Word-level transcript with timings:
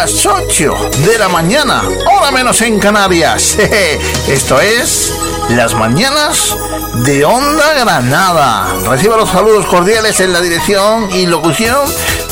las 0.00 0.24
8 0.24 0.90
de 1.04 1.18
la 1.18 1.28
mañana, 1.28 1.82
hora 2.10 2.30
menos 2.30 2.62
en 2.62 2.80
Canarias. 2.80 3.58
Esto 4.28 4.58
es 4.58 5.12
Las 5.50 5.74
Mañanas 5.74 6.56
de 7.04 7.22
Onda 7.26 7.74
Granada. 7.74 8.76
Reciba 8.88 9.18
los 9.18 9.28
saludos 9.28 9.66
cordiales 9.66 10.18
en 10.20 10.32
la 10.32 10.40
dirección 10.40 11.10
y 11.12 11.26
locución 11.26 11.76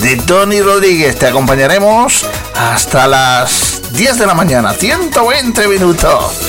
de 0.00 0.16
Tony 0.16 0.62
Rodríguez. 0.62 1.18
Te 1.18 1.27
acompañaremos 1.27 2.24
hasta 2.54 3.06
las 3.06 3.82
10 3.92 4.19
de 4.19 4.27
la 4.27 4.32
mañana, 4.32 4.73
120 4.73 5.69
minutos. 5.69 6.41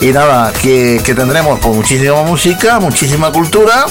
Y 0.00 0.08
nada, 0.08 0.52
que, 0.60 1.00
tendremos 1.04 1.60
pues, 1.60 1.72
muchísima 1.72 2.24
música, 2.24 2.80
muchísima 2.80 3.30
cultura 3.30 3.86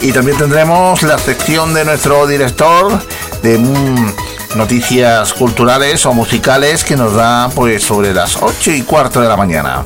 y 0.00 0.12
también 0.12 0.38
tendremos 0.38 1.02
la 1.02 1.18
sección 1.18 1.74
de 1.74 1.84
nuestro 1.84 2.28
director 2.28 3.02
de 3.42 3.58
noticias 4.56 5.32
culturales 5.32 6.04
o 6.06 6.12
musicales 6.12 6.84
que 6.84 6.96
nos 6.96 7.14
da 7.14 7.48
pues 7.54 7.82
sobre 7.82 8.12
las 8.12 8.36
8 8.36 8.72
y 8.72 8.82
cuarto 8.82 9.20
de 9.20 9.28
la 9.28 9.36
mañana. 9.36 9.84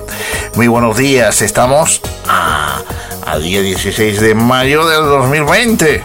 Muy 0.54 0.66
buenos 0.66 0.96
días, 0.96 1.42
estamos 1.42 2.00
a, 2.28 2.82
día 3.42 3.60
16 3.60 4.20
de 4.20 4.34
mayo 4.34 4.86
del 4.86 5.02
2020. 5.02 6.02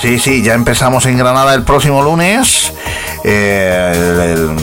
Sí, 0.00 0.18
sí, 0.18 0.42
ya 0.42 0.54
empezamos 0.54 1.06
en 1.06 1.18
Granada 1.18 1.54
el 1.54 1.62
próximo 1.62 2.02
lunes. 2.02 2.72
Eh, 3.24 4.56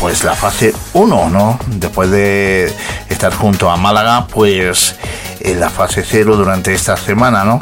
pues 0.00 0.22
la 0.22 0.34
fase 0.34 0.74
1, 0.92 1.30
¿no? 1.30 1.58
Después 1.66 2.10
de 2.10 2.72
estar 3.08 3.34
junto 3.34 3.70
a 3.70 3.76
Málaga, 3.76 4.26
pues 4.26 4.96
en 5.44 5.60
la 5.60 5.70
fase 5.70 6.02
cero 6.02 6.36
durante 6.36 6.72
esta 6.72 6.96
semana, 6.96 7.44
¿no? 7.44 7.60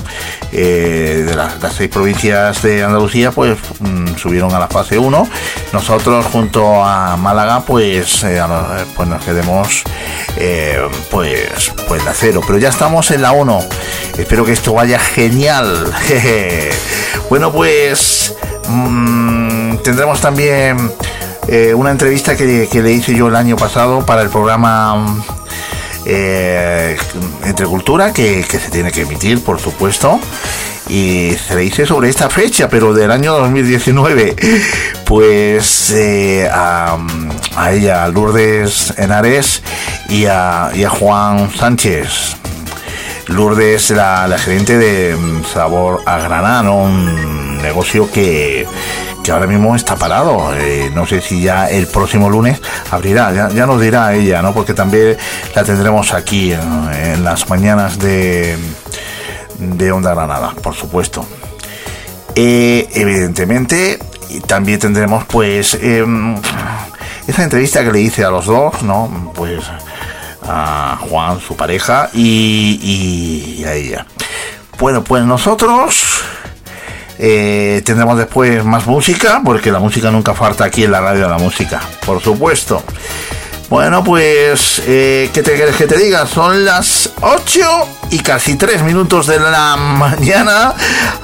Eh, 0.52 1.24
de 1.26 1.34
las, 1.34 1.54
seis 1.76 1.90
provincias 1.90 2.62
de 2.62 2.84
Andalucía, 2.84 3.32
pues 3.32 3.58
mm, 3.80 4.16
subieron 4.16 4.54
a 4.54 4.58
la 4.58 4.68
fase 4.68 4.98
1. 4.98 5.28
Nosotros 5.72 6.26
junto 6.26 6.82
a 6.82 7.16
Málaga, 7.16 7.64
pues, 7.66 8.22
eh, 8.24 8.40
pues 8.94 9.08
nos 9.08 9.24
quedemos 9.24 9.82
eh, 10.36 10.80
pues, 11.10 11.72
pues 11.88 12.04
la 12.04 12.14
cero. 12.14 12.40
Pero 12.46 12.58
ya 12.58 12.68
estamos 12.68 13.10
en 13.10 13.22
la 13.22 13.32
1. 13.32 13.60
Espero 14.16 14.44
que 14.44 14.52
esto 14.52 14.72
vaya 14.72 14.98
genial. 14.98 15.92
bueno, 17.28 17.52
pues 17.52 18.36
mm, 18.68 19.76
tendremos 19.78 20.20
también 20.20 20.92
una 21.74 21.90
entrevista 21.90 22.36
que, 22.36 22.68
que, 22.70 22.80
le 22.80 22.92
hice 22.92 23.16
yo 23.16 23.26
el 23.26 23.34
año 23.34 23.56
pasado 23.56 24.06
para 24.06 24.22
el 24.22 24.28
programa 24.30 25.04
eh, 26.04 26.96
entre 27.44 27.66
cultura 27.66 28.12
que, 28.12 28.42
se 28.42 28.70
tiene 28.70 28.90
que 28.90 29.02
emitir, 29.02 29.42
por 29.42 29.60
supuesto. 29.60 30.18
Y 30.88 31.32
se 31.46 31.54
le 31.54 31.62
dice 31.62 31.86
sobre 31.86 32.08
esta 32.08 32.28
fecha, 32.28 32.68
pero 32.68 32.92
del 32.92 33.10
año 33.10 33.32
2019, 33.34 34.36
pues 35.06 35.90
eh, 35.92 36.48
a, 36.52 36.98
ella, 37.70 38.04
a 38.04 38.08
Lourdes 38.08 38.92
Henares 38.98 39.62
y 40.08 40.26
a, 40.26 40.70
Juan 40.90 41.50
Sánchez. 41.54 42.36
Lourdes, 43.28 43.90
la, 43.90 44.26
la 44.26 44.36
gerente 44.36 44.76
de 44.76 45.16
Sabor 45.54 46.02
a 46.04 46.18
Granada, 46.18 46.70
un 46.70 47.62
negocio 47.62 48.10
que, 48.10 48.66
que 49.22 49.30
ahora 49.30 49.46
mismo 49.46 49.74
está 49.76 49.96
parado. 49.96 50.54
Eh, 50.56 50.90
no 50.94 51.06
sé 51.06 51.20
si 51.20 51.42
ya 51.42 51.68
el 51.68 51.86
próximo 51.86 52.28
lunes 52.28 52.60
abrirá, 52.90 53.50
ya, 53.52 53.66
nos 53.66 53.80
dirá 53.80 54.14
ella, 54.14 54.42
¿no? 54.42 54.52
Porque 54.52 54.74
también 54.74 55.16
la 55.54 55.64
tendremos 55.64 56.12
aquí 56.12 56.52
en, 56.52 57.24
las 57.24 57.48
mañanas 57.48 57.98
de, 57.98 58.56
de 59.58 59.92
Onda 59.92 60.14
Granada, 60.14 60.54
por 60.62 60.74
supuesto. 60.74 61.26
Eh, 62.34 62.88
evidentemente, 62.94 63.98
también 64.46 64.80
tendremos 64.80 65.24
pues 65.24 65.74
em, 65.80 66.36
esa 67.26 67.44
entrevista 67.44 67.84
que 67.84 67.92
le 67.92 68.00
hice 68.00 68.24
a 68.24 68.30
los 68.30 68.46
dos, 68.46 68.82
¿no? 68.82 69.32
Pues 69.34 69.64
a 70.48 70.98
Juan, 71.08 71.40
su 71.40 71.54
pareja, 71.56 72.10
y, 72.12 73.58
y 73.60 73.64
a 73.64 73.74
ella. 73.74 74.06
Bueno, 74.78 75.04
pues 75.04 75.24
nosotros 75.24 76.24
eh, 77.18 77.82
tendremos 77.84 78.18
después 78.18 78.64
más 78.64 78.86
música, 78.86 79.40
porque 79.44 79.70
la 79.70 79.78
música 79.78 80.10
nunca 80.10 80.34
falta 80.34 80.64
aquí 80.64 80.84
en 80.84 80.92
la 80.92 81.00
radio 81.00 81.22
de 81.22 81.28
la 81.28 81.38
música, 81.38 81.80
por 82.04 82.22
supuesto. 82.22 82.82
Bueno, 83.72 84.04
pues, 84.04 84.82
eh, 84.86 85.30
¿qué 85.32 85.42
te 85.42 85.54
quieres 85.54 85.76
que 85.76 85.86
te 85.86 85.96
diga? 85.96 86.26
Son 86.26 86.62
las 86.62 87.10
8 87.22 87.88
y 88.10 88.18
casi 88.18 88.56
3 88.56 88.82
minutos 88.82 89.26
de 89.26 89.40
la 89.40 89.76
mañana. 89.76 90.74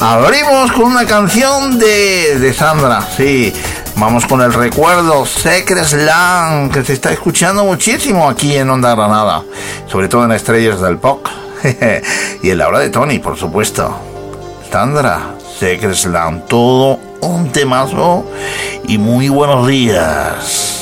Abrimos 0.00 0.72
con 0.72 0.84
una 0.84 1.04
canción 1.04 1.78
de, 1.78 2.38
de 2.38 2.54
Sandra, 2.54 3.06
sí. 3.14 3.52
Vamos 3.96 4.24
con 4.24 4.40
el 4.40 4.54
recuerdo 4.54 5.26
Secret 5.26 5.84
Slam, 5.84 6.70
que 6.70 6.82
se 6.84 6.94
está 6.94 7.12
escuchando 7.12 7.64
muchísimo 7.64 8.28
aquí 8.30 8.56
en 8.56 8.70
Onda 8.70 8.94
Granada, 8.94 9.42
sobre 9.86 10.08
todo 10.08 10.24
en 10.24 10.32
Estrellas 10.32 10.80
del 10.80 10.96
Pop. 10.96 11.26
y 12.42 12.48
en 12.48 12.56
la 12.56 12.68
hora 12.68 12.78
de 12.78 12.88
Tony, 12.88 13.18
por 13.18 13.36
supuesto. 13.36 13.94
Sandra. 14.72 15.34
Secret 15.58 15.94
Slam. 15.94 16.42
Todo 16.46 17.00
un 17.20 17.50
temazo 17.50 18.24
y 18.86 18.96
muy 18.96 19.28
buenos 19.28 19.66
días. 19.66 20.77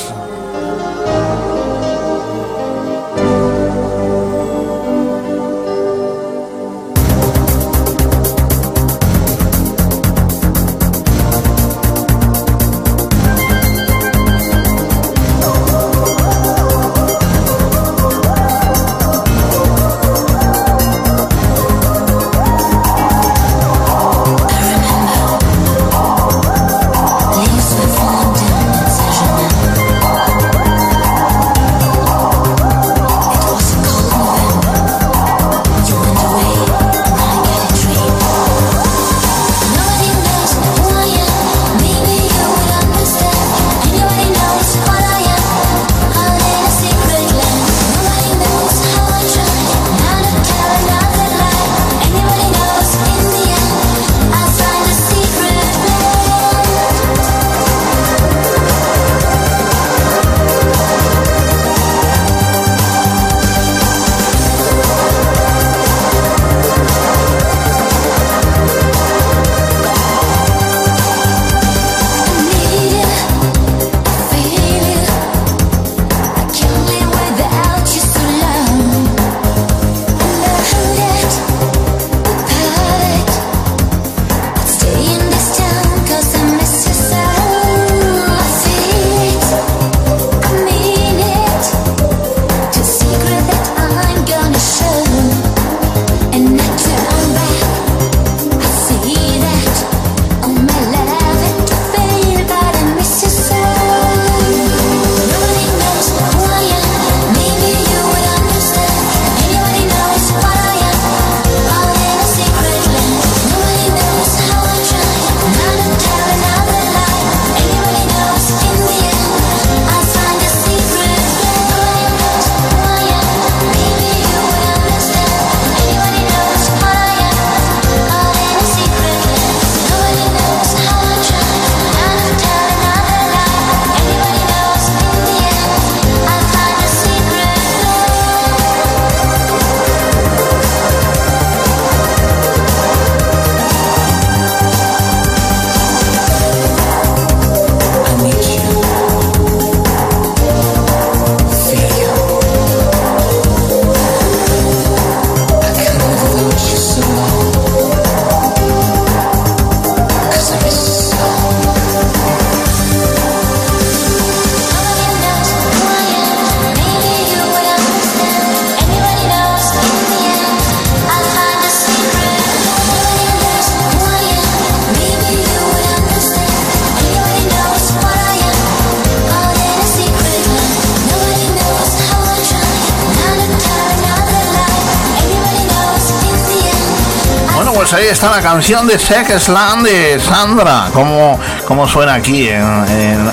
Está 188.17 188.31
la 188.31 188.41
canción 188.41 188.87
de 188.87 188.97
Sex 188.97 189.47
Land 189.47 189.85
de 189.85 190.19
Sandra. 190.19 190.89
Como, 190.91 191.39
como 191.67 191.87
suena 191.87 192.15
aquí 192.15 192.49
en, 192.49 192.87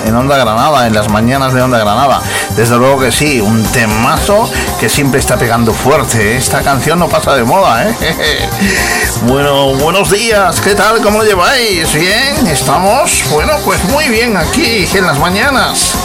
en, 0.05 0.15
Onda 0.15 0.37
Granada, 0.37 0.85
en 0.85 0.93
las 0.93 1.09
mañanas 1.09 1.55
de 1.55 1.63
Onda 1.63 1.79
Granada. 1.79 2.21
Desde 2.55 2.77
luego 2.77 2.99
que 2.99 3.11
sí, 3.11 3.41
un 3.41 3.63
temazo 3.63 4.47
que 4.79 4.87
siempre 4.87 5.19
está 5.19 5.37
pegando 5.37 5.73
fuerte. 5.73 6.37
Esta 6.37 6.61
canción 6.61 6.99
no 6.99 7.09
pasa 7.09 7.33
de 7.33 7.43
moda, 7.43 7.89
¿eh? 7.89 7.95
bueno, 9.23 9.73
buenos 9.73 10.11
días, 10.11 10.61
¿qué 10.61 10.75
tal? 10.75 11.01
¿Cómo 11.01 11.23
lleváis? 11.23 11.91
¿Bien? 11.91 12.45
¿Estamos? 12.45 13.23
Bueno, 13.31 13.53
pues 13.65 13.83
muy 13.85 14.07
bien 14.09 14.37
aquí 14.37 14.87
en 14.93 15.07
las 15.07 15.17
mañanas. 15.17 15.95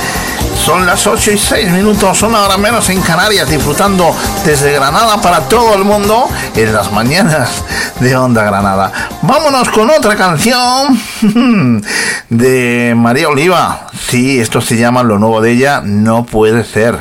Son 0.64 0.86
las 0.86 1.06
8 1.06 1.32
y 1.32 1.38
6 1.38 1.70
minutos, 1.72 2.22
una 2.22 2.42
hora 2.42 2.56
menos 2.56 2.88
en 2.90 3.00
Canarias, 3.02 3.48
disfrutando 3.48 4.14
desde 4.44 4.72
Granada 4.72 5.18
para 5.20 5.40
todo 5.48 5.74
el 5.74 5.84
mundo 5.84 6.28
en 6.54 6.72
las 6.74 6.92
mañanas 6.92 7.62
de 8.00 8.17
Onda 8.17 8.43
Granada. 8.44 8.91
Vámonos 9.23 9.69
con 9.69 9.91
otra 9.91 10.17
canción 10.17 10.99
de 12.31 12.94
María 12.97 13.29
Oliva. 13.29 13.87
Sí, 14.08 14.41
esto 14.41 14.61
se 14.61 14.76
llama 14.76 15.02
Lo 15.02 15.19
nuevo 15.19 15.41
de 15.41 15.52
ella, 15.52 15.82
no 15.85 16.25
puede 16.25 16.64
ser. 16.64 16.97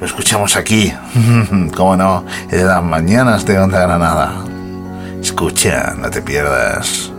Lo 0.00 0.06
escuchamos 0.06 0.56
aquí, 0.56 0.92
cómo 1.76 1.96
no, 1.96 2.24
en 2.50 2.66
las 2.66 2.82
mañanas 2.82 3.46
de 3.46 3.58
Onda 3.58 3.80
Granada. 3.80 4.34
Escucha, 5.20 5.94
no 5.96 6.10
te 6.10 6.20
pierdas. 6.20 7.11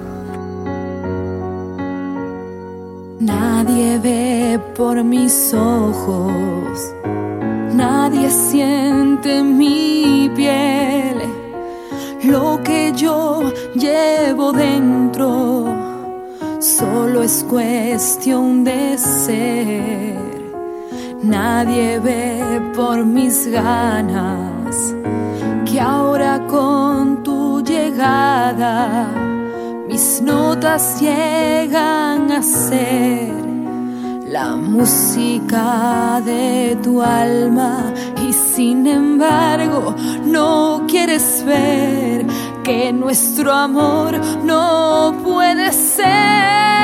De 35.54 36.76
tu 36.82 37.00
alma 37.04 37.94
y 38.28 38.34
sin 38.34 38.88
embargo 38.88 39.94
no 40.26 40.86
quieres 40.88 41.44
ver 41.46 42.26
que 42.64 42.92
nuestro 42.92 43.54
amor 43.54 44.20
no 44.44 45.14
puede 45.24 45.72
ser. 45.72 46.83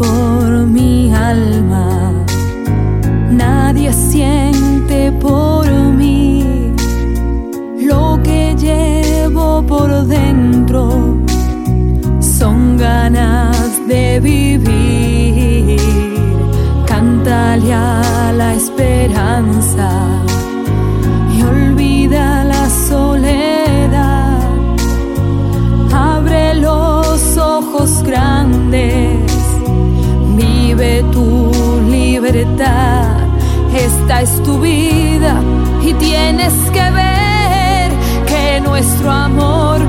Por 0.00 0.66
mi 0.66 1.12
alma, 1.12 2.10
nadie 3.30 3.92
siente 3.92 5.12
por 5.12 5.68
mí 6.00 6.72
lo 7.90 8.18
que 8.22 8.56
llevo 8.56 9.62
por 9.66 9.90
dentro, 10.06 11.18
son 12.18 12.78
ganas 12.78 13.56
de 13.86 14.20
vivir, 14.20 15.78
cántale 16.86 17.74
a 17.74 18.32
la 18.34 18.54
esperanza 18.54 20.09
Esta 32.60 34.20
es 34.20 34.42
tu 34.42 34.60
vida 34.60 35.40
y 35.82 35.94
tienes 35.94 36.52
que 36.70 36.90
ver 36.90 37.90
que 38.26 38.60
nuestro 38.60 39.10
amor 39.10 39.80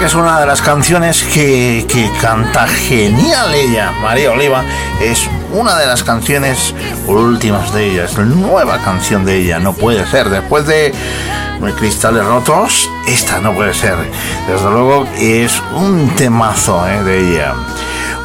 que 0.00 0.06
es 0.06 0.14
una 0.14 0.40
de 0.40 0.46
las 0.46 0.62
canciones 0.62 1.22
que, 1.24 2.10
canta 2.22 2.66
genial 2.66 3.52
ella, 3.54 3.92
María 4.00 4.32
Oliva. 4.32 4.64
Es 4.98 5.28
una 5.52 5.76
de 5.76 5.86
las 5.86 6.02
canciones 6.02 6.74
últimas 7.06 7.74
de 7.74 7.90
ella, 7.90 8.04
es 8.04 8.16
la 8.16 8.24
nueva 8.24 8.78
canción 8.78 9.26
de 9.26 9.36
ella, 9.36 9.58
no 9.58 9.74
puede 9.74 10.06
ser. 10.06 10.30
Después 10.30 10.66
de 10.66 10.94
Cristales 11.76 12.24
Rotos, 12.24 12.88
esta 13.06 13.40
no 13.40 13.52
puede 13.52 13.74
ser. 13.74 13.96
Desde 14.48 14.70
luego 14.70 15.06
es 15.18 15.62
un 15.74 16.08
temazo 16.16 16.88
eh, 16.88 17.02
de 17.04 17.18
ella. 17.18 17.54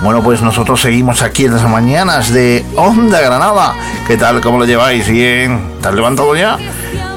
Bueno, 0.02 0.22
pues 0.22 0.42
nosotros 0.42 0.82
seguimos 0.82 1.22
aquí 1.22 1.46
en 1.46 1.54
las 1.54 1.68
mañanas 1.68 2.32
de 2.32 2.66
Onda 2.75 3.22
Granada. 3.22 3.74
¿Qué 4.08 4.18
tal? 4.18 4.42
¿Cómo 4.42 4.60
lo 4.60 4.66
lleváis? 4.66 5.08
¿Bien? 5.08 5.72
¿Estás 5.75 5.96
levantado 5.96 6.36
ya? 6.36 6.58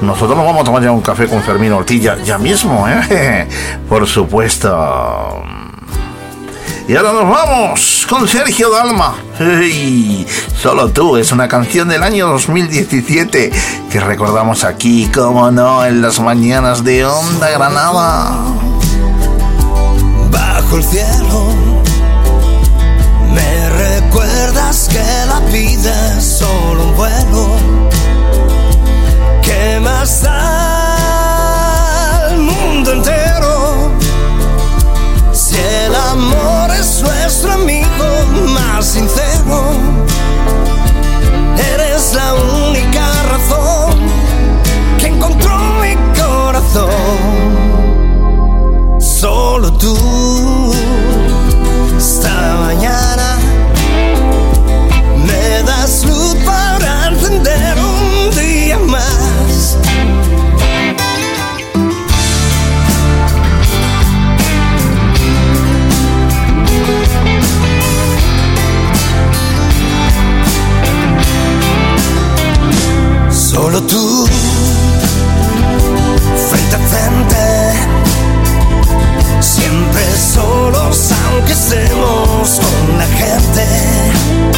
Nosotros 0.01 0.35
nos 0.37 0.45
vamos 0.45 0.61
a 0.61 0.65
tomar 0.65 0.81
ya 0.81 0.91
un 0.91 1.01
café 1.01 1.27
con 1.27 1.43
Fermín 1.43 1.73
Ortilla, 1.73 2.17
ya 2.23 2.37
mismo, 2.37 2.87
¿eh? 2.87 3.47
Por 3.89 4.07
supuesto. 4.07 5.43
Y 6.89 6.95
ahora 6.95 7.13
nos 7.13 7.29
vamos 7.29 8.07
con 8.09 8.27
Sergio 8.27 8.71
Dalma. 8.71 9.13
Solo 10.59 10.89
tú 10.89 11.17
es 11.17 11.31
una 11.31 11.47
canción 11.47 11.87
del 11.87 12.01
año 12.01 12.27
2017 12.29 13.51
que 13.91 13.99
recordamos 13.99 14.63
aquí, 14.63 15.07
como 15.13 15.51
no, 15.51 15.85
en 15.85 16.01
las 16.01 16.19
mañanas 16.19 16.83
de 16.83 17.05
Onda 17.05 17.51
Granada. 17.51 18.31
Bajo 20.31 20.77
el 20.77 20.83
cielo, 20.83 21.53
recuerdas 24.59 24.89
que 24.89 25.25
la 25.27 25.39
vida 25.51 26.17
es 26.17 26.39
solo 26.39 26.85
un 26.85 26.95
vuelo 26.95 27.47
¿Qué 29.41 29.79
más 29.79 30.21
da 30.21 32.27
al 32.27 32.37
mundo 32.37 32.91
entero? 32.93 33.91
Si 35.31 35.55
el 35.55 35.95
amor 35.95 36.69
es 36.71 37.01
nuestro 37.01 37.53
amigo 37.53 38.25
más 38.53 38.85
sincero, 38.85 39.71
eres 41.73 42.13
la 42.13 42.35
única 42.35 43.11
razón 43.31 43.95
que 44.99 45.07
encontró 45.07 45.57
mi 45.81 45.95
corazón. 46.19 46.91
Solo 48.99 49.73
tú, 49.73 49.95
esta 51.97 52.55
mañana, 52.65 53.39
para 56.45 57.07
encender 57.07 57.77
un 57.79 58.29
día 58.35 58.77
más. 58.79 59.77
Solo 73.31 73.81
tú, 73.83 74.25
frente 76.49 76.75
a 76.75 76.79
frente, 76.79 77.45
siempre 79.41 80.03
solos 80.33 81.11
aunque 81.31 81.53
estemos 81.53 82.59
con 82.59 82.97
la 82.97 83.05
gente 83.07 84.48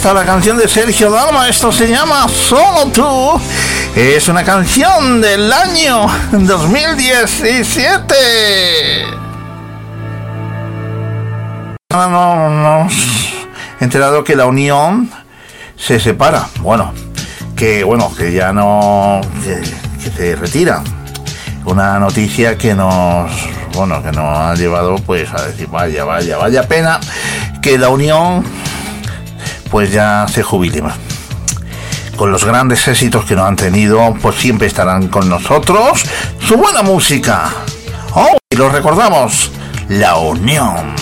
Está 0.00 0.14
la 0.14 0.24
canción 0.24 0.56
de 0.56 0.66
Sergio 0.66 1.10
Dalma. 1.10 1.46
Esto 1.46 1.70
se 1.70 1.86
llama 1.86 2.26
Solo 2.26 2.86
tú. 2.86 3.38
Es 3.94 4.28
una 4.28 4.42
canción 4.42 5.20
del 5.20 5.52
año 5.52 6.06
2017. 6.32 8.14
Ahora 11.90 12.08
no 12.08 12.48
nos 12.48 12.94
enterado 13.80 14.24
que 14.24 14.36
la 14.36 14.46
Unión 14.46 15.10
se 15.76 16.00
separa. 16.00 16.46
Bueno, 16.60 16.94
que 17.54 17.84
bueno, 17.84 18.10
que 18.16 18.32
ya 18.32 18.54
no. 18.54 19.20
que, 19.44 19.60
que 20.02 20.10
se 20.16 20.34
retira. 20.34 20.82
Una 21.66 21.98
noticia 21.98 22.56
que 22.56 22.74
nos. 22.74 23.30
bueno, 23.74 24.02
que 24.02 24.12
nos 24.12 24.38
ha 24.38 24.54
llevado 24.54 24.96
pues 24.96 25.28
a 25.30 25.46
decir, 25.46 25.68
vaya, 25.68 26.04
vaya, 26.04 26.38
vaya 26.38 26.66
pena 26.66 26.98
que 27.60 27.76
la 27.76 27.90
Unión 27.90 28.42
pues 29.70 29.92
ya 29.92 30.26
se 30.28 30.42
jubile. 30.42 30.82
Con 32.16 32.32
los 32.32 32.44
grandes 32.44 32.86
éxitos 32.86 33.24
que 33.24 33.34
nos 33.34 33.46
han 33.46 33.56
tenido, 33.56 34.14
pues 34.20 34.36
siempre 34.36 34.66
estarán 34.66 35.08
con 35.08 35.28
nosotros. 35.28 36.04
Su 36.40 36.56
buena 36.56 36.82
música. 36.82 37.50
Oh, 38.14 38.36
y 38.50 38.56
lo 38.56 38.68
recordamos, 38.68 39.50
La 39.88 40.16
Unión. 40.16 40.99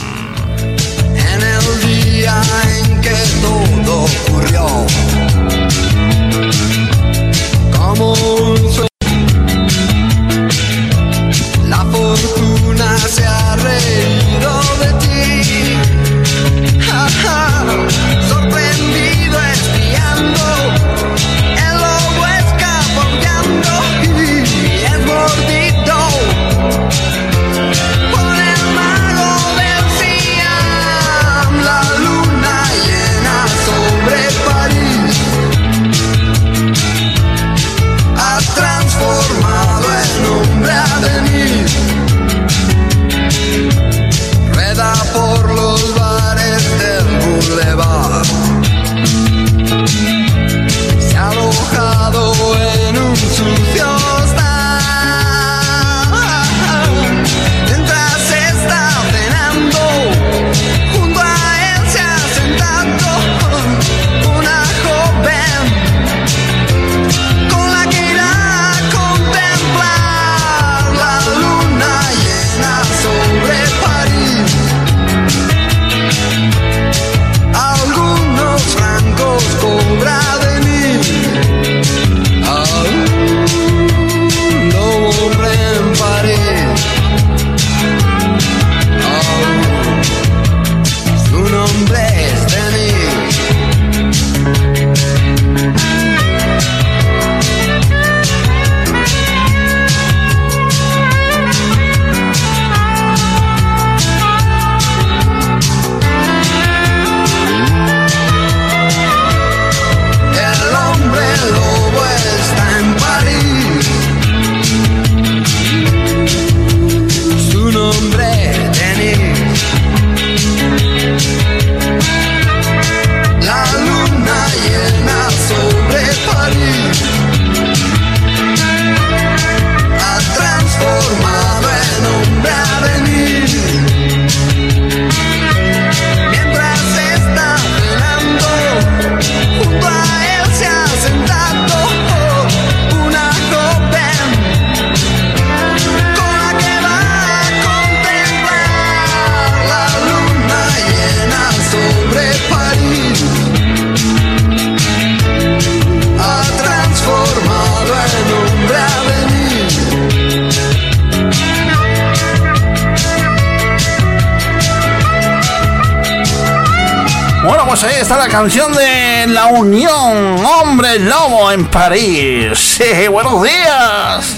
De 169.59 169.65
La 169.65 169.65
Unión, 169.65 170.45
Hombre 170.45 170.99
Lobo 171.01 171.51
en 171.51 171.67
París. 171.67 172.59
Sí, 172.59 173.09
buenos 173.09 173.43
días. 173.43 174.37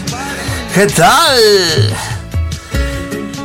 ¿Qué 0.74 0.86
tal? 0.86 1.96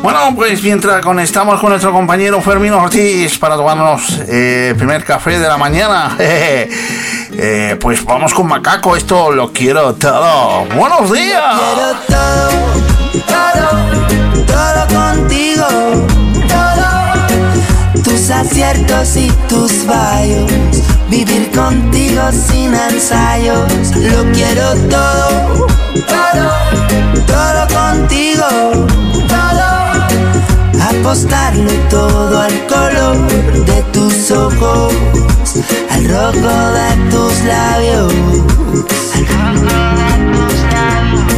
Bueno, 0.01 0.19
pues 0.35 0.61
mientras 0.61 1.03
conectamos 1.03 1.59
con 1.59 1.69
nuestro 1.69 1.91
compañero 1.91 2.41
Fermín 2.41 2.73
Ortiz 2.73 3.37
para 3.39 3.55
tomarnos 3.55 4.19
eh, 4.27 4.69
el 4.69 4.75
primer 4.75 5.03
café 5.03 5.39
de 5.39 5.47
la 5.47 5.57
mañana, 5.57 6.15
eh, 6.19 7.77
pues 7.79 8.03
vamos 8.05 8.33
con 8.33 8.47
Macaco, 8.47 8.95
esto 8.95 9.31
lo 9.31 9.51
quiero 9.51 9.95
todo. 9.95 10.65
Buenos 10.75 11.11
días. 11.11 11.43
Quiero 11.73 11.95
todo, 12.07 13.67
todo 14.45 14.87
contigo. 14.99 15.65
Todo. 16.47 18.03
Tus 18.03 18.29
aciertos 18.29 19.17
y 19.17 19.31
tus 19.49 19.71
fallos. 19.85 20.94
Vivir 21.09 21.51
contigo 21.51 22.21
sin 22.31 22.73
ensayos. 22.73 23.91
Lo 23.95 24.23
quiero 24.31 24.73
todo, 24.89 25.67
todo, 26.07 26.49
todo 27.27 27.67
contigo, 27.79 28.47
todo. 29.27 29.67
Apostarlo 30.89 31.71
todo 31.89 32.41
al 32.41 32.67
color 32.67 33.17
de 33.65 33.83
tus 33.93 34.31
ojos, 34.31 34.93
al 35.91 36.09
rojo 36.09 36.71
de 36.77 36.89
tus 37.11 37.33
labios, 37.43 38.13
al 39.15 39.25
rojo 39.27 39.75
de 39.99 40.11
tus 40.33 40.53
labios. 40.73 41.35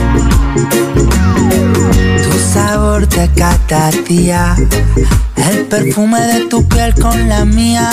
Sabor 2.98 3.10
de 3.10 3.30
cada 3.36 3.90
el 3.90 5.66
perfume 5.66 6.20
de 6.20 6.46
tu 6.48 6.68
piel 6.68 6.96
con 6.96 7.30
la 7.30 7.46
mía, 7.46 7.92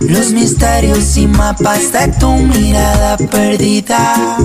los 0.00 0.32
misterios 0.32 1.14
y 1.18 1.26
mapas 1.26 1.92
de 1.92 2.08
tu 2.18 2.30
mirada 2.32 3.18
perdida. 3.18 4.38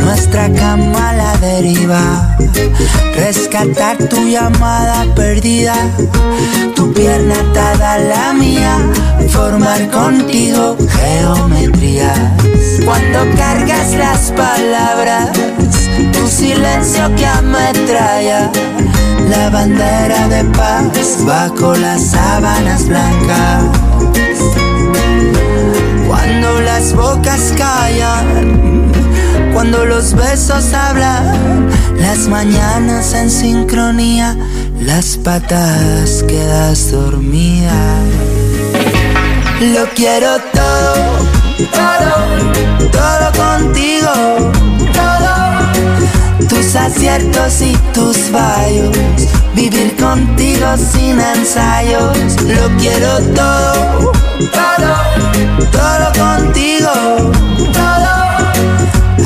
Nuestra 0.00 0.50
cama 0.50 1.10
a 1.10 1.14
la 1.14 1.36
deriva, 1.36 2.38
rescatar 3.16 3.98
tu 3.98 4.16
llamada 4.28 5.04
perdida, 5.14 5.74
tu 6.74 6.90
pierna 6.94 7.34
atada 7.34 7.92
a 7.92 7.98
la 7.98 8.32
mía, 8.32 8.78
formar 9.28 9.90
contigo 9.90 10.74
geometrías. 10.88 12.18
Cuando 12.82 13.18
cargas 13.36 13.92
las 13.92 14.32
palabras, 14.32 15.28
silencio 16.30 17.14
que 17.16 17.26
ametralla 17.26 18.50
la 19.28 19.50
bandera 19.50 20.28
de 20.28 20.44
paz 20.56 21.24
bajo 21.26 21.74
las 21.74 22.10
sábanas 22.10 22.86
blancas. 22.86 23.64
Cuando 26.06 26.60
las 26.60 26.94
bocas 26.94 27.52
callan, 27.56 28.92
cuando 29.52 29.84
los 29.84 30.14
besos 30.14 30.72
hablan, 30.72 31.68
las 31.96 32.28
mañanas 32.28 33.12
en 33.14 33.30
sincronía, 33.30 34.36
las 34.80 35.16
patas 35.16 36.24
quedas 36.28 36.92
dormida. 36.92 37.74
Lo 39.60 39.84
quiero 39.94 40.38
todo, 40.52 40.94
todo, 41.72 42.90
todo 42.92 43.32
contigo 43.44 44.39
aciertos 46.90 47.62
y 47.62 47.72
tus 47.92 48.16
fallos. 48.16 48.96
Vivir 49.54 49.96
contigo 49.96 50.66
sin 50.76 51.20
ensayos. 51.20 52.16
Lo 52.42 52.68
quiero 52.78 53.18
todo, 53.34 54.12
todo, 54.58 54.92
todo 55.70 56.12
contigo, 56.24 56.92
todo. 57.72 58.12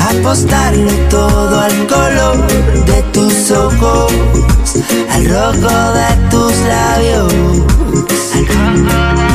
Apostarlo 0.09 0.91
todo 1.09 1.59
al 1.59 1.87
color 1.87 2.47
de 2.85 3.01
tus 3.13 3.51
ojos, 3.51 4.13
al 5.11 5.25
rojo 5.25 5.93
de 5.93 6.29
tus 6.29 6.53
labios, 6.67 7.33
al 8.35 8.47
rojo 8.47 9.34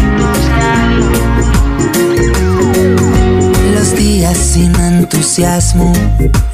sin 4.28 4.74
entusiasmo, 4.76 5.92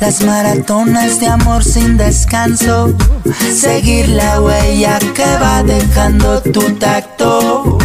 las 0.00 0.22
maratonas 0.22 1.18
de 1.18 1.26
amor 1.26 1.64
sin 1.64 1.96
descanso, 1.96 2.94
seguir 3.52 4.08
la 4.08 4.40
huella 4.40 4.98
que 5.14 5.24
va 5.42 5.64
dejando 5.64 6.40
tu 6.42 6.60
tacto. 6.76 7.78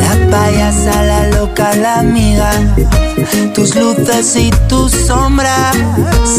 La 0.00 0.30
payasa, 0.30 1.02
la 1.02 1.28
loca, 1.28 1.74
la 1.74 1.98
amiga, 1.98 2.52
tus 3.52 3.74
luces 3.74 4.36
y 4.36 4.50
tus 4.68 4.92
sombras 4.92 5.76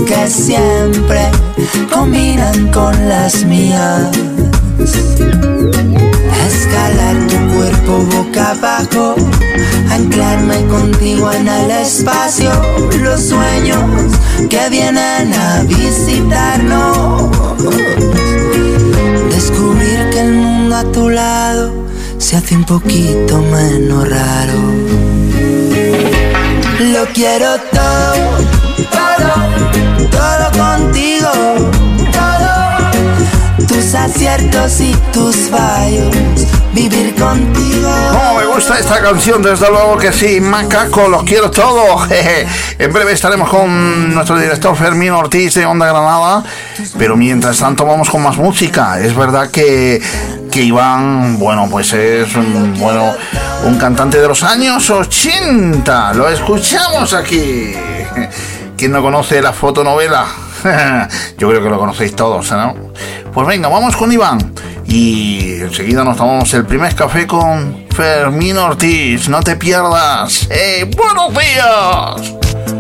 que 0.07 0.29
siempre 0.29 1.29
combinan 1.91 2.71
con 2.71 3.09
las 3.09 3.43
mías. 3.43 4.11
Escalar 6.69 7.27
tu 7.27 7.55
cuerpo 7.55 7.97
boca 8.15 8.51
abajo 8.51 9.15
anclarme 9.89 10.67
contigo 10.67 11.32
en 11.32 11.47
el 11.47 11.71
espacio, 11.71 12.51
los 13.01 13.21
sueños 13.21 13.82
que 14.49 14.69
vienen 14.69 15.34
a 15.34 15.63
visitarnos. 15.63 17.32
Descubrir 19.32 20.10
que 20.12 20.19
el 20.19 20.34
mundo 20.34 20.75
a 20.75 20.84
tu 20.91 21.10
lado 21.10 21.73
se 22.19 22.38
hace 22.38 22.55
un 22.55 22.65
poquito 22.65 23.41
menos 23.41 24.08
raro. 24.08 24.60
Lo 26.93 27.05
quiero 27.15 27.58
todo, 27.71 28.38
todo, 28.91 29.34
todo 30.12 30.51
contigo, 30.63 31.32
tus 33.89 33.95
aciertos 33.95 34.82
y 34.82 34.93
tus 35.12 35.36
fallos 35.49 36.15
vivir 36.73 37.15
contigo. 37.15 37.89
Oh, 38.12 38.38
me 38.38 38.45
gusta 38.45 38.78
esta 38.78 39.02
canción, 39.02 39.41
desde 39.41 39.67
luego 39.67 39.97
que 39.97 40.13
sí, 40.13 40.39
Macaco, 40.39 41.08
lo 41.08 41.25
quiero 41.25 41.49
todo. 41.49 42.08
en 42.78 42.93
breve 42.93 43.13
estaremos 43.13 43.49
con 43.49 44.13
nuestro 44.13 44.38
director 44.38 44.75
Fermín 44.75 45.10
Ortiz 45.10 45.56
de 45.56 45.65
Onda 45.65 45.88
Granada, 45.88 46.43
pero 46.99 47.17
mientras 47.17 47.58
tanto 47.58 47.84
vamos 47.84 48.12
con 48.12 48.21
más 48.21 48.38
música. 48.38 48.99
Es 48.99 49.15
verdad 49.15 49.49
que, 49.49 49.99
que 50.52 50.62
Iván, 50.62 51.39
bueno, 51.39 51.67
pues 51.71 51.91
es 51.93 52.36
un, 52.36 52.75
bueno, 52.78 53.12
un 53.63 53.80
cantante 53.80 54.21
de 54.21 54.28
los 54.28 54.43
años 54.43 54.88
80. 54.88 56.13
Lo 56.13 56.30
escuchamos 56.30 57.15
aquí. 57.15 57.73
¿Quién 58.78 58.91
no 58.91 59.02
conoce 59.02 59.41
la 59.41 59.52
fotonovela? 59.52 60.28
Yo 61.37 61.49
creo 61.49 61.63
que 61.63 61.69
lo 61.69 61.79
conocéis 61.79 62.15
todos, 62.15 62.51
¿no? 62.51 62.75
Pues 63.33 63.47
venga, 63.47 63.67
vamos 63.69 63.95
con 63.95 64.11
Iván. 64.11 64.53
Y 64.85 65.61
enseguida 65.61 66.03
nos 66.03 66.17
tomamos 66.17 66.51
el 66.53 66.65
primer 66.65 66.95
café 66.95 67.27
con 67.27 67.85
Fermín 67.91 68.57
Ortiz. 68.57 69.29
No 69.29 69.41
te 69.41 69.55
pierdas. 69.55 70.47
¡Eh, 70.49 70.89
¡Buenos 70.95 71.31
días! 71.33 72.78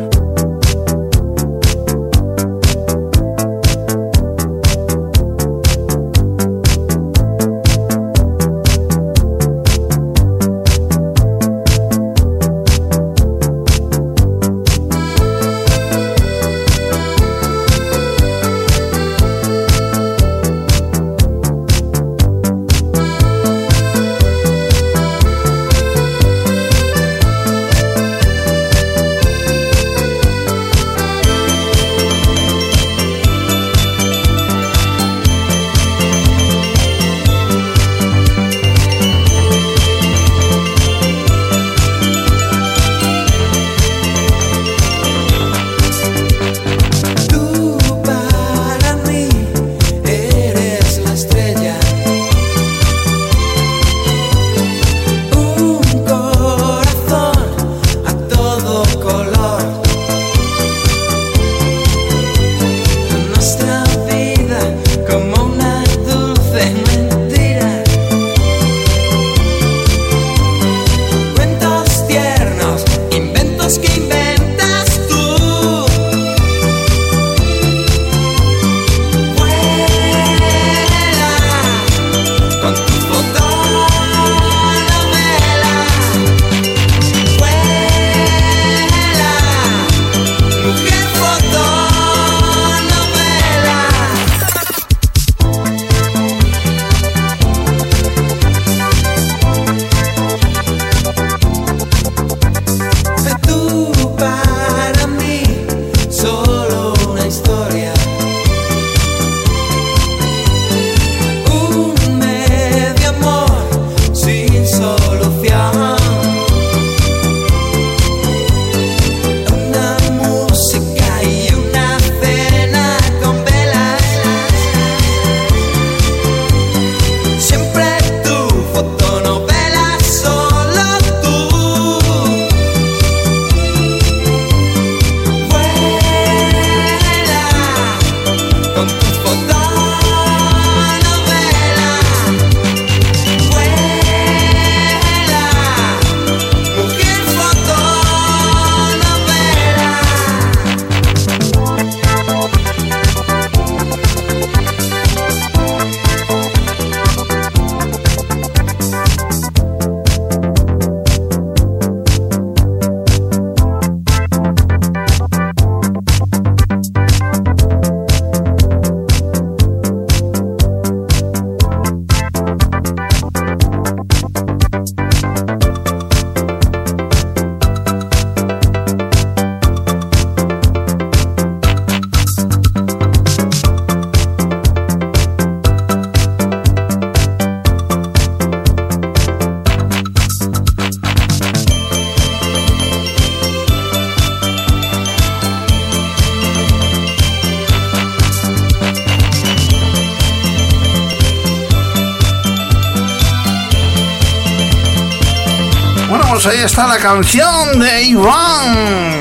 Canción 207.01 207.79
de 207.79 208.03
Iván. 208.03 209.15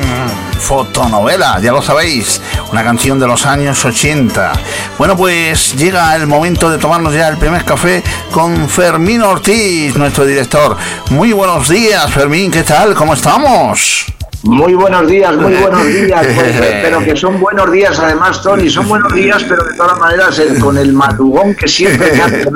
Fotonovela, 0.58 1.60
ya 1.60 1.70
lo 1.70 1.80
sabéis, 1.80 2.40
una 2.72 2.82
canción 2.82 3.18
de 3.20 3.26
los 3.26 3.46
años 3.46 3.84
80. 3.84 4.52
Bueno, 4.98 5.16
pues 5.16 5.74
llega 5.76 6.14
el 6.16 6.26
momento 6.26 6.70
de 6.70 6.78
tomarnos 6.78 7.14
ya 7.14 7.28
el 7.28 7.38
primer 7.38 7.64
café 7.64 8.02
con 8.32 8.68
Fermín 8.68 9.22
Ortiz, 9.22 9.94
nuestro 9.96 10.26
director. 10.26 10.76
Muy 11.10 11.32
buenos 11.32 11.68
días, 11.68 12.12
Fermín, 12.12 12.50
¿qué 12.50 12.64
tal? 12.64 12.94
¿Cómo 12.94 13.14
estamos? 13.14 14.07
Muy 14.48 14.72
buenos 14.72 15.06
días, 15.06 15.37
muy 15.37 15.52
buenos 15.56 15.87
días. 15.92 16.26
Pues, 16.26 16.56
pero 16.82 17.00
que 17.00 17.14
son 17.14 17.38
buenos 17.38 17.70
días, 17.70 17.98
además, 17.98 18.40
Tony, 18.42 18.70
son 18.70 18.88
buenos 18.88 19.12
días, 19.12 19.44
pero 19.46 19.62
de 19.62 19.74
todas 19.76 19.98
maneras, 19.98 20.40
con 20.58 20.78
el 20.78 20.94
madrugón 20.94 21.54
que 21.54 21.68
siempre 21.68 22.12
me 22.12 22.22
hace 22.22 22.48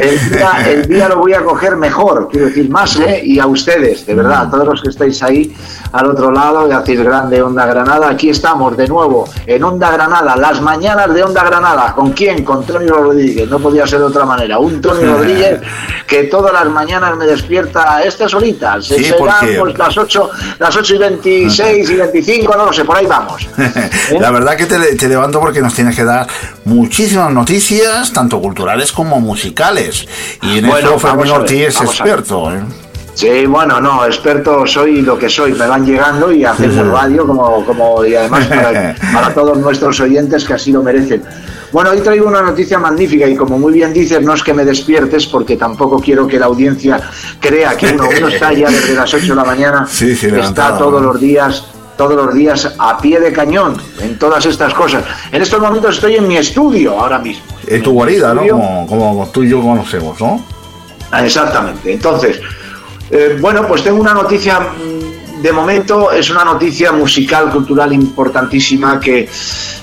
el 0.00 0.30
día, 0.30 0.50
el 0.66 0.88
día 0.88 1.08
lo 1.10 1.18
voy 1.18 1.34
a 1.34 1.44
coger 1.44 1.76
mejor, 1.76 2.28
quiero 2.30 2.46
decir, 2.46 2.70
más, 2.70 2.98
¿eh? 3.00 3.20
Y 3.22 3.38
a 3.38 3.46
ustedes, 3.46 4.06
de 4.06 4.14
verdad, 4.14 4.46
a 4.46 4.50
todos 4.50 4.66
los 4.66 4.80
que 4.80 4.88
estáis 4.88 5.22
ahí 5.22 5.54
al 5.92 6.06
otro 6.06 6.30
lado 6.30 6.66
de 6.66 6.74
Acis 6.74 7.02
Grande, 7.02 7.42
Onda 7.42 7.66
Granada, 7.66 8.08
aquí 8.08 8.30
estamos 8.30 8.74
de 8.78 8.88
nuevo 8.88 9.28
en 9.46 9.62
Onda 9.62 9.90
Granada, 9.90 10.36
las 10.36 10.62
mañanas 10.62 11.12
de 11.12 11.22
Onda 11.22 11.44
Granada. 11.44 11.92
¿Con 11.94 12.12
quién? 12.12 12.44
Con 12.44 12.64
Tony 12.64 12.86
Rodríguez, 12.86 13.46
no 13.50 13.58
podía 13.58 13.86
ser 13.86 13.98
de 13.98 14.06
otra 14.06 14.24
manera. 14.24 14.58
Un 14.58 14.80
Tony 14.80 15.04
Rodríguez 15.04 15.60
que 16.10 16.24
todas 16.24 16.52
las 16.52 16.66
mañanas 16.66 17.16
me 17.16 17.24
despierta 17.24 17.94
a 17.94 18.02
estas 18.02 18.34
horitas. 18.34 18.84
Sí, 18.84 19.04
Serán 19.04 19.46
pues, 19.56 19.78
las 19.78 19.96
8, 19.96 20.30
las 20.58 20.76
8 20.76 20.94
y 20.96 20.98
26 20.98 21.90
y 21.90 21.94
25, 21.94 22.56
no 22.56 22.66
lo 22.66 22.72
sé, 22.72 22.84
por 22.84 22.96
ahí 22.96 23.06
vamos. 23.06 23.48
La 24.18 24.32
verdad 24.32 24.56
que 24.56 24.66
te, 24.66 25.08
levanto 25.08 25.38
porque 25.38 25.60
nos 25.60 25.72
tienes 25.72 25.94
que 25.94 26.02
dar 26.02 26.26
muchísimas 26.64 27.32
noticias, 27.32 28.12
tanto 28.12 28.40
culturales 28.40 28.90
como 28.90 29.20
musicales. 29.20 30.08
Y 30.42 30.58
en 30.58 30.66
bueno, 30.66 30.88
eso 30.88 30.98
Fermín 30.98 31.30
Ortiz 31.30 31.68
es 31.68 31.80
experto. 31.80 32.52
¿eh? 32.52 32.60
Sí, 33.14 33.46
bueno, 33.46 33.80
no, 33.80 34.04
experto 34.04 34.66
soy 34.66 35.02
lo 35.02 35.16
que 35.16 35.28
soy, 35.28 35.52
me 35.52 35.68
van 35.68 35.86
llegando 35.86 36.32
y 36.32 36.44
hacemos 36.44 36.88
radio 36.92 37.24
como, 37.24 37.64
como 37.64 38.04
y 38.04 38.16
además 38.16 38.46
para, 38.48 38.96
para, 39.12 39.32
todos 39.32 39.58
nuestros 39.58 40.00
oyentes 40.00 40.44
que 40.44 40.54
así 40.54 40.72
lo 40.72 40.82
merecen. 40.82 41.22
Bueno, 41.72 41.90
hoy 41.90 42.00
traigo 42.00 42.26
una 42.26 42.42
noticia 42.42 42.78
magnífica 42.78 43.28
y 43.28 43.36
como 43.36 43.58
muy 43.58 43.72
bien 43.72 43.92
dices, 43.92 44.20
no 44.22 44.34
es 44.34 44.42
que 44.42 44.52
me 44.52 44.64
despiertes 44.64 45.26
porque 45.26 45.56
tampoco 45.56 46.00
quiero 46.00 46.26
que 46.26 46.38
la 46.38 46.46
audiencia 46.46 47.00
crea 47.38 47.76
que 47.76 47.94
uno, 47.94 48.08
está 48.28 48.52
ya 48.52 48.68
desde 48.68 48.94
las 48.94 49.12
8 49.12 49.26
de 49.26 49.34
la 49.34 49.44
mañana, 49.44 49.86
está 50.00 50.76
todos 50.76 51.02
los 51.02 51.20
días 51.20 51.64
todos 51.96 52.16
los 52.16 52.34
días 52.34 52.76
a 52.78 52.96
pie 52.96 53.20
de 53.20 53.30
cañón 53.30 53.76
en 54.00 54.18
todas 54.18 54.46
estas 54.46 54.72
cosas. 54.72 55.04
En 55.30 55.42
estos 55.42 55.60
momentos 55.60 55.96
estoy 55.96 56.16
en 56.16 56.26
mi 56.26 56.38
estudio 56.38 56.98
ahora 56.98 57.18
mismo. 57.18 57.44
En 57.66 57.82
tu 57.82 57.92
guarida, 57.92 58.32
¿no? 58.32 58.48
Como, 58.48 58.86
como, 58.86 59.28
tú 59.28 59.42
y 59.42 59.50
yo 59.50 59.60
conocemos, 59.60 60.18
¿no? 60.18 60.42
Exactamente. 61.22 61.92
Entonces, 61.92 62.40
eh, 63.10 63.36
bueno, 63.38 63.66
pues 63.68 63.84
tengo 63.84 64.00
una 64.00 64.14
noticia, 64.14 64.60
mm, 64.60 65.42
de 65.42 65.52
momento 65.52 66.10
es 66.10 66.30
una 66.30 66.42
noticia 66.42 66.90
musical, 66.90 67.50
cultural 67.50 67.92
importantísima 67.92 68.98
que 68.98 69.28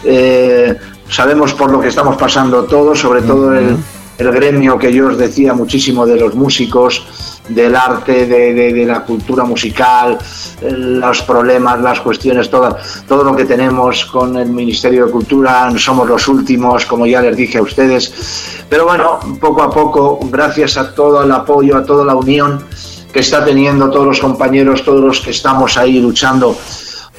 eh, 0.04 0.76
sabemos 1.10 1.54
por 1.54 1.72
lo 1.72 1.80
que 1.80 1.88
estamos 1.88 2.17
pasando 2.17 2.63
todos, 2.63 3.00
sobre 3.00 3.22
todo 3.22 3.54
el, 3.54 3.78
gremio 4.17 4.80
que 4.80 4.91
yo 4.91 5.08
os 5.08 5.17
decía 5.17 5.54
muchísimo 5.54 6.06
de 6.06 6.20
los 6.20 6.34
músicos, 6.34 7.06
del 7.50 7.76
arte, 7.76 8.26
de, 8.26 8.86
la 8.86 9.02
cultura 9.02 9.43
musical, 9.43 10.17
los 10.62 11.22
problemas, 11.22 11.80
las 11.82 12.02
cuestiones, 12.02 12.50
todo, 12.50 12.76
todo 13.08 13.24
lo 13.24 13.36
que 13.36 13.46
tenemos 13.46 14.06
con 14.06 14.36
el 14.38 14.50
Ministerio 14.50 15.06
de 15.06 15.12
Cultura, 15.12 15.72
somos 15.78 16.10
los 16.10 16.28
últimos, 16.28 16.86
como 16.86 17.06
ya 17.06 17.22
les 17.22 17.38
dije 17.38 17.60
a 17.60 17.62
ustedes. 17.62 18.65
Pero 18.67 18.86
bueno, 18.86 19.20
poco 19.39 19.62
a 19.62 19.70
poco, 19.70 20.20
gracias 20.32 20.78
a 20.78 20.93
todo 20.93 21.24
el 21.24 21.32
apoyo, 21.32 21.78
a 21.78 21.86
toda 21.86 22.04
la 22.04 22.15
unión 22.15 22.65
que 23.13 23.20
está 23.20 23.46
teniendo 23.46 23.89
todos 23.89 24.08
los 24.08 24.20
compañeros, 24.20 24.84
todos 24.84 25.02
los 25.02 25.22
que 25.22 25.30
estamos 25.30 25.78
ahí 25.78 26.00
luchando 26.00 26.58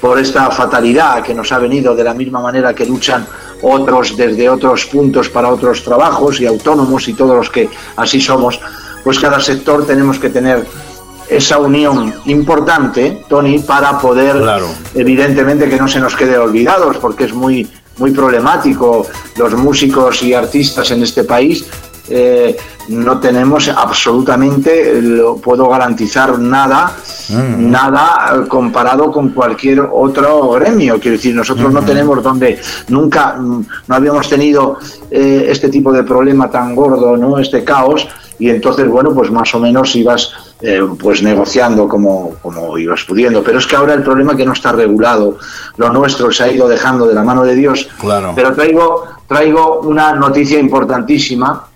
por 0.00 0.18
esta 0.18 0.50
fatalidad 0.50 1.22
que 1.22 1.34
nos 1.34 1.50
ha 1.52 1.58
venido 1.58 1.94
de 1.94 2.04
la 2.04 2.14
misma 2.14 2.40
manera 2.40 2.74
que 2.74 2.86
luchan 2.86 3.26
otros 3.62 4.16
desde 4.16 4.48
otros 4.48 4.86
puntos 4.86 5.28
para 5.28 5.48
otros 5.48 5.82
trabajos 5.82 6.40
y 6.40 6.46
autónomos 6.46 7.08
y 7.08 7.14
todos 7.14 7.36
los 7.36 7.50
que 7.50 7.68
así 7.96 8.20
somos, 8.20 8.60
pues 9.04 9.18
cada 9.18 9.40
sector 9.40 9.86
tenemos 9.86 10.18
que 10.18 10.30
tener 10.30 10.66
esa 11.28 11.58
unión 11.58 12.14
importante, 12.26 13.24
Tony, 13.28 13.58
para 13.58 13.98
poder, 13.98 14.36
evidentemente, 14.94 15.68
que 15.68 15.76
no 15.76 15.86
se 15.86 16.00
nos 16.00 16.16
quede 16.16 16.38
olvidados, 16.38 16.96
porque 16.96 17.24
es 17.24 17.34
muy, 17.34 17.68
muy 17.98 18.12
problemático 18.12 19.06
los 19.36 19.54
músicos 19.54 20.22
y 20.22 20.32
artistas 20.32 20.90
en 20.90 21.02
este 21.02 21.24
país 21.24 21.66
eh, 22.10 22.56
no 22.88 23.20
tenemos 23.20 23.68
absolutamente, 23.68 25.00
lo 25.02 25.36
puedo 25.36 25.68
garantizar 25.68 26.38
nada, 26.38 26.96
mm. 27.28 27.70
nada 27.70 28.44
comparado 28.48 29.12
con 29.12 29.30
cualquier 29.30 29.80
otro 29.80 30.50
gremio. 30.52 30.98
Quiero 30.98 31.16
decir, 31.16 31.34
nosotros 31.34 31.72
no 31.72 31.82
mm. 31.82 31.86
tenemos 31.86 32.22
donde 32.22 32.58
nunca, 32.88 33.36
no 33.38 33.94
habíamos 33.94 34.28
tenido 34.28 34.78
eh, 35.10 35.46
este 35.48 35.68
tipo 35.68 35.92
de 35.92 36.02
problema 36.02 36.50
tan 36.50 36.74
gordo, 36.74 37.16
¿no? 37.16 37.38
Este 37.38 37.62
caos. 37.62 38.08
Y 38.40 38.50
entonces, 38.50 38.88
bueno, 38.88 39.12
pues 39.12 39.30
más 39.32 39.52
o 39.54 39.58
menos 39.58 39.96
ibas 39.96 40.32
eh, 40.60 40.80
pues 40.98 41.22
negociando 41.22 41.88
como, 41.88 42.34
como 42.40 42.78
ibas 42.78 43.04
pudiendo. 43.04 43.42
Pero 43.42 43.58
es 43.58 43.66
que 43.66 43.76
ahora 43.76 43.94
el 43.94 44.02
problema 44.02 44.32
es 44.32 44.38
que 44.38 44.46
no 44.46 44.52
está 44.52 44.72
regulado. 44.72 45.38
Lo 45.76 45.90
nuestro 45.90 46.30
se 46.30 46.44
ha 46.44 46.52
ido 46.52 46.68
dejando 46.68 47.06
de 47.06 47.14
la 47.14 47.24
mano 47.24 47.44
de 47.44 47.56
Dios. 47.56 47.88
Claro. 48.00 48.32
Pero 48.36 48.54
traigo, 48.54 49.04
traigo 49.26 49.80
una 49.80 50.14
noticia 50.14 50.58
importantísima 50.58 51.67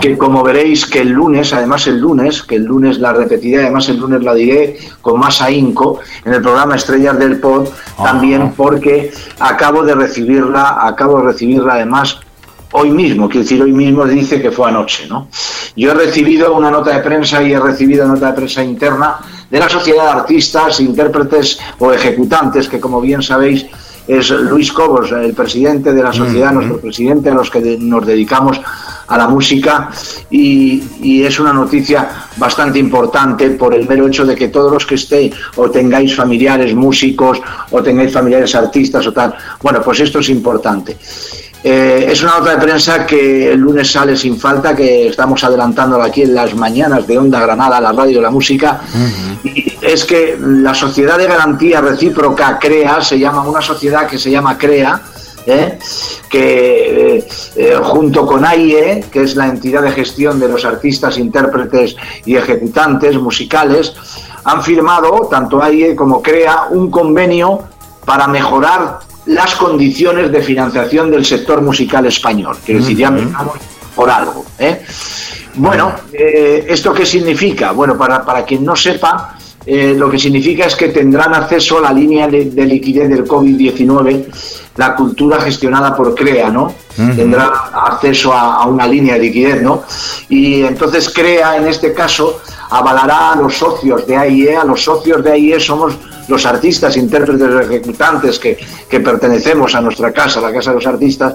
que 0.00 0.16
como 0.16 0.42
veréis 0.42 0.86
que 0.86 1.00
el 1.00 1.10
lunes, 1.10 1.52
además 1.52 1.86
el 1.86 1.98
lunes, 1.98 2.42
que 2.42 2.56
el 2.56 2.64
lunes 2.64 2.98
la 2.98 3.12
repetiré, 3.12 3.62
además 3.62 3.88
el 3.88 3.98
lunes 3.98 4.22
la 4.22 4.34
diré 4.34 4.78
con 5.00 5.18
más 5.18 5.40
ahínco 5.40 6.00
en 6.24 6.34
el 6.34 6.42
programa 6.42 6.76
Estrellas 6.76 7.18
del 7.18 7.40
Pod, 7.40 7.68
también 7.96 8.52
porque 8.56 9.12
acabo 9.38 9.82
de 9.82 9.94
recibirla, 9.94 10.78
acabo 10.80 11.18
de 11.18 11.24
recibirla 11.24 11.74
además 11.74 12.20
hoy 12.72 12.90
mismo, 12.90 13.28
quiero 13.28 13.42
decir, 13.42 13.62
hoy 13.62 13.72
mismo 13.72 14.04
dice 14.04 14.40
que 14.40 14.50
fue 14.50 14.68
anoche, 14.68 15.06
¿no? 15.08 15.28
Yo 15.76 15.92
he 15.92 15.94
recibido 15.94 16.54
una 16.54 16.70
nota 16.70 16.94
de 16.94 17.02
prensa 17.02 17.42
y 17.42 17.52
he 17.52 17.60
recibido 17.60 18.06
nota 18.06 18.28
de 18.28 18.32
prensa 18.32 18.62
interna 18.62 19.16
de 19.50 19.58
la 19.58 19.68
Sociedad 19.68 20.04
de 20.04 20.10
Artistas, 20.20 20.80
Intérpretes 20.80 21.58
o 21.78 21.92
Ejecutantes, 21.92 22.68
que 22.68 22.80
como 22.80 23.00
bien 23.00 23.22
sabéis 23.22 23.66
es 24.06 24.30
Luis 24.30 24.72
Cobos, 24.72 25.12
el 25.12 25.34
presidente 25.34 25.92
de 25.92 26.02
la 26.02 26.12
sociedad, 26.12 26.52
nuestro 26.52 26.78
presidente, 26.78 27.30
a 27.30 27.34
los 27.34 27.50
que 27.50 27.76
nos 27.80 28.06
dedicamos 28.06 28.60
a 29.08 29.18
la 29.18 29.28
música 29.28 29.90
y, 30.30 31.22
es 31.26 31.40
una 31.40 31.52
noticia 31.52 32.08
bastante 32.36 32.78
importante 32.78 33.50
por 33.50 33.74
el 33.74 33.88
mero 33.88 34.06
hecho 34.06 34.24
de 34.24 34.36
que 34.36 34.48
todos 34.48 34.72
los 34.72 34.86
que 34.86 34.94
estéis 34.94 35.34
o 35.56 35.70
tengáis 35.70 36.14
familiares 36.14 36.74
músicos 36.74 37.40
o 37.70 37.82
tengáis 37.82 38.12
familiares 38.12 38.54
artistas 38.54 39.06
o 39.06 39.12
tal, 39.12 39.34
bueno, 39.60 39.82
pues 39.82 40.00
esto 40.00 40.20
es 40.20 40.28
importante. 40.28 40.96
Eh, 41.68 42.12
es 42.12 42.22
una 42.22 42.38
nota 42.38 42.52
de 42.52 42.58
prensa 42.58 43.04
que 43.04 43.50
el 43.50 43.58
lunes 43.58 43.90
sale 43.90 44.16
sin 44.16 44.38
falta, 44.38 44.72
que 44.72 45.08
estamos 45.08 45.42
adelantando 45.42 46.00
aquí 46.00 46.22
en 46.22 46.32
las 46.32 46.54
mañanas 46.54 47.08
de 47.08 47.18
Onda 47.18 47.40
Granada, 47.40 47.80
la 47.80 47.90
radio 47.90 48.18
de 48.18 48.22
la 48.22 48.30
música. 48.30 48.82
y 49.42 49.76
es 49.80 50.04
que 50.04 50.38
la 50.40 50.72
Sociedad 50.72 51.18
de 51.18 51.26
Garantía 51.26 51.80
Recíproca 51.80 52.60
CREA 52.60 53.02
se 53.02 53.18
llama 53.18 53.42
una 53.42 53.60
sociedad 53.60 54.06
que 54.06 54.16
se 54.16 54.30
llama 54.30 54.56
CREA, 54.56 55.02
¿eh? 55.44 55.76
que 56.30 57.26
eh, 57.56 57.80
junto 57.82 58.24
con 58.24 58.44
AIE, 58.44 59.06
que 59.10 59.22
es 59.22 59.34
la 59.34 59.48
entidad 59.48 59.82
de 59.82 59.90
gestión 59.90 60.38
de 60.38 60.46
los 60.46 60.64
artistas, 60.64 61.18
intérpretes 61.18 61.96
y 62.24 62.36
ejecutantes 62.36 63.16
musicales, 63.16 63.92
han 64.44 64.62
firmado, 64.62 65.26
tanto 65.28 65.60
AIE 65.60 65.96
como 65.96 66.22
CREA, 66.22 66.68
un 66.70 66.92
convenio 66.92 67.64
para 68.04 68.28
mejorar 68.28 69.00
las 69.26 69.54
condiciones 69.56 70.30
de 70.30 70.42
financiación 70.42 71.10
del 71.10 71.24
sector 71.24 71.60
musical 71.62 72.06
español. 72.06 72.56
Quiero 72.64 72.80
decir, 72.80 72.96
ya 72.96 73.08
empezamos 73.08 73.56
por 73.94 74.10
algo. 74.10 74.44
¿eh? 74.58 74.82
Bueno, 75.54 75.92
¿esto 76.12 76.92
qué 76.92 77.06
significa? 77.06 77.72
Bueno, 77.72 77.96
para, 77.96 78.24
para 78.24 78.44
quien 78.44 78.64
no 78.64 78.76
sepa, 78.76 79.36
eh, 79.68 79.96
lo 79.98 80.08
que 80.08 80.16
significa 80.16 80.66
es 80.66 80.76
que 80.76 80.90
tendrán 80.90 81.34
acceso 81.34 81.78
a 81.78 81.80
la 81.80 81.92
línea 81.92 82.28
de, 82.28 82.44
liquidez 82.64 83.08
del 83.08 83.24
COVID-19, 83.24 84.26
la 84.76 84.94
cultura 84.94 85.40
gestionada 85.40 85.96
por 85.96 86.14
CREA, 86.14 86.50
¿no? 86.50 86.72
Tendrá 86.94 87.46
acceso 87.74 88.32
a, 88.32 88.64
una 88.66 88.86
línea 88.86 89.14
de 89.14 89.20
liquidez, 89.20 89.60
¿no? 89.60 89.82
Y 90.28 90.62
entonces 90.62 91.10
CREA, 91.10 91.56
en 91.56 91.66
este 91.66 91.92
caso, 91.92 92.40
avalará 92.70 93.32
a 93.32 93.36
los 93.36 93.56
socios 93.56 94.06
de 94.06 94.16
AIE, 94.16 94.56
a 94.56 94.64
los 94.64 94.84
socios 94.84 95.24
de 95.24 95.32
AIE 95.32 95.58
somos 95.58 95.94
los 96.28 96.46
artistas, 96.46 96.96
intérpretes, 96.96 97.66
ejecutantes 97.66 98.38
que, 98.38 98.58
que 98.88 99.00
pertenecemos 99.00 99.74
a 99.74 99.80
nuestra 99.80 100.12
casa, 100.12 100.40
la 100.40 100.52
Casa 100.52 100.70
de 100.70 100.76
los 100.76 100.86
Artistas, 100.86 101.34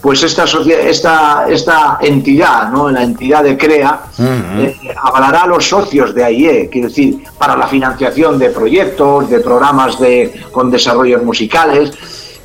pues 0.00 0.22
esta, 0.22 0.44
esta, 0.44 1.46
esta 1.48 1.98
entidad, 2.00 2.70
¿no? 2.70 2.90
la 2.90 3.02
entidad 3.02 3.44
de 3.44 3.56
CREA, 3.56 4.00
eh, 4.18 4.76
avalará 5.02 5.42
a 5.42 5.46
los 5.46 5.68
socios 5.68 6.14
de 6.14 6.24
AIE, 6.24 6.68
quiero 6.70 6.88
decir, 6.88 7.22
para 7.36 7.54
la 7.56 7.66
financiación 7.66 8.38
de 8.38 8.48
proyectos, 8.48 9.28
de 9.28 9.40
programas 9.40 10.00
de, 10.00 10.42
con 10.50 10.70
desarrollos 10.70 11.22
musicales 11.22 11.92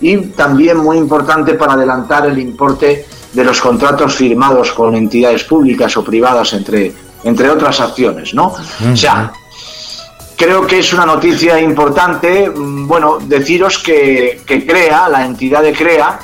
y 0.01 0.17
también 0.17 0.77
muy 0.77 0.97
importante 0.97 1.53
para 1.53 1.73
adelantar 1.73 2.25
el 2.25 2.37
importe 2.39 3.05
de 3.31 3.43
los 3.43 3.61
contratos 3.61 4.15
firmados 4.15 4.73
con 4.73 4.93
entidades 4.93 5.45
públicas 5.45 5.95
o 5.95 6.03
privadas 6.03 6.53
entre 6.53 6.93
entre 7.25 7.49
otras 7.49 7.79
acciones, 7.79 8.35
¿no? 8.35 8.53
O 8.91 8.95
sea, 8.95 9.33
creo 10.35 10.65
que 10.65 10.79
es 10.79 10.93
una 10.93 11.05
noticia 11.05 11.59
importante, 11.59 12.49
mm, 12.49 12.87
bueno, 12.87 13.17
deciros 13.21 13.79
que, 13.79 14.41
CREA, 14.45 15.09
la 15.09 15.25
entidad 15.25 15.61
de 15.61 15.73
CREA, 15.73 16.19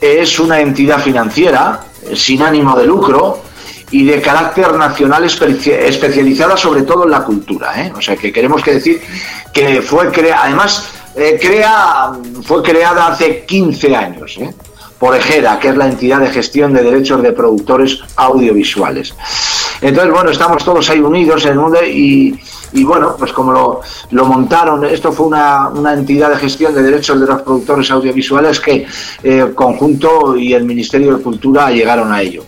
es 0.00 0.38
una 0.38 0.60
entidad 0.60 1.00
financiera 1.00 1.80
sin 2.14 2.42
ánimo 2.42 2.76
de 2.76 2.86
lucro 2.86 3.42
y 3.90 4.04
de 4.04 4.20
carácter 4.20 4.74
nacional 4.74 5.24
especializada 5.24 6.56
sobre 6.56 6.82
todo 6.82 7.04
en 7.04 7.10
la 7.10 7.22
cultura. 7.24 7.80
¿eh? 7.80 7.92
O 7.96 8.02
sea 8.02 8.16
que 8.16 8.32
queremos 8.32 8.62
que 8.62 8.74
decir 8.74 9.00
que 9.52 9.80
fue 9.80 10.10
creada, 10.10 10.42
además 10.44 10.90
eh, 11.14 11.38
crea, 11.40 12.12
fue 12.42 12.62
creada 12.62 13.06
hace 13.06 13.44
15 13.46 13.96
años 13.96 14.36
¿eh? 14.38 14.52
Por 14.98 15.16
EGERA, 15.16 15.58
que 15.58 15.68
es 15.68 15.76
la 15.76 15.86
entidad 15.86 16.20
de 16.20 16.28
gestión 16.28 16.72
de 16.72 16.82
derechos 16.82 17.22
de 17.22 17.32
productores 17.32 18.00
audiovisuales. 18.16 19.14
Entonces, 19.80 20.12
bueno, 20.12 20.30
estamos 20.30 20.64
todos 20.64 20.88
ahí 20.90 21.00
unidos 21.00 21.44
en 21.46 21.58
mundo 21.58 21.78
y, 21.84 22.38
bueno, 22.84 23.14
pues 23.18 23.32
como 23.32 23.80
lo, 24.10 24.24
montaron, 24.24 24.84
esto 24.84 25.12
fue 25.12 25.26
una, 25.26 25.68
una, 25.68 25.92
entidad 25.92 26.30
de 26.30 26.36
gestión 26.36 26.74
de 26.74 26.82
derechos 26.82 27.20
de 27.20 27.26
los 27.26 27.42
productores 27.42 27.90
audiovisuales 27.90 28.60
que 28.60 28.86
eh, 29.22 29.52
conjunto 29.54 30.36
y 30.36 30.54
el 30.54 30.64
Ministerio 30.64 31.16
de 31.16 31.22
Cultura 31.22 31.70
llegaron 31.70 32.12
a 32.12 32.22
ello. 32.22 32.44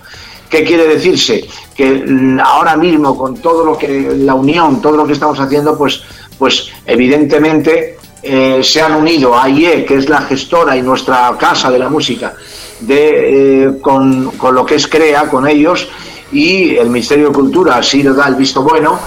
¿Qué 0.49 0.65
quiere 0.65 0.87
decirse? 0.87 1.45
Que 1.75 2.05
ahora 2.43 2.77
mismo 2.77 3.19
con 3.19 3.37
todo 3.39 3.65
lo 3.65 3.77
que 3.77 4.15
la 4.17 4.35
unión, 4.35 4.81
todo 4.81 4.97
lo 4.97 5.07
que 5.07 5.13
estamos 5.13 5.39
haciendo, 5.41 5.77
pues, 5.77 6.03
pues 6.39 6.69
evidentemente 6.87 7.97
eh, 8.27 8.63
se 8.63 8.83
han 8.83 8.95
unido 8.95 9.39
a 9.39 9.49
IE, 9.49 9.85
que 9.85 9.97
es 9.97 10.09
la 10.09 10.23
gestora 10.23 10.77
y 10.77 10.83
nuestra 10.83 11.35
casa 11.39 11.71
de 11.71 11.79
la 11.79 11.89
música, 11.89 12.35
de, 12.81 13.65
eh, 13.65 13.79
con, 13.81 14.33
con, 14.33 14.55
lo 14.55 14.67
que 14.67 14.75
es 14.75 14.87
CREA, 14.87 15.29
con 15.29 15.47
ellos, 15.47 15.89
y 16.33 16.77
el 16.77 16.91
Ministerio 16.91 17.29
de 17.29 17.35
Cultura 17.35 17.77
así 17.77 18.03
lo 18.03 18.15
da 18.15 18.27
el 18.29 18.35
visto 18.35 18.63
bueno, 18.63 18.99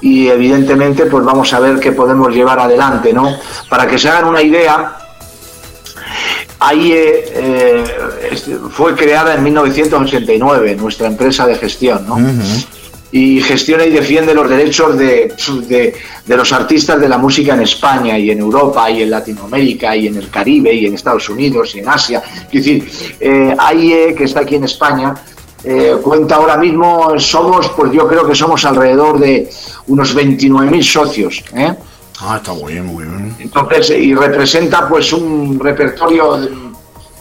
y 0.00 0.28
evidentemente 0.28 1.06
pues 1.06 1.24
vamos 1.24 1.52
a 1.52 1.60
ver 1.60 1.78
qué 1.78 1.92
podemos 1.92 2.34
llevar 2.34 2.58
adelante, 2.58 3.12
¿no? 3.12 3.36
Para 3.68 3.86
que 3.86 3.98
se 3.98 4.08
hagan 4.08 4.26
una 4.26 4.42
idea, 4.42 4.96
AIE 6.58 7.24
eh, 7.34 7.84
fue 8.70 8.94
creada 8.94 9.34
en 9.34 9.42
1989, 9.42 10.76
nuestra 10.76 11.06
empresa 11.08 11.46
de 11.46 11.56
gestión, 11.56 12.06
¿no? 12.06 12.16
Y 13.12 13.42
gestiona 13.42 13.84
y 13.84 13.90
defiende 13.90 14.34
los 14.34 14.48
derechos 14.48 14.96
de, 14.98 15.34
de, 15.68 15.94
de, 16.26 16.36
los 16.36 16.50
artistas 16.52 16.98
de 16.98 17.08
la 17.08 17.18
música 17.18 17.52
en 17.54 17.60
España 17.60 18.18
y 18.18 18.30
en 18.30 18.38
Europa 18.38 18.90
y 18.90 19.02
en 19.02 19.10
Latinoamérica 19.10 19.94
y 19.94 20.06
en 20.06 20.16
el 20.16 20.30
Caribe 20.30 20.72
y 20.72 20.86
en 20.86 20.94
Estados 20.94 21.28
Unidos 21.28 21.74
y 21.74 21.80
en 21.80 21.88
Asia. 21.88 22.22
Es 22.46 22.52
decir, 22.52 22.90
eh, 23.20 23.54
AIE, 23.58 24.14
que 24.14 24.24
está 24.24 24.40
aquí 24.40 24.54
en 24.54 24.64
España, 24.64 25.14
eh, 25.64 25.96
cuenta 26.02 26.36
ahora 26.36 26.56
mismo, 26.56 27.18
somos, 27.18 27.68
pues 27.70 27.92
yo 27.92 28.08
creo 28.08 28.26
que 28.26 28.34
somos 28.34 28.64
alrededor 28.64 29.18
de 29.20 29.48
unos 29.86 30.16
29.000 30.16 30.82
socios. 30.82 31.44
¿eh? 31.54 31.74
Ah, 32.20 32.36
está 32.38 32.52
muy 32.52 32.72
bien, 32.72 32.86
muy 32.86 33.04
bien. 33.04 33.36
Entonces, 33.38 33.90
y 33.90 34.14
representa 34.14 34.88
pues 34.88 35.12
un 35.12 35.60
repertorio 35.60 36.71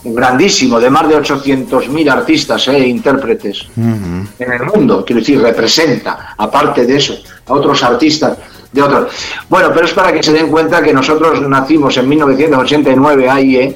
grandísimo 0.03 0.79
de 0.79 0.89
más 0.89 1.07
de 1.07 1.17
800.000 1.17 2.11
artistas 2.11 2.67
e 2.67 2.87
intérpretes 2.87 3.67
uh 3.75 3.81
-huh. 3.81 4.27
en 4.39 4.51
el 4.53 4.63
mundo. 4.63 5.03
Quiero 5.05 5.19
decir, 5.19 5.39
representa, 5.41 6.33
aparte 6.37 6.85
de 6.85 6.97
eso, 6.97 7.15
a 7.45 7.53
otros 7.53 7.83
artistas 7.83 8.37
de 8.71 8.81
otros. 8.81 9.13
Bueno, 9.49 9.71
pero 9.73 9.85
es 9.85 9.93
para 9.93 10.11
que 10.11 10.23
se 10.23 10.33
den 10.33 10.49
cuenta 10.49 10.81
que 10.81 10.93
nosotros 10.93 11.41
nacimos 11.47 11.97
en 11.97 12.09
1989 12.09 13.29
ahí, 13.29 13.75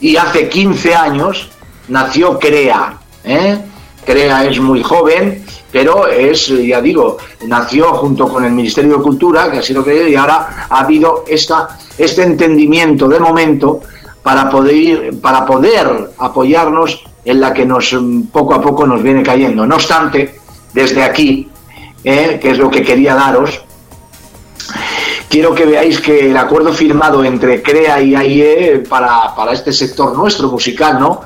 y 0.00 0.16
hace 0.16 0.48
15 0.48 0.94
años 0.94 1.48
nació 1.88 2.38
CREA. 2.38 2.98
¿eh? 3.24 3.58
CREA 4.04 4.44
es 4.44 4.60
muy 4.60 4.82
joven, 4.82 5.44
pero 5.72 6.06
es, 6.06 6.48
ya 6.48 6.80
digo, 6.80 7.18
nació 7.46 7.94
junto 7.94 8.28
con 8.28 8.44
el 8.44 8.52
Ministerio 8.52 8.98
de 8.98 9.02
Cultura, 9.02 9.50
que 9.50 9.58
así 9.58 9.74
lo 9.74 9.84
que 9.84 10.10
y 10.10 10.14
ahora 10.14 10.66
ha 10.68 10.80
habido 10.80 11.24
esta, 11.26 11.78
este 11.96 12.22
entendimiento 12.22 13.08
de 13.08 13.18
momento 13.18 13.80
para 14.28 14.50
poder, 14.50 15.14
para 15.22 15.46
poder 15.46 16.10
apoyarnos 16.18 17.02
en 17.24 17.40
la 17.40 17.54
que 17.54 17.64
nos 17.64 17.96
poco 18.30 18.52
a 18.52 18.60
poco 18.60 18.86
nos 18.86 19.02
viene 19.02 19.22
cayendo. 19.22 19.64
No 19.64 19.76
obstante, 19.76 20.38
desde 20.74 21.02
aquí, 21.02 21.48
eh, 22.04 22.38
que 22.38 22.50
es 22.50 22.58
lo 22.58 22.70
que 22.70 22.82
quería 22.82 23.14
daros, 23.14 23.58
quiero 25.30 25.54
que 25.54 25.64
veáis 25.64 25.98
que 25.98 26.28
el 26.28 26.36
acuerdo 26.36 26.74
firmado 26.74 27.24
entre 27.24 27.62
CREA 27.62 28.02
y 28.02 28.14
AIE 28.14 28.84
para, 28.86 29.34
para 29.34 29.52
este 29.52 29.72
sector 29.72 30.14
nuestro 30.14 30.50
musical, 30.50 31.00
¿no? 31.00 31.22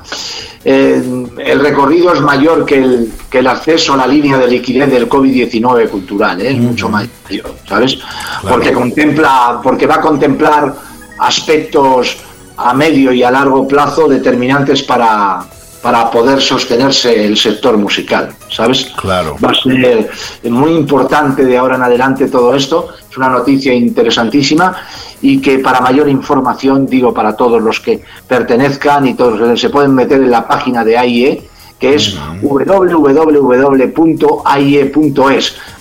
Eh, 0.63 1.03
el 1.39 1.59
recorrido 1.59 2.13
es 2.13 2.21
mayor 2.21 2.65
que 2.65 2.77
el, 2.77 3.11
que 3.29 3.39
el, 3.39 3.47
acceso 3.47 3.95
a 3.95 3.97
la 3.97 4.07
línea 4.07 4.37
de 4.37 4.47
liquidez 4.47 4.89
del 4.89 5.09
COVID-19 5.09 5.89
cultural, 5.89 6.39
¿eh? 6.39 6.51
es 6.51 6.57
mucho 6.57 6.87
mayor, 6.87 7.53
¿sabes? 7.67 7.97
Claro. 7.97 8.55
Porque 8.55 8.71
contempla, 8.71 9.59
porque 9.61 9.87
va 9.87 9.95
a 9.95 10.01
contemplar 10.01 10.73
aspectos 11.19 12.17
a 12.57 12.73
medio 12.73 13.11
y 13.11 13.23
a 13.23 13.31
largo 13.31 13.67
plazo 13.67 14.07
determinantes 14.07 14.83
para, 14.83 15.43
para 15.81 16.09
poder 16.09 16.41
sostenerse 16.41 17.25
el 17.25 17.37
sector 17.37 17.77
musical, 17.77 18.33
¿sabes? 18.49 18.91
Claro. 18.95 19.35
Va 19.43 19.51
a 19.51 19.53
ser 19.53 20.09
muy 20.49 20.71
importante 20.71 21.43
de 21.43 21.57
ahora 21.57 21.75
en 21.75 21.83
adelante 21.83 22.27
todo 22.27 22.55
esto. 22.55 22.87
Es 23.09 23.17
una 23.17 23.29
noticia 23.29 23.73
interesantísima 23.73 24.75
y 25.21 25.41
que 25.41 25.59
para 25.59 25.81
mayor 25.81 26.07
información, 26.09 26.85
digo, 26.85 27.13
para 27.13 27.35
todos 27.35 27.61
los 27.61 27.79
que 27.79 28.01
pertenezcan 28.27 29.07
y 29.07 29.13
todos 29.13 29.39
los 29.39 29.51
que 29.51 29.57
se 29.57 29.69
pueden 29.69 29.93
meter 29.93 30.21
en 30.21 30.31
la 30.31 30.47
página 30.47 30.83
de 30.83 30.97
AIE, 30.97 31.49
que 31.83 31.95
es 31.95 32.15
www.aie.es, 32.41 33.45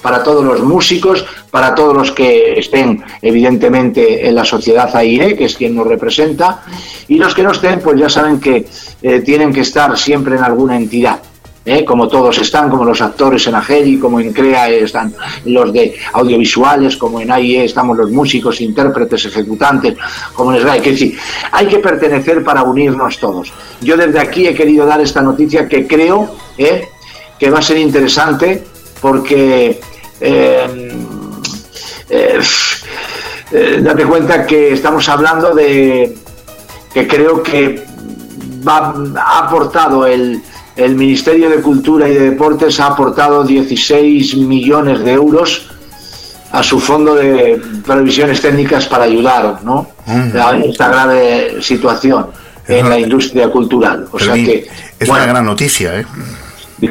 para 0.03 0.25
todos 0.25 0.45
los 0.45 0.61
músicos, 0.65 1.25
para 1.49 1.77
todos 1.77 1.95
los 1.97 2.11
que 2.11 2.59
estén 2.59 3.05
evidentemente 3.23 4.27
en 4.27 4.35
la 4.35 4.45
sociedad 4.45 4.91
AIE, 4.97 5.37
que 5.37 5.45
es 5.45 5.55
quien 5.55 5.77
nos 5.77 5.87
representa, 5.87 6.65
y 7.07 7.19
los 7.19 7.37
que 7.37 7.45
no 7.45 7.53
estén, 7.53 7.79
pues 7.79 8.01
ya 8.01 8.09
saben 8.09 8.41
que 8.41 8.67
eh, 9.01 9.21
tienen 9.21 9.53
que 9.53 9.61
estar 9.61 9.97
siempre 9.97 10.35
en 10.35 10.43
alguna 10.43 10.77
entidad. 10.77 11.21
¿Eh? 11.64 11.85
como 11.85 12.09
todos 12.09 12.38
están, 12.38 12.68
como 12.68 12.85
los 12.85 13.01
actores 13.01 13.46
en 13.46 13.55
AGERI, 13.55 13.98
como 13.98 14.18
en 14.18 14.33
CREA 14.33 14.68
están 14.70 15.14
los 15.44 15.72
de 15.72 15.94
audiovisuales, 16.12 16.96
como 16.96 17.20
en 17.20 17.31
AIE 17.31 17.64
estamos 17.64 17.96
los 17.96 18.11
músicos, 18.11 18.61
intérpretes, 18.61 19.27
ejecutantes, 19.27 19.94
como 20.35 20.53
en 20.53 20.61
SGAE. 20.61 20.79
Es 20.79 20.85
decir, 20.85 21.18
hay 21.53 21.66
que 21.66 21.79
pertenecer 21.79 22.42
para 22.42 22.64
unirnos 22.64 23.16
todos. 23.18 23.53
Yo 23.81 23.96
desde 23.96 24.18
aquí 24.18 24.44
he 24.48 24.55
querido 24.55 24.87
dar 24.87 25.01
esta 25.01 25.22
noticia 25.22 25.68
que 25.68 25.87
creo 25.87 26.35
¿eh? 26.59 26.88
que 27.38 27.48
va 27.48 27.61
a 27.61 27.62
ser 27.62 27.79
interesante 27.79 28.64
porque 29.01 29.81
eh, 30.20 30.92
date 33.81 34.05
cuenta 34.05 34.44
que 34.44 34.72
estamos 34.72 35.09
hablando 35.09 35.55
de 35.55 36.12
que 36.92 37.07
creo 37.07 37.40
que 37.40 37.85
va, 38.66 38.94
ha 39.16 39.46
aportado 39.46 40.07
el 40.07 40.42
el 40.77 40.95
Ministerio 40.95 41.51
de 41.51 41.57
Cultura 41.57 42.09
y 42.09 42.15
de 42.15 42.31
Deportes 42.31 42.81
ha 42.81 42.87
aportado 42.87 43.45
16 43.45 44.37
millones 44.37 45.01
de 45.05 45.13
euros 45.13 45.69
a 46.51 46.63
su 46.63 46.81
fondo 46.81 47.15
de 47.15 47.61
previsiones 47.87 48.41
técnicas 48.41 48.87
para 48.87 49.05
ayudar 49.05 49.61
¿no? 49.65 49.89
A 50.07 50.57
esta 50.59 50.89
grave 50.89 51.63
situación 51.63 52.27
es 52.67 52.77
en 52.77 52.87
una, 52.87 52.95
la 52.97 53.01
industria 53.01 53.51
cultural. 53.51 54.07
O 54.13 54.19
sea 54.19 54.35
que, 54.35 54.69
es 54.99 55.09
bueno, 55.09 55.25
una 55.25 55.33
gran 55.33 55.45
noticia. 55.47 56.01
¿eh? 56.01 56.07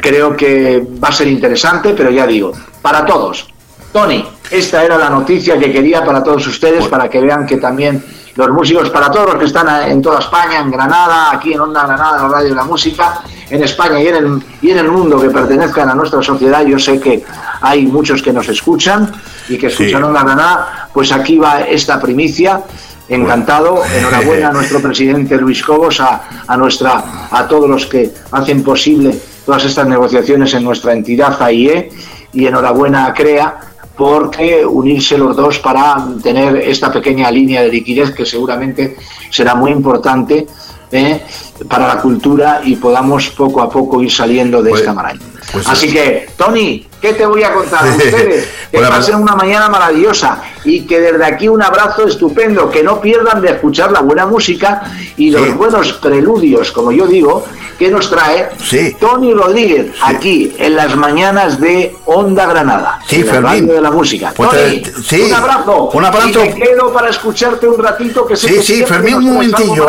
Creo 0.00 0.36
que 0.36 0.84
va 1.02 1.08
a 1.08 1.12
ser 1.12 1.28
interesante, 1.28 1.94
pero 1.96 2.10
ya 2.10 2.26
digo, 2.26 2.52
para 2.80 3.06
todos. 3.06 3.48
Tony, 3.92 4.24
esta 4.50 4.84
era 4.84 4.96
la 4.96 5.10
noticia 5.10 5.58
que 5.58 5.70
quería 5.70 6.04
para 6.04 6.22
todos 6.22 6.46
ustedes, 6.46 6.80
bueno. 6.80 6.90
para 6.90 7.10
que 7.10 7.20
vean 7.20 7.46
que 7.46 7.58
también 7.58 8.02
los 8.34 8.48
músicos, 8.50 8.90
para 8.90 9.10
todos 9.10 9.26
los 9.26 9.36
que 9.36 9.44
están 9.44 9.90
en 9.90 10.00
toda 10.00 10.20
España, 10.20 10.60
en 10.60 10.70
Granada, 10.70 11.30
aquí 11.32 11.52
en 11.52 11.60
Onda 11.60 11.86
Granada, 11.86 12.22
la 12.22 12.28
radio 12.28 12.48
de 12.48 12.54
la 12.54 12.64
música, 12.64 13.22
en 13.52 13.62
España 13.62 14.00
y 14.02 14.08
en, 14.08 14.14
el, 14.14 14.42
y 14.62 14.70
en 14.70 14.78
el 14.78 14.90
mundo 14.90 15.20
que 15.20 15.28
pertenezcan 15.28 15.90
a 15.90 15.94
nuestra 15.94 16.22
sociedad, 16.22 16.64
yo 16.64 16.78
sé 16.78 16.98
que 16.98 17.22
hay 17.60 17.84
muchos 17.84 18.22
que 18.22 18.32
nos 18.32 18.48
escuchan 18.48 19.12
y 19.46 19.58
que 19.58 19.66
escuchan 19.66 20.00
sí. 20.00 20.06
Onda 20.06 20.22
Granada, 20.22 20.88
pues 20.92 21.12
aquí 21.12 21.36
va 21.38 21.60
esta 21.60 22.00
primicia. 22.00 22.62
Encantado, 23.10 23.82
enhorabuena 23.94 24.48
a 24.48 24.52
nuestro 24.52 24.80
presidente 24.80 25.36
Luis 25.36 25.62
Cobos, 25.62 26.00
a, 26.00 26.44
a, 26.46 26.56
nuestra, 26.56 27.28
a 27.30 27.46
todos 27.46 27.68
los 27.68 27.84
que 27.84 28.10
hacen 28.30 28.64
posible 28.64 29.14
todas 29.44 29.66
estas 29.66 29.86
negociaciones 29.86 30.54
en 30.54 30.64
nuestra 30.64 30.94
entidad 30.94 31.40
AIE 31.42 31.90
y 32.32 32.46
enhorabuena 32.46 33.04
a 33.04 33.12
CREA 33.12 33.54
porque 33.96 34.64
unirse 34.64 35.18
los 35.18 35.36
dos 35.36 35.58
para 35.58 36.06
tener 36.22 36.56
esta 36.56 36.90
pequeña 36.90 37.30
línea 37.30 37.60
de 37.60 37.68
liquidez 37.68 38.12
que 38.12 38.24
seguramente 38.24 38.96
será 39.30 39.54
muy 39.54 39.72
importante 39.72 40.46
¿eh? 40.92 41.22
para 41.68 41.88
la 41.88 42.00
cultura 42.00 42.60
y 42.64 42.76
podamos 42.76 43.30
poco 43.30 43.62
a 43.62 43.70
poco 43.70 44.02
ir 44.02 44.12
saliendo 44.12 44.62
de 44.62 44.70
pues, 44.70 44.82
esta 44.82 44.92
maraña. 44.92 45.20
Pues 45.50 45.66
Así 45.66 45.86
es. 45.86 45.92
que, 45.92 46.28
Tony, 46.36 46.86
¿qué 47.00 47.14
te 47.14 47.26
voy 47.26 47.42
a 47.42 47.52
contar 47.52 47.86
a 47.86 47.90
ustedes? 47.96 48.48
que 48.70 48.76
bueno, 48.76 48.90
pasen 48.90 49.16
una 49.16 49.34
mañana 49.34 49.68
maravillosa 49.68 50.42
y 50.64 50.82
que 50.82 51.00
desde 51.00 51.24
aquí 51.24 51.48
un 51.48 51.62
abrazo 51.62 52.06
estupendo, 52.06 52.70
que 52.70 52.82
no 52.82 53.00
pierdan 53.00 53.40
de 53.40 53.50
escuchar 53.50 53.90
la 53.90 54.00
buena 54.00 54.26
música 54.26 54.82
y 55.16 55.30
los 55.30 55.42
sí. 55.42 55.50
buenos 55.52 55.92
preludios, 55.94 56.70
como 56.72 56.92
yo 56.92 57.06
digo, 57.06 57.44
que 57.82 57.90
nos 57.90 58.08
trae 58.10 58.48
Sí. 58.64 58.96
Tony 59.00 59.34
Rodríguez, 59.34 59.92
aquí 60.02 60.54
en 60.58 60.76
las 60.76 60.94
mañanas 60.96 61.60
de 61.60 61.94
Onda 62.04 62.46
Granada. 62.46 63.00
Sí, 63.08 63.24
Fermín. 63.24 63.66
de 63.66 63.80
la 63.80 63.90
música. 63.90 64.32
Pues 64.36 64.50
Tony, 64.50 64.80
te- 64.82 64.92
sí. 65.02 65.22
un 65.22 65.34
abrazo. 65.34 65.90
Un 65.92 66.04
abrazo. 66.04 66.28
Y 66.44 66.48
me 66.50 66.54
quedo 66.54 66.92
para 66.92 67.10
escucharte 67.10 67.66
un 67.66 67.82
ratito 67.82 68.24
que 68.26 68.36
sé 68.36 68.48
Sí, 68.48 68.62
sí, 68.62 68.84
Fermín, 68.84 69.16
un 69.16 69.34
momentillo. 69.34 69.86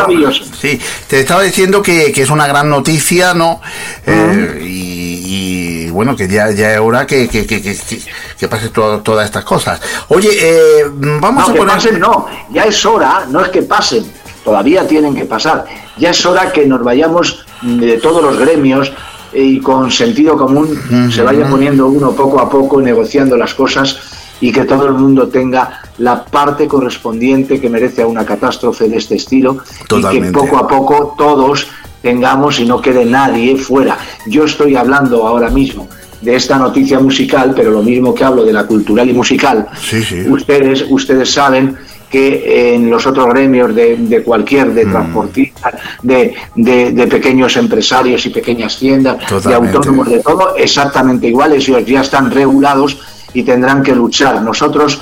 Sí, 0.60 0.80
te 1.06 1.20
estaba 1.20 1.42
diciendo 1.42 1.80
que, 1.82 2.10
que 2.10 2.22
es 2.22 2.30
una 2.30 2.46
gran 2.48 2.68
noticia, 2.68 3.32
¿no? 3.34 3.60
Eh, 4.06 4.58
y, 4.62 5.86
y, 5.86 5.90
bueno, 5.90 6.16
que 6.16 6.26
ya, 6.28 6.50
ya 6.50 6.72
es 6.74 6.80
hora 6.80 7.06
que, 7.06 7.28
que, 7.28 7.46
que, 7.46 7.62
que, 7.62 8.48
pase 8.48 8.68
todo- 8.70 9.00
todas 9.02 9.24
estas 9.26 9.44
cosas. 9.44 9.80
Oye, 10.08 10.30
eh, 10.32 10.84
vamos 10.92 11.46
No, 11.48 11.54
a 11.54 11.56
poner... 11.56 11.74
pasen 11.76 12.00
no, 12.00 12.26
ya 12.50 12.64
es 12.64 12.84
hora, 12.84 13.24
no 13.28 13.40
es 13.40 13.48
que 13.50 13.62
pasen, 13.62 14.04
todavía 14.44 14.86
tienen 14.86 15.14
que 15.14 15.24
pasar, 15.24 15.64
ya 15.96 16.10
es 16.10 16.26
hora 16.26 16.52
que 16.52 16.66
nos 16.66 16.82
vayamos 16.82 17.43
de 17.64 17.98
todos 17.98 18.22
los 18.22 18.38
gremios 18.38 18.92
eh, 19.32 19.42
y 19.42 19.60
con 19.60 19.90
sentido 19.90 20.36
común 20.36 20.78
se 21.10 21.22
vaya 21.22 21.48
poniendo 21.48 21.86
uno 21.88 22.12
poco 22.12 22.40
a 22.40 22.48
poco 22.48 22.80
negociando 22.80 23.36
las 23.36 23.54
cosas 23.54 23.98
y 24.40 24.52
que 24.52 24.64
todo 24.64 24.86
el 24.86 24.92
mundo 24.92 25.28
tenga 25.28 25.80
la 25.98 26.24
parte 26.24 26.66
correspondiente 26.68 27.60
que 27.60 27.70
merece 27.70 28.02
a 28.02 28.06
una 28.06 28.24
catástrofe 28.26 28.88
de 28.88 28.96
este 28.98 29.14
estilo 29.16 29.58
y 29.90 30.02
que 30.20 30.30
poco 30.32 30.58
a 30.58 30.68
poco 30.68 31.14
todos 31.16 31.68
tengamos 32.02 32.58
y 32.60 32.66
no 32.66 32.80
quede 32.82 33.04
nadie 33.06 33.56
fuera. 33.56 33.96
Yo 34.26 34.44
estoy 34.44 34.76
hablando 34.76 35.26
ahora 35.26 35.48
mismo 35.48 35.88
de 36.20 36.36
esta 36.36 36.58
noticia 36.58 36.98
musical, 37.00 37.52
pero 37.56 37.70
lo 37.70 37.82
mismo 37.82 38.14
que 38.14 38.24
hablo 38.24 38.44
de 38.44 38.52
la 38.52 38.66
cultural 38.66 39.08
y 39.08 39.12
musical, 39.14 39.68
Sí, 39.80 40.02
sí. 40.02 40.24
ustedes, 40.28 40.84
ustedes 40.88 41.30
saben 41.30 41.76
que 42.14 42.74
en 42.76 42.88
los 42.88 43.04
otros 43.08 43.26
gremios 43.30 43.74
de, 43.74 43.96
de 43.96 44.22
cualquier, 44.22 44.68
Mm. 44.68 44.74
de 44.74 44.86
transportistas, 44.86 45.74
de, 46.00 46.32
de- 46.54 46.92
de 46.92 47.06
pequeños 47.08 47.56
empresarios 47.56 48.24
y 48.26 48.30
pequeñas 48.30 48.78
tiendas, 48.78 49.16
de 49.44 49.52
autónomos, 49.54 50.08
de 50.08 50.20
todo, 50.20 50.54
exactamente 50.56 51.26
iguales, 51.26 51.68
ellos 51.68 51.84
ya 51.84 52.02
están 52.02 52.30
regulados 52.30 52.98
y 53.32 53.42
tendrán 53.42 53.82
que 53.82 53.96
luchar. 53.96 54.40
Nosotros, 54.42 55.00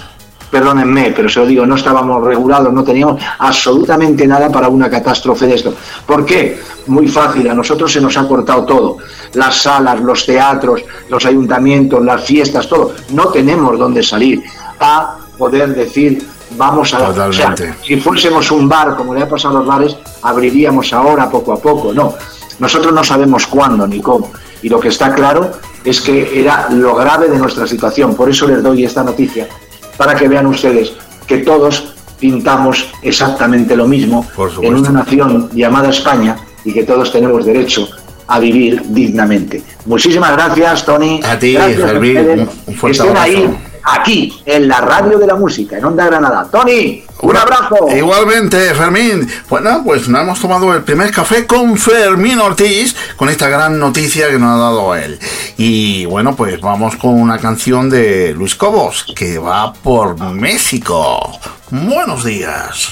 perdónenme, 0.50 1.12
pero 1.14 1.28
se 1.28 1.40
lo 1.40 1.46
digo, 1.46 1.66
no 1.66 1.76
estábamos 1.76 2.24
regulados, 2.24 2.72
no 2.72 2.82
teníamos 2.82 3.22
absolutamente 3.38 4.26
nada 4.26 4.50
para 4.50 4.68
una 4.68 4.88
catástrofe 4.88 5.46
de 5.46 5.54
esto. 5.56 5.74
¿Por 6.06 6.24
qué? 6.24 6.58
Muy 6.86 7.08
fácil, 7.08 7.46
a 7.50 7.54
nosotros 7.54 7.92
se 7.92 8.00
nos 8.00 8.16
ha 8.16 8.26
cortado 8.26 8.64
todo. 8.64 8.96
Las 9.34 9.54
salas, 9.62 10.00
los 10.00 10.24
teatros, 10.24 10.82
los 11.10 11.26
ayuntamientos, 11.26 12.02
las 12.02 12.24
fiestas, 12.24 12.66
todo. 12.68 12.94
No 13.10 13.26
tenemos 13.28 13.78
dónde 13.78 14.02
salir 14.02 14.42
a 14.80 15.18
poder 15.36 15.74
decir, 15.74 16.26
vamos 16.56 16.92
a... 16.94 17.08
O 17.08 17.32
sea, 17.32 17.54
si 17.84 17.96
fuésemos 18.00 18.50
un 18.50 18.68
bar, 18.68 18.96
como 18.96 19.14
le 19.14 19.22
ha 19.22 19.28
pasado 19.28 19.56
a 19.56 19.58
los 19.60 19.66
bares, 19.68 19.96
abriríamos 20.22 20.92
ahora 20.92 21.30
poco 21.30 21.52
a 21.52 21.58
poco. 21.60 21.92
No, 21.92 22.14
nosotros 22.58 22.92
no 22.92 23.02
sabemos 23.04 23.46
cuándo 23.46 23.86
ni 23.86 24.00
cómo. 24.00 24.30
Y 24.62 24.68
lo 24.68 24.78
que 24.80 24.88
está 24.88 25.12
claro 25.14 25.50
es 25.84 26.00
que 26.00 26.40
era 26.40 26.68
lo 26.70 26.94
grave 26.94 27.28
de 27.28 27.38
nuestra 27.38 27.66
situación. 27.66 28.14
Por 28.14 28.30
eso 28.30 28.46
les 28.46 28.62
doy 28.62 28.84
esta 28.84 29.02
noticia, 29.02 29.48
para 29.96 30.14
que 30.14 30.28
vean 30.28 30.46
ustedes 30.46 30.92
que 31.26 31.38
todos 31.38 31.94
pintamos 32.18 32.86
exactamente 33.02 33.74
lo 33.76 33.86
mismo 33.88 34.24
en 34.62 34.74
una 34.76 34.90
nación 34.90 35.50
llamada 35.52 35.88
España 35.90 36.36
y 36.64 36.72
que 36.72 36.84
todos 36.84 37.10
tenemos 37.10 37.44
derecho 37.44 37.88
a 38.28 38.38
vivir 38.38 38.80
dignamente. 38.86 39.62
Muchísimas 39.86 40.30
gracias, 40.32 40.84
Tony. 40.84 41.20
A 41.24 41.36
ti, 41.36 41.54
Gracias. 41.54 41.92
Un- 41.92 42.48
un 42.66 42.74
fuerte 42.76 42.98
Estén 42.98 43.16
abrazo. 43.16 43.22
ahí, 43.22 43.58
aquí, 43.84 44.40
en 44.46 44.68
la 44.68 44.80
radio 44.80 45.18
de 45.18 45.26
la 45.26 45.34
música, 45.34 45.78
en 45.78 45.84
Onda 45.84 46.06
Granada. 46.06 46.48
Tony, 46.50 47.04
un 47.20 47.36
abrazo. 47.36 47.88
Igualmente, 47.94 48.74
Fermín. 48.74 49.28
Bueno, 49.48 49.82
pues 49.84 50.08
nos 50.08 50.22
hemos 50.22 50.40
tomado 50.40 50.74
el 50.74 50.82
primer 50.82 51.10
café 51.10 51.46
con 51.46 51.76
Fermín 51.76 52.38
Ortiz, 52.40 52.94
con 53.16 53.28
esta 53.28 53.48
gran 53.48 53.78
noticia 53.78 54.28
que 54.28 54.38
nos 54.38 54.56
ha 54.56 54.62
dado 54.62 54.94
él. 54.94 55.18
Y 55.56 56.04
bueno, 56.06 56.34
pues 56.34 56.60
vamos 56.60 56.96
con 56.96 57.20
una 57.20 57.38
canción 57.38 57.88
de 57.88 58.34
Luis 58.34 58.54
Cobos, 58.54 59.04
que 59.14 59.38
va 59.38 59.72
por 59.72 60.18
México. 60.32 61.38
Buenos 61.70 62.24
días. 62.24 62.90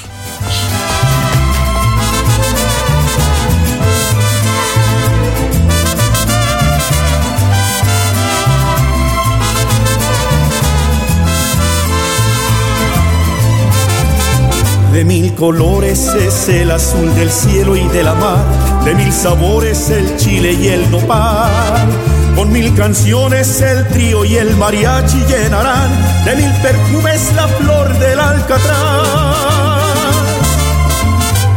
De 15.00 15.04
mil 15.06 15.34
colores 15.34 16.08
es 16.08 16.50
el 16.50 16.70
azul 16.70 17.14
del 17.14 17.30
cielo 17.30 17.74
y 17.74 17.88
de 17.88 18.02
la 18.02 18.12
mar, 18.12 18.44
de 18.84 18.94
mil 18.94 19.10
sabores 19.10 19.88
el 19.88 20.14
chile 20.18 20.52
y 20.52 20.66
el 20.66 20.90
nopal. 20.90 21.88
Con 22.36 22.52
mil 22.52 22.74
canciones 22.74 23.62
el 23.62 23.88
trío 23.88 24.26
y 24.26 24.36
el 24.36 24.54
mariachi 24.58 25.16
llenarán, 25.26 25.90
de 26.26 26.36
mil 26.36 26.52
perfumes 26.60 27.32
la 27.34 27.48
flor 27.48 27.98
del 27.98 28.20
alcatraz. 28.20 29.08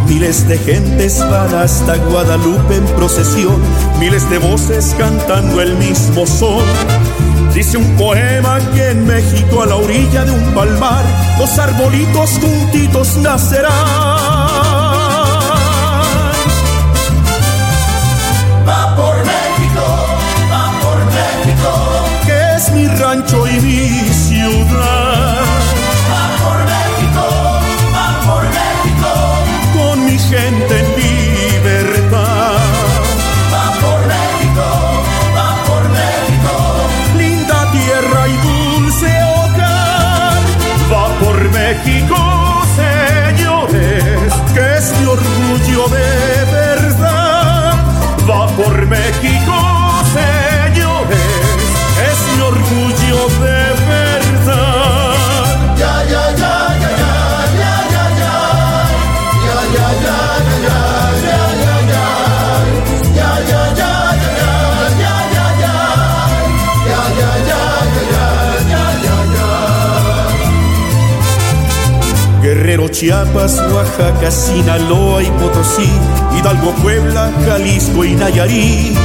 Miles 0.07 0.47
de 0.47 0.57
gentes 0.59 1.19
van 1.29 1.53
hasta 1.53 1.97
Guadalupe 1.97 2.77
en 2.77 2.85
procesión, 2.95 3.61
miles 3.99 4.29
de 4.29 4.37
voces 4.37 4.95
cantando 4.97 5.59
el 5.59 5.75
mismo 5.75 6.25
son. 6.25 6.63
Dice 7.53 7.77
un 7.77 7.95
poema 7.97 8.59
que 8.73 8.89
en 8.89 9.05
México 9.05 9.61
a 9.61 9.67
la 9.67 9.75
orilla 9.75 10.25
de 10.25 10.31
un 10.31 10.53
palmar 10.55 11.03
los 11.37 11.59
arbolitos 11.59 12.31
juntitos 12.41 13.15
nacerán. 13.17 13.71
Va 18.67 18.95
por 18.95 19.15
México, 19.17 19.85
va 20.51 20.71
por 20.81 20.97
México, 21.05 21.69
que 22.25 22.55
es 22.55 22.71
mi 22.71 22.87
rancho 22.87 23.47
y 23.47 23.61
mi 23.61 24.12
Chiapas, 73.03 73.61
Oaxaca, 73.73 74.31
Sinaloa 74.31 75.21
y 75.21 75.29
Potosí, 75.31 75.89
Hidalgo, 76.39 76.71
Puebla, 76.75 77.33
Jalisco 77.45 78.05
y 78.05 78.15
Nayarit. 78.15 78.97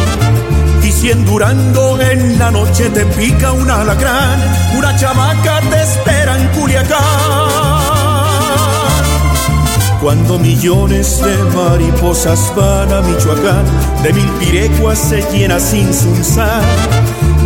Y 0.84 0.92
si 0.92 1.10
en 1.10 1.24
Durango 1.24 2.00
en 2.00 2.38
la 2.38 2.52
noche 2.52 2.90
te 2.90 3.04
pica 3.06 3.50
un 3.50 3.68
alacrán, 3.68 4.38
una 4.78 4.94
chamaca 4.94 5.60
te 5.68 5.82
espera 5.82 6.38
en 6.38 6.46
Culiacán. 6.50 6.98
Cuando 10.00 10.38
millones 10.38 11.20
de 11.20 11.36
mariposas 11.56 12.52
van 12.54 12.92
a 12.92 13.00
Michoacán, 13.00 13.64
de 14.04 14.12
mil 14.12 14.30
pirecuas 14.38 14.96
se 14.96 15.22
llena 15.32 15.58
sin 15.58 15.92
sunzar. 15.92 16.62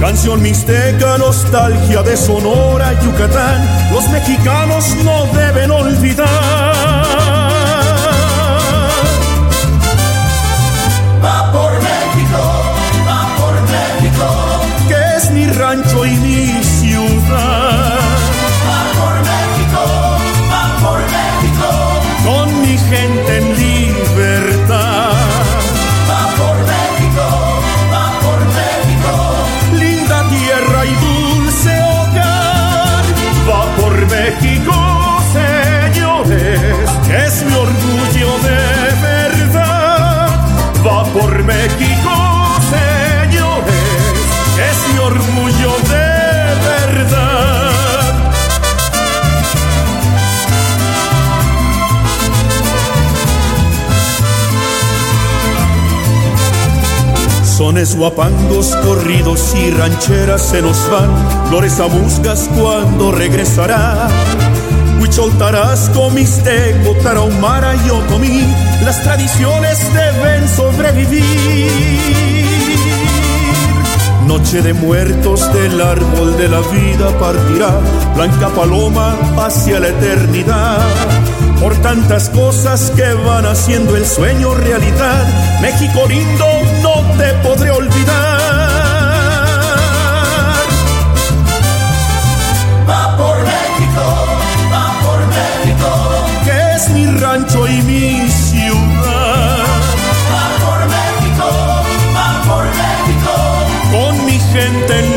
Canción 0.02 0.42
mixteca, 0.42 1.16
nostalgia 1.16 2.02
de 2.02 2.16
Sonora, 2.16 2.92
Yucatán, 3.04 3.64
los 3.92 4.08
mexicanos 4.08 4.96
no 5.04 5.26
deben 5.26 5.70
olvidar. 5.70 6.26
Va 11.24 11.52
por 11.52 11.72
México, 11.74 12.42
va 13.08 13.28
por 13.38 13.54
México, 13.70 14.26
que 14.88 15.16
es 15.18 15.30
mi 15.30 15.46
rancho 15.46 16.04
y 16.04 16.16
mi 16.16 16.61
Sones 57.62 57.94
guapangos, 57.94 58.74
corridos 58.84 59.54
y 59.54 59.70
rancheras 59.70 60.42
se 60.42 60.60
nos 60.60 60.76
van, 60.90 61.08
flores 61.48 61.78
a 61.78 61.86
musgas 61.86 62.50
cuando 62.58 63.12
regresará. 63.12 64.08
Huichol, 65.00 65.30
Tarasco, 65.38 66.10
Mixteco, 66.10 66.96
Tarahumara 67.04 67.76
y 67.86 67.90
Otomí, 67.90 68.52
las 68.84 69.00
tradiciones 69.04 69.78
deben 69.94 70.48
sobrevivir. 70.48 71.70
Noche 74.26 74.60
de 74.60 74.72
muertos 74.72 75.52
del 75.52 75.80
árbol 75.80 76.36
de 76.36 76.48
la 76.48 76.62
vida 76.62 77.16
partirá, 77.20 77.78
blanca 78.16 78.48
paloma 78.48 79.16
hacia 79.36 79.78
la 79.78 79.86
eternidad. 79.86 80.80
Por 81.60 81.76
tantas 81.76 82.28
cosas 82.30 82.90
que 82.96 83.14
van 83.24 83.46
haciendo 83.46 83.96
el 83.96 84.04
sueño 84.04 84.52
realidad, 84.52 85.60
México 85.60 86.08
lindo 86.08 86.71
te 87.18 87.32
podré 87.42 87.70
olvidar. 87.70 88.12
Va 92.88 93.16
por 93.16 93.36
México, 93.52 94.04
va 94.72 94.86
por 95.04 95.20
México, 95.38 95.90
que 96.44 96.74
es 96.76 96.88
mi 96.90 97.06
rancho 97.18 97.66
y 97.66 97.82
mi 97.82 98.28
ciudad. 98.28 99.66
Va 100.34 100.46
por 100.64 100.80
México, 100.96 101.48
va 102.16 102.30
por 102.48 102.64
México, 102.82 103.34
con 103.92 104.26
mi 104.26 104.38
gente 104.52 104.98
en 104.98 105.11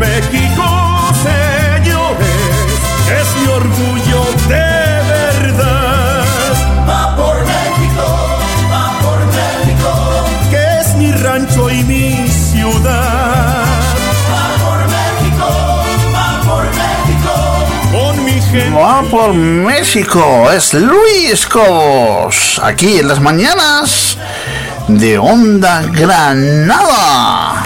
México, 0.00 0.64
señores, 1.22 2.26
es 3.20 3.36
mi 3.36 3.46
orgullo 3.48 4.24
de 4.48 4.70
verdad. 5.12 6.24
Va 6.88 7.14
por 7.16 7.36
México, 7.44 8.06
va 8.72 8.98
por 9.02 9.18
México, 9.26 9.90
que 10.50 10.80
es 10.80 10.94
mi 10.94 11.12
rancho 11.12 11.70
y 11.70 11.82
mi 11.84 12.28
ciudad. 12.28 13.66
Va 14.32 14.46
por 14.64 14.78
México, 14.96 15.48
va 16.14 16.40
por 16.48 16.64
México, 16.64 17.34
con 17.92 18.24
mi 18.24 18.40
gente. 18.40 18.70
Va 18.70 19.02
por 19.02 19.34
México, 19.34 20.50
es 20.50 20.72
Luis 20.72 21.46
Cobos, 21.46 22.58
aquí 22.64 23.00
en 23.00 23.08
las 23.08 23.20
mañanas 23.20 24.16
de 24.88 25.18
Onda 25.18 25.82
Granada. 25.92 27.59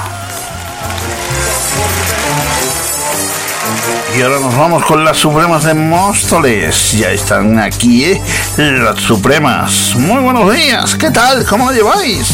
Y 4.16 4.22
ahora 4.22 4.38
nos 4.38 4.56
vamos 4.56 4.84
con 4.84 5.04
las 5.04 5.16
Supremas 5.16 5.64
de 5.64 5.74
Móstoles. 5.74 6.92
Ya 6.92 7.10
están 7.10 7.58
aquí, 7.58 8.04
¿eh? 8.04 8.22
Las 8.56 9.00
Supremas. 9.00 9.96
Muy 9.96 10.22
buenos 10.22 10.54
días, 10.54 10.94
¿qué 10.94 11.10
tal? 11.10 11.44
¿Cómo 11.44 11.72
lleváis? 11.72 12.28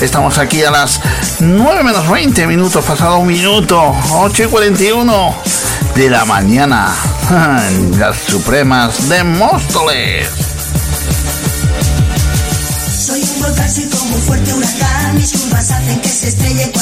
Estamos 0.00 0.38
aquí 0.38 0.64
a 0.64 0.72
las 0.72 1.00
9 1.38 1.84
menos 1.84 2.10
20 2.10 2.48
minutos, 2.48 2.84
pasado 2.84 3.18
un 3.18 3.28
minuto, 3.28 3.94
8 4.10 4.42
y 4.42 4.46
41 4.46 5.36
de 5.94 6.10
la 6.10 6.24
mañana. 6.24 6.96
Las 7.96 8.16
Supremas 8.18 9.08
de 9.08 9.22
Móstoles. 9.22 10.28
Soy 13.06 13.22
un 13.22 13.40
volcán 13.40 13.70
muy 14.10 14.20
fuerte 14.20 14.52
huracán, 14.52 15.16
mis 15.16 15.30
curvas 15.32 15.70
hacen 15.70 16.00
que 16.00 16.08
se 16.08 16.28
estrelle 16.28 16.72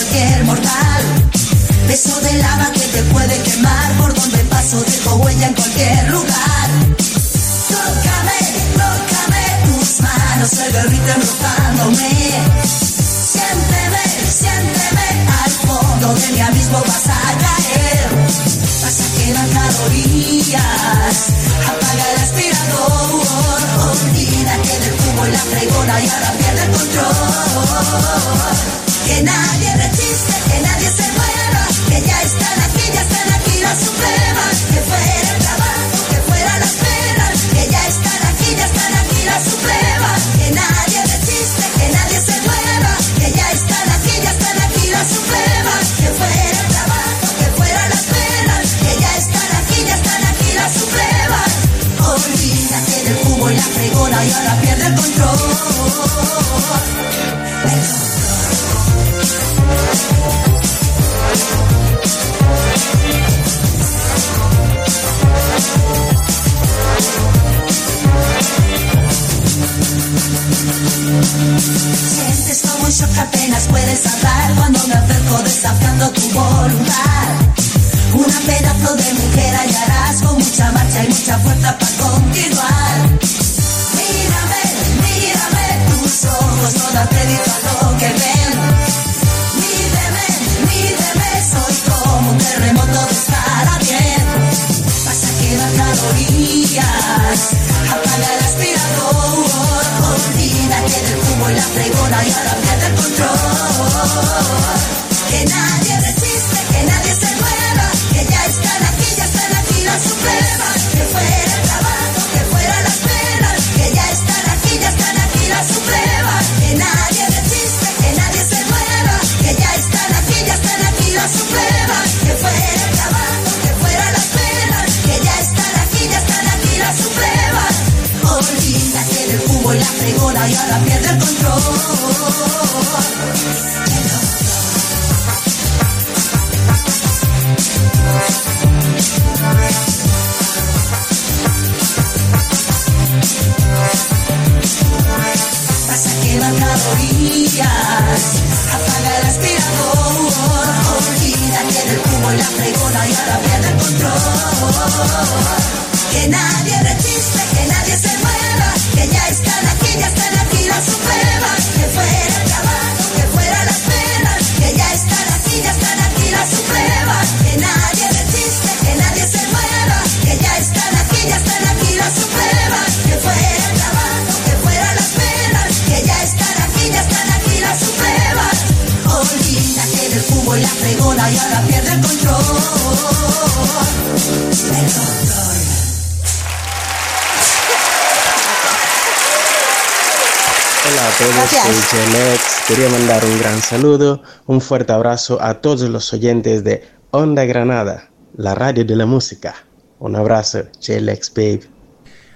saludo, 193.79 194.23
un 194.49 194.61
fuerte 194.61 194.93
abrazo 194.93 195.39
a 195.41 195.55
todos 195.61 195.89
los 195.89 196.13
oyentes 196.13 196.65
de 196.65 196.83
Onda 197.13 197.45
Granada, 197.45 198.11
la 198.37 198.57
radio 198.57 198.85
de 198.85 198.97
la 198.97 199.07
música. 199.07 199.55
Un 200.01 200.17
abrazo, 200.17 200.65
Jelex 200.81 201.33
Babe. 201.33 201.61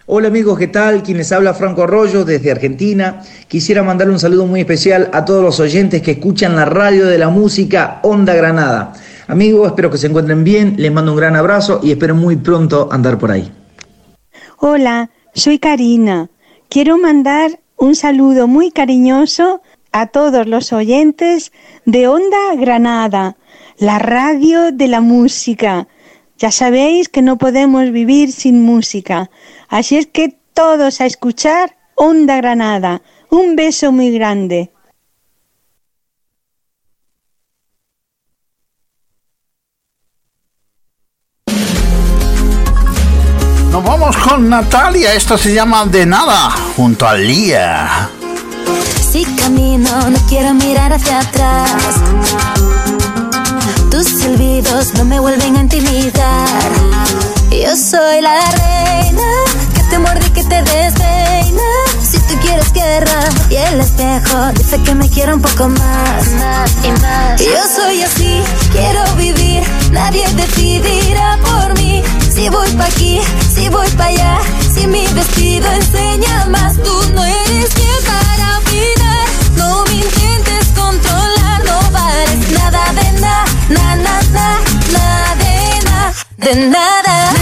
Hola 0.07 0.29
amigos, 0.29 0.57
¿qué 0.57 0.69
tal? 0.69 1.03
Quienes 1.03 1.33
habla 1.33 1.53
Franco 1.53 1.83
Arroyo 1.83 2.25
desde 2.25 2.53
Argentina. 2.53 3.23
Quisiera 3.49 3.83
mandarle 3.83 4.13
un 4.13 4.21
saludo 4.21 4.47
muy 4.47 4.61
especial 4.61 5.11
a 5.13 5.25
todos 5.25 5.43
los 5.43 5.59
oyentes 5.59 6.01
que 6.01 6.13
escuchan 6.13 6.55
la 6.55 6.65
radio 6.65 7.07
de 7.07 7.19
la 7.19 7.29
música 7.29 7.99
Onda 8.05 8.35
Granada. 8.35 8.93
Amigos, 9.27 9.67
espero 9.67 9.91
que 9.91 9.99
se 9.99 10.07
encuentren 10.07 10.45
bien, 10.45 10.77
les 10.79 10.93
mando 10.93 11.11
un 11.11 11.19
gran 11.19 11.35
abrazo 11.35 11.81
y 11.83 11.91
espero 11.91 12.15
muy 12.15 12.37
pronto 12.37 12.89
andar 12.93 13.19
por 13.19 13.33
ahí. 13.33 13.51
Hola, 14.59 15.11
soy 15.35 15.59
Karina. 15.59 16.31
Quiero 16.69 16.99
mandar 16.99 17.59
un 17.77 17.97
saludo 17.97 18.47
muy 18.47 18.71
cariñoso 18.71 19.61
a 19.93 20.07
todos 20.07 20.47
los 20.47 20.73
oyentes 20.73 21.53
de 21.85 22.09
Onda 22.09 22.55
Granada, 22.57 23.37
la 23.79 23.99
radio 23.99 24.73
de 24.73 24.89
la 24.89 25.01
música. 25.01 25.87
Ya 26.39 26.51
sabéis 26.51 27.09
que 27.09 27.23
no 27.23 27.39
podemos 27.39 27.91
vivir 27.93 28.33
sin 28.33 28.63
música, 28.63 29.31
así 29.69 29.97
es 29.97 30.07
que 30.07 30.37
todos 30.55 31.01
a 31.01 31.07
escuchar 31.07 31.77
Onda 31.95 32.37
Granada. 32.37 33.03
Un 33.31 33.55
beso 33.57 33.93
muy 33.93 34.11
grande. 34.11 34.71
Nos 43.71 43.85
vamos 43.85 44.17
con 44.19 44.51
Natalia, 44.51 45.15
esto 45.15 45.39
se 45.39 45.55
llama 45.55 45.87
De 45.87 46.05
Nada, 46.05 46.51
junto 46.77 47.09
a 47.09 47.15
Lía. 47.15 48.11
Si 49.13 49.27
camino, 49.27 49.91
no 50.09 50.19
quiero 50.27 50.55
mirar 50.55 50.91
hacia 50.91 51.21
atrás. 51.21 51.71
Tus 53.91 54.07
silbidos 54.07 54.95
no 54.95 55.05
me 55.05 55.21
vuelven 55.21 55.55
a 55.55 55.61
intimidar. 55.61 56.73
Yo 57.51 57.77
soy 57.77 58.23
la 58.23 58.41
reina 58.41 59.31
que 59.75 59.83
te 59.91 59.99
muerde 59.99 60.27
y 60.27 60.31
que 60.31 60.45
te 60.45 60.63
despeina. 60.63 61.63
Si 62.03 62.19
tú 62.21 62.39
quieres 62.41 62.73
guerra 62.73 63.29
y 63.51 63.57
el 63.57 63.81
espejo 63.81 64.51
dice 64.55 64.83
que 64.83 64.95
me 64.95 65.07
quiero 65.11 65.35
un 65.37 65.43
poco 65.43 65.69
más, 65.69 66.33
más 66.41 66.71
y 66.83 66.91
más. 67.03 67.39
Yo 67.39 67.59
soy 67.77 68.03
así, 68.03 68.41
quiero 68.73 69.05
vivir, 69.17 69.63
nadie 69.91 70.27
decidirá 70.33 71.39
por 71.43 71.79
mí. 71.79 72.03
Si 72.35 72.49
voy 72.49 72.71
pa' 72.79 72.87
aquí, 72.87 73.21
si 73.55 73.69
voy 73.69 73.91
pa' 73.91 74.07
allá, 74.07 74.39
si 74.75 74.87
mi 74.87 75.07
vestido 75.09 75.71
enseña 75.71 76.47
más, 76.47 76.77
tú 76.79 77.13
no 77.15 77.23
eres 77.23 77.75
quien 77.75 78.05
para 78.07 78.42
de 86.43 86.57
nada. 86.57 87.33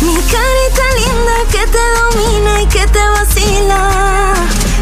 Mi 0.00 0.16
carita 0.16 0.84
linda 0.98 1.36
que 1.50 1.66
te 1.66 1.84
domina 1.98 2.62
y 2.62 2.66
que 2.66 2.86
te 2.86 2.98
vacila. 2.98 4.34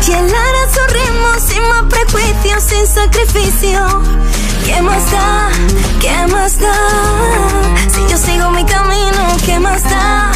Y 0.07 0.12
el 0.12 0.34
ara 0.34 0.62
su 0.74 0.94
ritmo 0.94 1.38
sin 1.38 1.62
más 1.68 1.84
prejuicios, 1.84 2.62
sin 2.64 2.86
sacrificio. 2.86 4.03
¿Qué 4.66 4.82
más 4.82 5.11
da? 5.12 5.51
¿Qué 6.01 6.26
más 6.32 6.59
da? 6.59 6.74
Si 7.88 8.01
yo 8.11 8.16
sigo 8.18 8.51
mi 8.51 8.64
camino, 8.64 9.36
¿qué 9.46 9.61
más 9.61 9.84
da? 9.84 10.30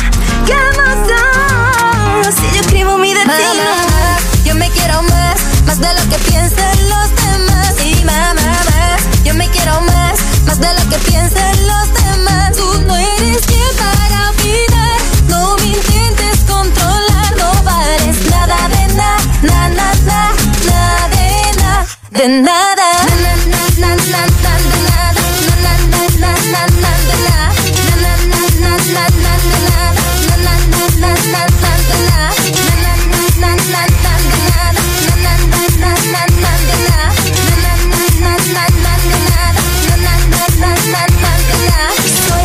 De 10.65 10.75
lo 10.79 10.89
que 10.91 10.99
piensan 11.11 11.67
los 11.67 11.87
demás. 11.93 12.57
Tú 12.57 12.83
no 12.87 12.97
eres 12.97 13.45
quien 13.47 13.71
para 13.77 14.31
opinar, 14.31 14.99
no 15.29 15.57
me 15.57 15.67
intentes 15.67 16.39
controlar, 16.49 17.37
no 17.37 17.51
vales 17.63 18.17
nada 18.31 18.59
de 18.75 18.95
nada, 18.95 19.19
na, 19.43 19.69
na, 19.69 19.89
na, 20.09 20.33
nada 20.69 21.09
de 21.17 21.63
nada, 21.63 21.87
de 22.11 22.29
nada. 22.29 22.94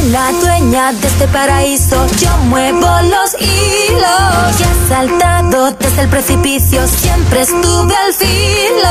una 0.09 0.31
dueña 0.31 0.91
de 0.93 1.07
este 1.07 1.27
paraíso. 1.27 2.07
Yo 2.19 2.35
muevo 2.49 2.87
los 3.03 3.33
hilos 3.39 4.55
que 4.57 4.63
has 4.63 4.87
saltado 4.87 5.71
desde 5.71 6.01
el 6.01 6.09
precipicio. 6.09 6.87
Siempre 6.87 7.41
estuve 7.41 7.95
al 7.95 8.13
filo. 8.13 8.81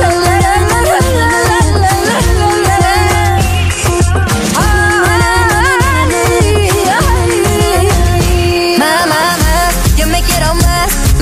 La, 0.00 0.08
la, 0.24 0.38
la, 0.40 0.56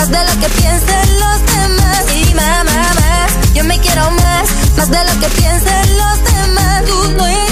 de 0.07 0.19
lo 0.19 0.39
que 0.39 0.49
piensen 0.51 1.21
los 1.21 1.39
demás. 1.47 2.05
Y 2.15 2.35
mamá, 2.35 2.93
más, 3.01 3.55
yo 3.55 3.65
me 3.65 3.81
quiero 3.81 4.11
más, 4.11 4.51
más 4.77 4.91
de 4.91 5.03
lo 5.03 5.19
que 5.19 5.29
piensen 5.29 5.99
los 5.99 6.25
demás. 6.25 6.85
Tú 6.85 7.13
no 7.17 7.27
eres 7.27 7.44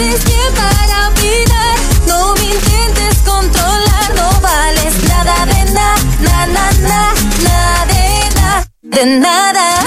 de 8.93 9.07
nada. 9.07 9.83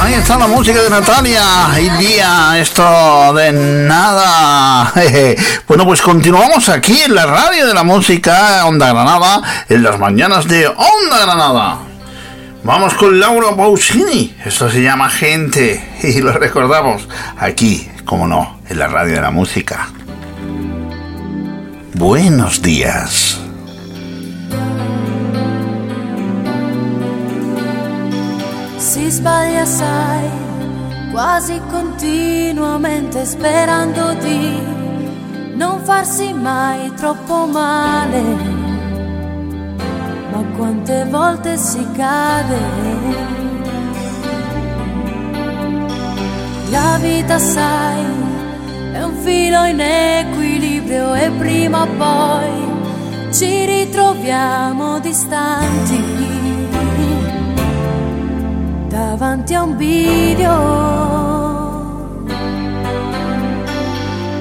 Ahí 0.00 0.14
está 0.14 0.36
la 0.36 0.46
música 0.46 0.82
de 0.82 0.90
Natalia 0.90 1.42
y 1.78 1.90
Lía, 1.90 2.58
esto 2.58 3.32
de 3.34 3.52
nada. 3.52 4.92
Bueno, 5.66 5.86
pues 5.86 6.02
continuamos 6.02 6.68
aquí 6.68 7.00
en 7.00 7.14
la 7.14 7.24
radio 7.24 7.66
de 7.66 7.72
la 7.72 7.82
música 7.82 8.66
Onda 8.66 8.92
Granada, 8.92 9.40
en 9.70 9.82
las 9.82 9.98
mañanas 9.98 10.46
de 10.46 10.66
Onda 10.66 11.18
Granada. 11.24 11.91
Vamos 12.64 12.94
con 12.94 13.18
Laura 13.18 13.56
Pausini, 13.56 14.36
esto 14.44 14.70
se 14.70 14.82
llama 14.82 15.10
Gente 15.10 15.84
y 16.04 16.20
lo 16.20 16.32
recordamos 16.32 17.08
aquí, 17.36 17.88
como 18.04 18.28
no, 18.28 18.60
en 18.68 18.78
la 18.78 18.86
radio 18.86 19.16
de 19.16 19.20
la 19.20 19.32
música. 19.32 19.88
Buenos 21.94 22.62
días. 22.62 23.40
Continuamente 31.70 33.24
non 35.56 35.80
farsi 35.84 36.32
mai 36.32 36.90
troppo 36.96 37.46
male, 37.46 38.20
ma 38.20 38.61
quante 40.62 41.04
volte 41.06 41.56
si 41.56 41.84
cade. 41.90 42.60
La 46.70 46.98
vita 47.00 47.36
sai, 47.36 48.04
è 48.92 49.02
un 49.02 49.14
filo 49.24 49.64
in 49.64 49.80
equilibrio 49.80 51.14
e 51.14 51.30
prima 51.30 51.82
o 51.82 51.86
poi 51.98 53.32
ci 53.32 53.64
ritroviamo 53.64 55.00
distanti 55.00 56.00
davanti 58.86 59.54
a 59.54 59.62
un 59.64 59.76
video 59.76 60.54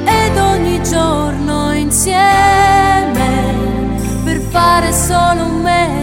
ed 0.05 0.37
ogni 0.37 0.83
giorno 0.83 1.73
insieme 1.73 3.29
per 4.23 4.39
fare 4.51 4.93
solo 4.93 5.45
un 5.45 5.61
più 5.61 6.00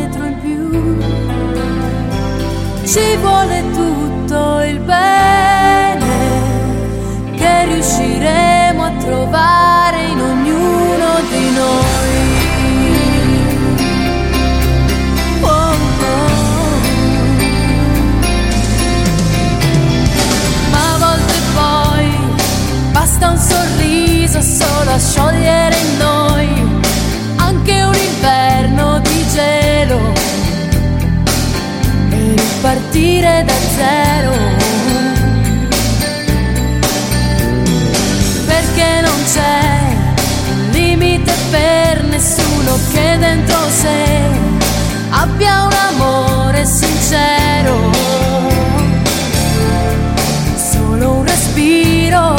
ci 2.89 3.16
vuole 3.18 3.62
tutto 3.72 4.62
il 4.62 4.78
bene 4.80 6.07
che 7.36 7.64
riusciremo 7.66 8.82
a 8.82 8.91
trovare 8.93 10.05
in 10.07 10.18
ognuno 10.18 11.20
di 11.28 11.51
noi. 11.51 12.16
Oh, 15.43 15.49
oh. 15.49 16.30
basta 22.93 23.28
un 23.28 23.36
sorriso 23.36 24.41
solo 24.41 24.91
a 24.93 24.99
sciogliere 24.99 25.78
partire 33.19 33.45
da 33.45 33.53
zero. 33.77 34.33
Perché 38.47 39.01
non 39.03 39.25
c'è 39.33 39.81
limite 40.71 41.33
per 41.51 42.05
nessuno 42.05 42.79
che 42.93 43.16
dentro 43.19 43.59
sé 43.71 44.21
abbia 45.11 45.64
un 45.64 45.73
amore 45.73 46.64
sincero. 46.64 47.91
Solo 50.71 51.11
un 51.11 51.25
respiro 51.25 52.39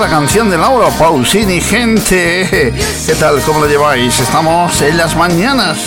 la 0.00 0.08
canción 0.08 0.48
de 0.48 0.56
Laura 0.56 0.88
Pausini, 0.98 1.60
gente. 1.60 2.72
¿Qué 3.06 3.14
tal? 3.20 3.40
¿Cómo 3.42 3.60
lo 3.60 3.66
lleváis? 3.66 4.18
Estamos 4.20 4.80
en 4.80 4.96
las 4.96 5.14
mañanas. 5.14 5.78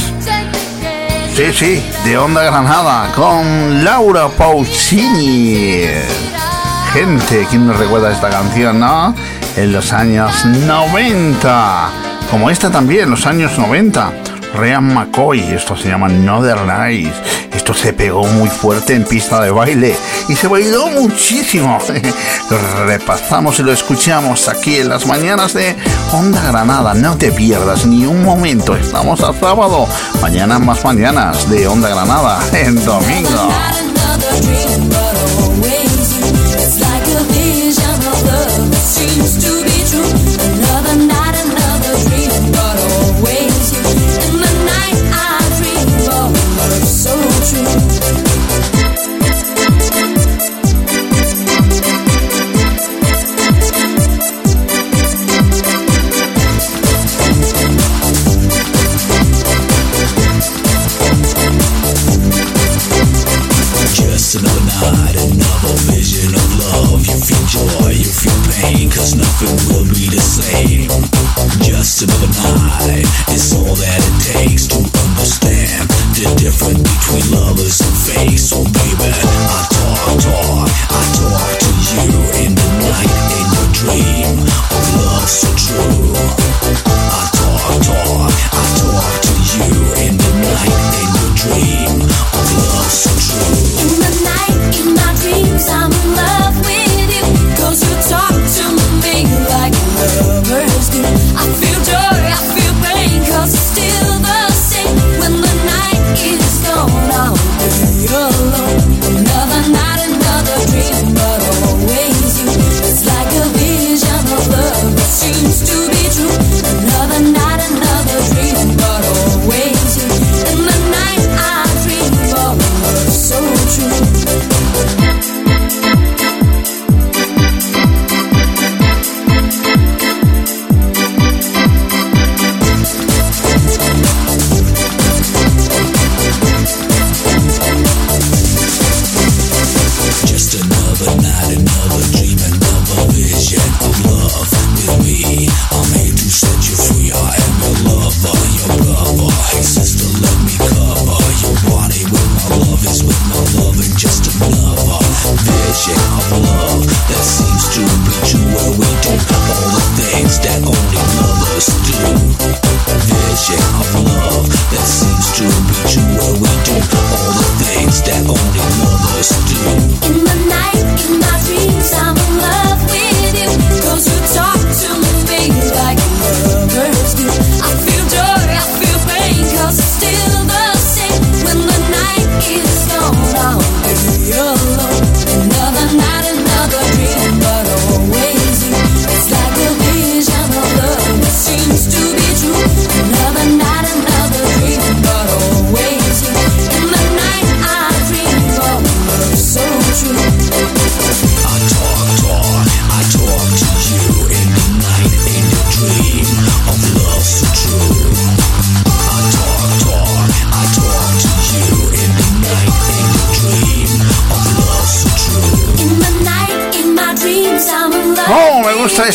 Sí, 1.36 1.52
sí, 1.52 1.84
de 2.04 2.16
Onda 2.16 2.44
Granada 2.44 3.12
con 3.16 3.84
Laura 3.84 4.28
Pausini. 4.30 5.86
Gente, 6.94 7.48
¿quién 7.50 7.66
nos 7.66 7.78
recuerda 7.80 8.12
esta 8.12 8.30
canción, 8.30 8.80
no? 8.80 9.16
En 9.58 9.72
los 9.72 9.92
años 9.92 10.46
90. 10.46 11.90
Como 12.30 12.52
esta 12.52 12.70
también, 12.70 13.10
los 13.10 13.26
años 13.26 13.58
90. 13.58 14.12
Ryan 14.56 14.94
McCoy, 14.94 15.42
esto 15.52 15.76
se 15.76 15.90
llama 15.90 16.08
Northern 16.10 16.68
Lights. 16.68 17.25
Esto 17.66 17.74
se 17.74 17.94
pegó 17.94 18.24
muy 18.28 18.48
fuerte 18.48 18.94
en 18.94 19.06
pista 19.06 19.42
de 19.42 19.50
baile 19.50 19.96
y 20.30 20.36
se 20.36 20.48
bailó 20.48 20.86
muchísimo. 20.86 21.80
Lo 22.52 22.58
repasamos 22.86 23.58
y 23.58 23.64
lo 23.64 23.72
escuchamos 23.72 24.48
aquí 24.48 24.76
en 24.76 24.90
las 24.90 25.08
mañanas 25.08 25.56
de 25.56 25.76
Onda 26.14 26.44
Granada. 26.44 26.94
No 26.94 27.18
te 27.18 27.32
pierdas 27.32 27.88
ni 27.88 28.06
un 28.06 28.24
momento. 28.24 28.76
Estamos 28.76 29.20
a 29.22 29.34
sábado. 29.34 29.88
Mañana 30.22 30.60
más 30.60 30.86
mañanas 30.86 31.50
de 31.50 31.68
Onda 31.68 31.90
Granada 31.90 32.40
en 32.54 32.86
domingo. 32.86 33.50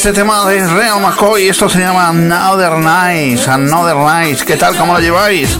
Este 0.01 0.15
tema 0.15 0.49
de 0.49 0.67
Real 0.67 0.99
McCoy. 0.99 1.51
Esto 1.51 1.69
se 1.69 1.79
llama 1.79 2.09
Another 2.09 2.79
Night. 2.79 3.47
Another 3.47 3.97
Night. 3.97 4.41
¿Qué 4.41 4.57
tal? 4.57 4.75
¿Cómo 4.75 4.95
lo 4.95 4.99
lleváis? 4.99 5.59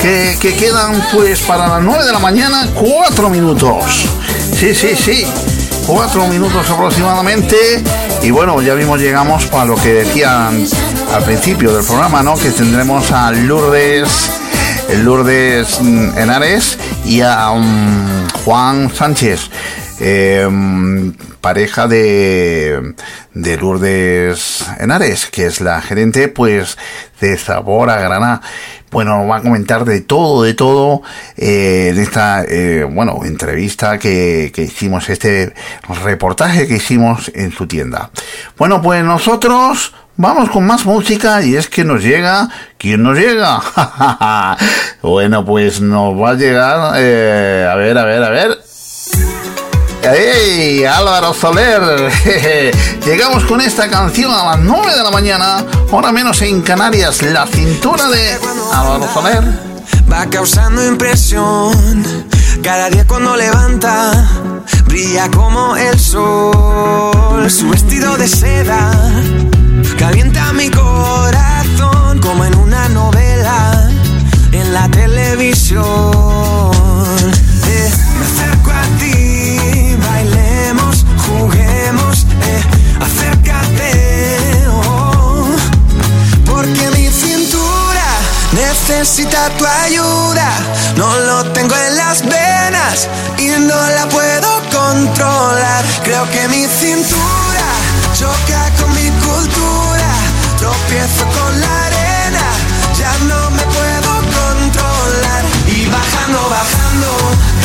Que, 0.00 0.38
que 0.40 0.56
quedan 0.56 1.06
pues 1.12 1.42
para 1.42 1.68
las 1.68 1.82
9 1.82 2.02
de 2.06 2.12
la 2.12 2.18
mañana 2.18 2.66
4 2.72 3.28
minutos. 3.28 4.06
Sí, 4.56 4.74
sí, 4.74 4.96
sí. 4.96 5.26
4 5.86 6.26
minutos 6.28 6.70
aproximadamente. 6.70 7.56
Y 8.22 8.30
bueno, 8.30 8.62
ya 8.62 8.74
mismo 8.74 8.96
llegamos 8.96 9.44
para 9.48 9.66
lo 9.66 9.76
que 9.76 9.92
decían 9.92 10.66
al 11.14 11.22
principio 11.22 11.70
del 11.76 11.84
programa, 11.84 12.22
¿no? 12.22 12.38
Que 12.38 12.52
tendremos 12.52 13.12
a 13.12 13.32
Lourdes. 13.32 14.30
Lourdes 15.02 15.78
mm, 15.82 16.16
Henares 16.16 16.78
y 17.04 17.20
a 17.20 17.50
mm, 17.50 18.28
Juan 18.46 18.90
Sánchez. 18.94 19.50
Eh, 20.00 20.48
pareja 21.44 21.86
de, 21.86 22.94
de 23.34 23.56
Lourdes 23.56 24.64
Henares, 24.78 25.26
que 25.26 25.46
es 25.46 25.60
la 25.60 25.80
gerente 25.80 26.28
pues 26.28 26.78
de 27.20 27.36
Sabor 27.36 27.90
a 27.90 28.00
Granada. 28.00 28.40
Bueno, 28.90 29.26
va 29.26 29.38
a 29.38 29.42
comentar 29.42 29.84
de 29.84 30.00
todo, 30.00 30.44
de 30.44 30.54
todo, 30.54 31.02
eh, 31.36 31.92
de 31.94 32.02
esta, 32.02 32.44
eh, 32.44 32.84
bueno, 32.84 33.18
entrevista 33.24 33.98
que, 33.98 34.52
que 34.54 34.62
hicimos, 34.62 35.10
este 35.10 35.52
reportaje 36.04 36.68
que 36.68 36.76
hicimos 36.76 37.30
en 37.34 37.50
su 37.50 37.66
tienda. 37.66 38.10
Bueno, 38.56 38.80
pues 38.80 39.02
nosotros 39.04 39.92
vamos 40.16 40.48
con 40.50 40.64
más 40.64 40.84
música 40.84 41.42
y 41.42 41.56
es 41.56 41.68
que 41.68 41.84
nos 41.84 42.02
llega, 42.04 42.48
¿quién 42.78 43.02
nos 43.02 43.18
llega? 43.18 43.60
bueno, 45.02 45.44
pues 45.44 45.80
nos 45.80 46.14
va 46.20 46.30
a 46.30 46.34
llegar, 46.34 46.94
eh, 46.96 47.68
a 47.68 47.74
ver, 47.74 47.98
a 47.98 48.04
ver, 48.04 48.22
a 48.22 48.30
ver. 48.30 48.63
¡Ey! 50.12 50.84
Álvaro 50.84 51.32
Soler. 51.32 51.80
Llegamos 53.06 53.44
con 53.44 53.60
esta 53.62 53.88
canción 53.88 54.30
a 54.32 54.44
las 54.50 54.58
9 54.58 54.94
de 54.94 55.02
la 55.02 55.10
mañana, 55.10 55.64
hora 55.90 56.12
menos 56.12 56.42
en 56.42 56.60
Canarias, 56.60 57.22
la 57.22 57.46
cintura 57.46 58.08
de 58.08 58.38
Álvaro 58.72 59.08
Soler. 59.14 59.42
va 60.10 60.26
causando 60.26 60.86
impresión. 60.86 62.04
Cada 62.62 62.90
día 62.90 63.06
cuando 63.06 63.34
levanta, 63.34 64.28
brilla 64.84 65.30
como 65.30 65.74
el 65.76 65.98
sol. 65.98 67.50
Su 67.50 67.70
vestido 67.70 68.18
de 68.18 68.28
seda 68.28 68.90
calienta 69.98 70.52
mi 70.52 70.68
corazón 70.68 72.18
como 72.20 72.44
en 72.44 72.54
una 72.56 72.90
novela 72.90 73.90
en 74.52 74.72
la 74.74 74.86
televisión. 74.90 75.82
Eh, 77.66 77.90
necesita 88.86 89.48
tu 89.56 89.64
ayuda. 89.64 90.50
No 90.96 91.08
lo 91.20 91.44
tengo 91.52 91.74
en 91.74 91.96
las 91.96 92.22
venas 92.22 93.08
y 93.38 93.48
no 93.48 93.80
la 93.96 94.06
puedo 94.10 94.48
controlar. 94.70 95.84
Creo 96.02 96.28
que 96.30 96.48
mi 96.48 96.66
cintura 96.66 97.68
choca 98.14 98.70
con 98.78 98.92
mi 98.94 99.08
cultura. 99.24 100.10
Tropiezo 100.58 101.24
con 101.24 101.60
la 101.60 101.84
arena, 101.86 102.46
ya 102.98 103.12
no 103.24 103.50
me 103.52 103.62
puedo 103.62 104.10
controlar. 104.38 105.44
Y 105.66 105.86
bajando, 105.86 106.40
bajando, 106.50 107.10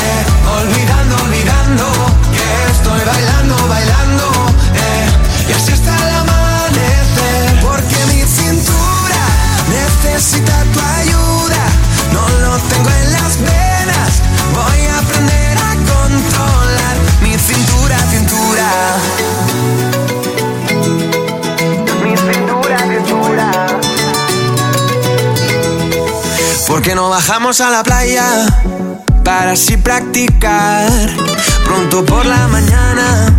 eh, 0.07 0.23
olvidando, 0.61 1.15
olvidando 1.23 1.85
que 2.31 2.71
estoy 2.71 3.01
bailando, 3.05 3.67
bailando. 3.67 4.25
eh, 4.73 5.49
y 5.49 5.51
así 5.51 5.73
hasta 5.73 5.95
el 5.95 6.15
amanecer. 6.15 7.59
Porque 7.61 7.97
mi 8.07 8.21
cintura 8.23 9.23
necesita 9.67 10.63
tu 10.73 10.79
ayuda. 10.79 10.98
Porque 26.99 27.07
no 27.07 27.09
bajamos 27.11 27.61
a 27.61 27.69
la 27.69 27.81
playa 27.81 28.25
para 29.23 29.51
así 29.51 29.77
practicar 29.77 30.91
pronto 31.63 32.03
por 32.03 32.25
la 32.25 32.45
mañana 32.49 33.33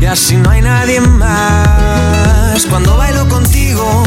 y 0.00 0.06
así 0.06 0.34
no 0.36 0.48
hay 0.48 0.62
nadie 0.62 1.02
más. 1.02 2.64
Cuando 2.70 2.96
bailo 2.96 3.28
contigo, 3.28 4.02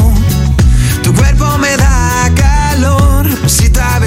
tu 1.04 1.14
cuerpo 1.14 1.56
me 1.58 1.76
da 1.76 2.32
calor, 2.34 3.28
besito 3.42 3.80
a 3.80 4.00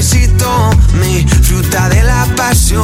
mi 0.99 1.25
fruta 1.43 1.87
de 1.87 2.03
la 2.03 2.25
pasión. 2.35 2.83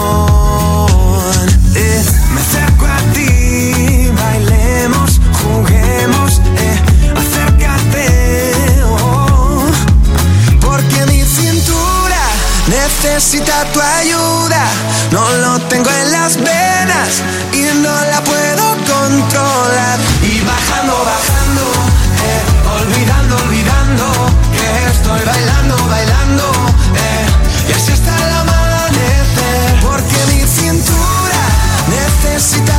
Eh, 1.76 2.06
me 2.34 2.41
necesita 13.14 13.66
tu 13.74 13.82
ayuda. 13.82 14.64
No 15.12 15.24
lo 15.43 15.60
tengo 15.68 15.89
en 15.89 16.12
las 16.12 16.38
venas 16.38 17.24
y 17.53 17.62
no 17.84 17.95
la 18.12 18.22
puedo 18.24 18.66
controlar. 18.93 19.97
Y 20.22 20.39
bajando, 20.41 20.93
bajando, 21.12 21.64
eh, 22.28 22.41
olvidando, 22.82 23.36
olvidando 23.36 24.05
que 24.53 24.91
estoy 24.91 25.22
bailando, 25.26 25.76
bailando. 25.88 26.45
eh, 26.95 27.70
y 27.70 27.72
así 27.74 27.91
hasta 27.91 28.16
el 28.28 28.34
amanecer. 28.41 29.80
Porque 29.82 30.18
mi 30.32 30.41
cintura 30.47 31.41
necesita 31.89 32.79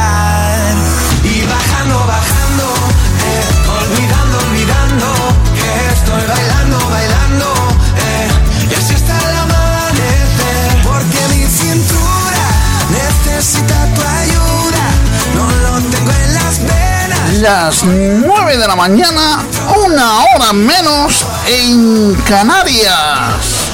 Las 17.41 17.83
9 17.83 18.55
de 18.55 18.67
la 18.67 18.75
mañana, 18.75 19.43
una 19.83 20.19
hora 20.19 20.53
menos 20.53 21.25
en 21.47 22.13
Canarias. 22.27 23.71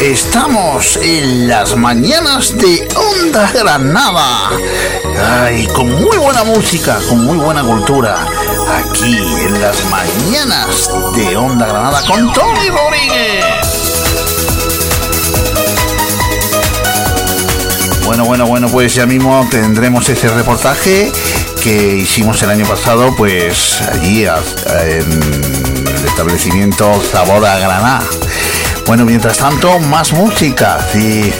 Estamos 0.00 0.96
en 0.96 1.46
las 1.46 1.76
mañanas 1.76 2.58
de 2.58 2.88
Onda 2.96 3.48
Granada. 3.52 4.50
Ay, 5.44 5.64
con 5.68 5.90
muy 5.94 6.16
buena 6.16 6.42
música, 6.42 6.98
con 7.08 7.24
muy 7.24 7.36
buena 7.36 7.62
cultura. 7.62 8.16
Aquí 8.78 9.16
en 9.16 9.60
las 9.60 9.84
mañanas 9.84 10.90
de 11.14 11.36
Onda 11.36 11.66
Granada 11.68 12.02
con 12.08 12.32
Tony 12.32 12.68
Rodríguez. 12.68 13.94
Bueno, 18.04 18.24
bueno, 18.24 18.46
bueno, 18.46 18.68
pues 18.68 18.92
ya 18.92 19.06
mismo 19.06 19.46
tendremos 19.52 20.08
ese 20.08 20.26
reportaje 20.30 21.12
que 21.64 21.96
hicimos 21.96 22.42
el 22.42 22.50
año 22.50 22.66
pasado, 22.66 23.14
pues 23.16 23.80
allí 23.80 24.26
en 24.26 25.12
el 25.86 26.04
establecimiento 26.04 27.02
Sabor 27.10 27.40
Granada. 27.40 28.02
Bueno, 28.86 29.06
mientras 29.06 29.38
tanto, 29.38 29.78
más 29.78 30.12
música. 30.12 30.78
Sí, 30.92 31.32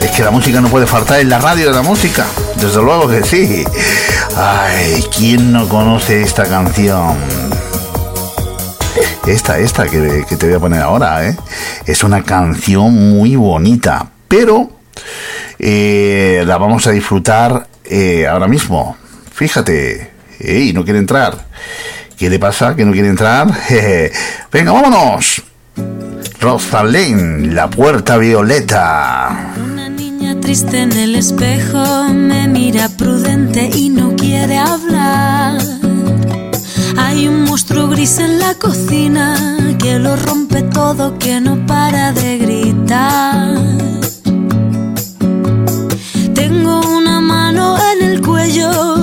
es 0.00 0.10
que 0.10 0.22
la 0.22 0.30
música 0.30 0.62
no 0.62 0.68
puede 0.68 0.86
faltar 0.86 1.20
en 1.20 1.28
la 1.28 1.38
radio 1.38 1.66
de 1.66 1.74
la 1.74 1.82
música. 1.82 2.24
Desde 2.58 2.80
luego 2.80 3.08
que 3.08 3.24
sí. 3.24 3.62
Ay, 4.38 5.04
¿quién 5.14 5.52
no 5.52 5.68
conoce 5.68 6.22
esta 6.22 6.44
canción? 6.46 7.18
Esta, 9.26 9.58
esta 9.58 9.86
que, 9.86 10.24
que 10.26 10.36
te 10.36 10.46
voy 10.46 10.54
a 10.56 10.60
poner 10.60 10.80
ahora, 10.80 11.28
¿eh? 11.28 11.36
Es 11.84 12.02
una 12.04 12.22
canción 12.22 12.94
muy 12.94 13.36
bonita, 13.36 14.06
pero 14.28 14.70
eh, 15.58 16.42
la 16.46 16.56
vamos 16.56 16.86
a 16.86 16.92
disfrutar 16.92 17.68
eh, 17.84 18.26
ahora 18.26 18.48
mismo. 18.48 18.96
Fíjate, 19.36 20.16
¡Ey, 20.38 20.72
no 20.72 20.82
quiere 20.84 20.98
entrar! 20.98 21.46
¿Qué 22.16 22.30
le 22.30 22.38
pasa? 22.38 22.74
¿Que 22.74 22.84
no 22.86 22.92
quiere 22.92 23.08
entrar? 23.08 23.52
Jeje. 23.68 24.12
Venga, 24.50 24.72
vámonos. 24.72 25.42
Rosalén, 26.40 27.54
la 27.54 27.68
puerta 27.68 28.16
violeta. 28.16 29.54
niña 29.90 30.40
triste 30.40 30.80
en 30.80 30.92
el 30.92 31.16
espejo 31.16 32.04
me 32.14 32.48
mira 32.48 32.88
prudente 32.88 33.70
y 33.74 33.90
no 33.90 34.16
quiere 34.16 34.56
hablar. 34.56 35.60
Hay 36.96 37.28
un 37.28 37.42
monstruo 37.42 37.88
gris 37.88 38.18
en 38.18 38.38
la 38.38 38.54
cocina 38.54 39.76
que 39.78 39.98
lo 39.98 40.16
rompe 40.16 40.62
todo, 40.62 41.18
que 41.18 41.42
no 41.42 41.66
para 41.66 42.12
de 42.12 42.38
gritar. 42.38 43.54
Tengo 46.34 46.80
una 46.96 47.20
mano 47.20 47.76
en 47.92 48.08
el 48.08 48.22
cuello 48.22 48.95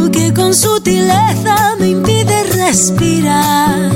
sutileza 0.53 1.75
me 1.79 1.89
impide 1.89 2.43
respirar. 2.43 3.91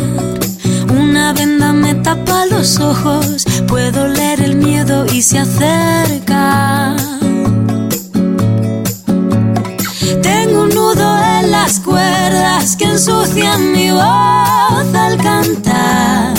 Una 0.89 1.33
venda 1.33 1.71
me 1.71 1.93
tapa 1.95 2.45
los 2.47 2.79
ojos, 2.79 3.45
puedo 3.67 4.07
leer 4.07 4.41
el 4.41 4.55
miedo 4.55 5.05
y 5.13 5.21
se 5.21 5.39
acerca. 5.39 6.95
Tengo 10.21 10.63
un 10.63 10.69
nudo 10.69 11.17
en 11.39 11.51
las 11.51 11.79
cuerdas 11.79 12.75
que 12.75 12.85
ensucian 12.85 13.71
mi 13.71 13.91
voz 13.91 14.95
al 14.95 15.17
cantar. 15.17 16.33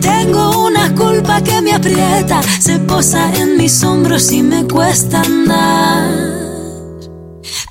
Tengo 0.00 0.66
una 0.66 0.94
culpa 0.94 1.42
que 1.42 1.60
me 1.60 1.74
aprieta, 1.74 2.40
se 2.58 2.78
posa 2.78 3.32
en 3.34 3.56
mis 3.56 3.82
hombros 3.84 4.32
y 4.32 4.42
me 4.42 4.66
cuesta 4.66 5.20
andar. 5.20 6.57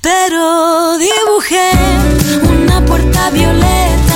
Pero 0.01 0.97
dibujé 0.97 1.71
una 2.49 2.83
puerta 2.85 3.29
violeta 3.31 4.06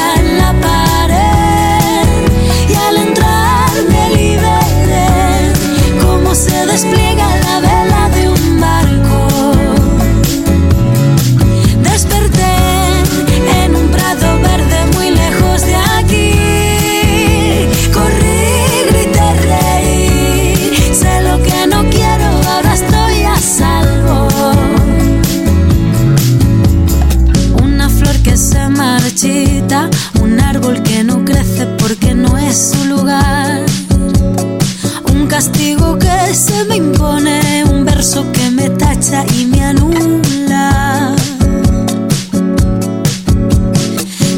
y 39.02 39.46
me 39.48 39.64
anula. 39.64 41.16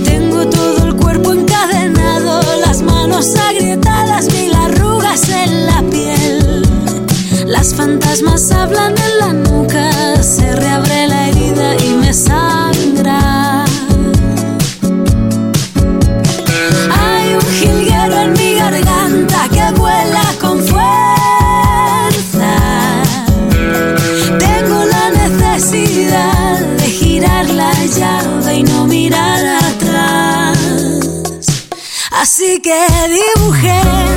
Tengo 0.05 0.45
todo 0.47 0.86
el 0.86 0.95
cuerpo 0.95 1.34
encadenado, 1.34 2.41
las 2.66 2.82
manos 2.82 3.36
agrietadas, 3.36 4.32
mil 4.32 4.53
arrugas 4.55 5.28
en 5.28 5.66
la 5.66 5.84
piel. 5.91 6.64
Las 7.45 7.76
fantasmas 7.76 8.49
hablan 8.51 8.95
en 8.97 9.18
la 9.20 9.22
Así 32.24 32.61
que 32.61 32.71
dibujé 33.09 34.12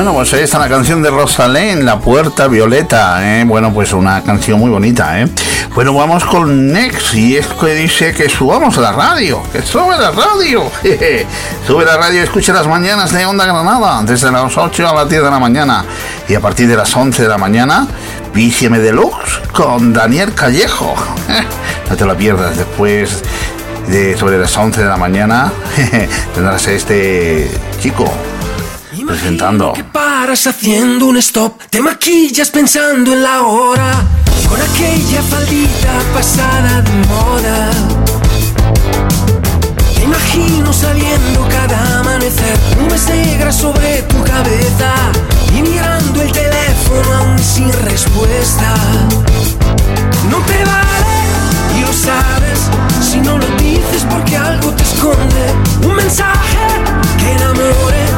Bueno, 0.00 0.14
pues 0.14 0.32
ahí 0.32 0.44
está 0.44 0.58
la 0.58 0.70
canción 0.70 1.02
de 1.02 1.10
Rosalén, 1.10 1.84
La 1.84 2.00
Puerta 2.00 2.48
Violeta, 2.48 3.20
¿eh? 3.22 3.44
Bueno, 3.44 3.70
pues 3.70 3.92
una 3.92 4.24
canción 4.24 4.58
muy 4.58 4.70
bonita, 4.70 5.20
¿eh? 5.20 5.28
Bueno, 5.74 5.92
vamos 5.92 6.24
con 6.24 6.72
Next 6.72 7.12
y 7.12 7.36
es 7.36 7.46
que 7.46 7.74
dice 7.74 8.14
que 8.14 8.30
subamos 8.30 8.78
a 8.78 8.80
la 8.80 8.92
radio, 8.92 9.42
que 9.52 9.60
sube 9.60 9.98
la 9.98 10.10
radio. 10.10 10.70
sube 11.66 11.84
la 11.84 11.98
radio, 11.98 12.22
escucha 12.22 12.54
las 12.54 12.66
mañanas 12.66 13.12
de 13.12 13.26
Onda 13.26 13.44
Granada, 13.44 14.02
desde 14.02 14.32
las 14.32 14.56
8 14.56 14.88
a 14.88 14.94
las 14.94 15.08
10 15.10 15.22
de 15.22 15.30
la 15.30 15.38
mañana 15.38 15.84
y 16.26 16.34
a 16.34 16.40
partir 16.40 16.66
de 16.66 16.76
las 16.76 16.96
11 16.96 17.22
de 17.22 17.28
la 17.28 17.36
mañana, 17.36 17.86
Víciame 18.32 18.78
Deluxe 18.78 19.42
con 19.52 19.92
Daniel 19.92 20.32
Callejo. 20.32 20.94
no 21.90 21.94
te 21.94 22.06
la 22.06 22.14
pierdas 22.14 22.56
después 22.56 23.22
de 23.88 24.16
sobre 24.16 24.38
las 24.38 24.56
11 24.56 24.80
de 24.80 24.88
la 24.88 24.96
mañana, 24.96 25.52
tendrás 26.34 26.66
este 26.68 27.50
chico 27.82 28.10
presentando. 29.10 29.72
Paras 29.92 30.46
haciendo 30.46 31.06
un 31.06 31.16
stop, 31.16 31.62
te 31.68 31.80
maquillas 31.80 32.48
pensando 32.50 33.12
en 33.12 33.24
la 33.24 33.42
hora, 33.42 33.90
con 34.48 34.60
aquella 34.62 35.20
faldita 35.22 35.92
pasada 36.14 36.80
de 36.82 36.92
moda. 37.08 37.70
Te 39.96 40.04
imagino 40.04 40.72
saliendo 40.72 41.48
cada 41.48 41.98
amanecer, 41.98 42.56
nubes 42.78 43.08
negras 43.08 43.56
sobre 43.56 44.02
tu 44.02 44.22
cabeza 44.22 44.92
y 45.56 45.62
mirando 45.62 46.22
el 46.22 46.30
teléfono 46.30 47.12
aún 47.16 47.38
sin 47.40 47.72
respuesta. 47.90 48.74
No 50.30 50.38
te 50.46 50.64
vale 50.64 51.18
y 51.76 51.80
lo 51.80 51.92
sabes 51.92 52.60
si 53.00 53.20
no 53.20 53.38
lo 53.38 53.46
dices 53.56 54.06
porque 54.08 54.36
algo 54.36 54.70
te 54.70 54.84
esconde. 54.84 55.46
Un 55.82 55.96
mensaje 55.96 56.58
que 57.18 57.32
enamore 57.32 58.09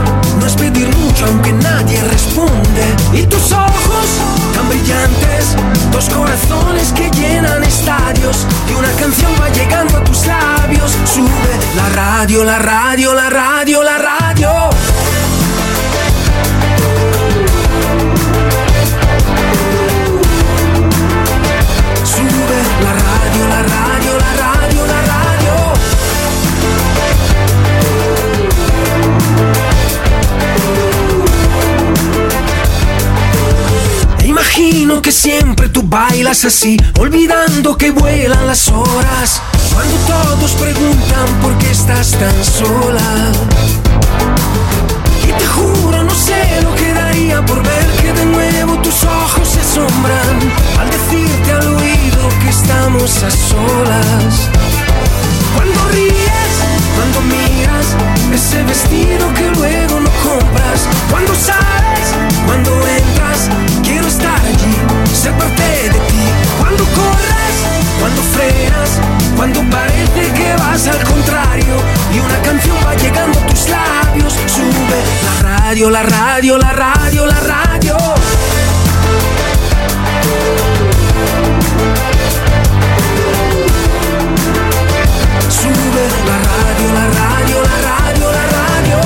no 0.43 0.49
es 0.49 0.57
pedir 0.57 0.88
mucho 0.97 1.24
aunque 1.26 1.53
nadie 1.53 2.03
responde. 2.03 2.84
Y 3.12 3.22
tus 3.26 3.53
ojos 3.53 4.07
tan 4.55 4.68
brillantes, 4.68 5.57
dos 5.93 6.09
corazones 6.09 6.93
que 6.93 7.09
llenan 7.11 7.62
estadios. 7.62 8.47
Y 8.68 8.74
una 8.74 8.90
canción 8.93 9.32
va 9.40 9.49
llegando 9.51 9.99
a 9.99 10.05
tus 10.05 10.26
labios. 10.26 10.97
Sube 11.05 11.53
la 11.76 11.88
radio, 11.90 12.45
la 12.45 12.59
radio, 12.59 13.14
la 13.14 13.30
radio, 13.30 13.82
la 13.84 13.99
radio. 13.99 14.81
Bailas 35.93 36.45
así, 36.47 36.78
olvidando 36.99 37.76
que 37.76 37.90
vuelan 37.90 38.47
las 38.47 38.68
horas. 38.68 39.43
Cuando 39.74 39.95
todos 40.07 40.53
preguntan 40.53 41.28
por 41.43 41.57
qué 41.59 41.70
estás 41.70 42.12
tan 42.12 42.45
sola. 42.45 43.32
Y 45.28 45.32
te 45.38 45.47
juro, 45.47 46.03
no 46.03 46.14
sé 46.14 46.62
lo 46.62 46.74
que 46.74 46.93
daría 46.95 47.45
por 47.45 47.62
ver 47.62 47.86
que 48.01 48.12
de 48.12 48.24
nuevo 48.24 48.80
tus 48.80 49.05
ojos 49.05 49.49
se 49.49 49.61
asombran 49.61 50.38
al 50.80 50.88
decirte 50.90 51.53
al 51.53 51.66
oído 51.76 52.28
que 52.43 52.49
estamos 52.49 53.22
a 53.22 53.30
solas. 53.30 54.34
Cuando 55.55 55.88
ríes, 55.90 56.41
cuando 56.97 57.20
miras 57.22 57.97
ese 58.32 58.62
vestido 58.64 59.32
que 59.34 59.51
luego 59.51 60.01
no 60.01 60.11
compras, 60.22 60.88
cuando 61.11 61.34
sales, 61.34 62.09
cuando 62.47 62.70
entras, 62.86 63.49
quiero 63.82 64.07
estar 64.07 64.40
allí, 64.40 64.76
ser 65.14 65.32
parte 65.32 65.62
de 65.62 65.99
ti. 66.09 66.24
Cuando 66.59 66.84
corres, 66.84 67.57
cuando 68.01 68.22
frenas, 68.22 68.90
cuando 69.36 69.61
parece 69.70 70.32
que 70.34 70.55
vas 70.59 70.86
al 70.86 71.03
contrario 71.05 71.76
y 72.14 72.18
una 72.18 72.43
canción 72.43 72.76
va 72.86 72.95
llegando 72.95 73.38
a 73.38 73.47
tus 73.47 73.68
labios, 73.68 74.32
sube 74.47 75.03
la 75.24 75.59
radio, 75.59 75.90
la 75.90 76.03
radio, 76.03 76.59
la 76.59 76.72
radio, 76.72 77.26
la 77.26 77.40
radio. 77.40 77.97
La 86.90 87.06
radio, 87.20 87.56
la 87.62 87.76
radio, 87.90 88.26
la 88.38 88.44
radio. 88.58 88.98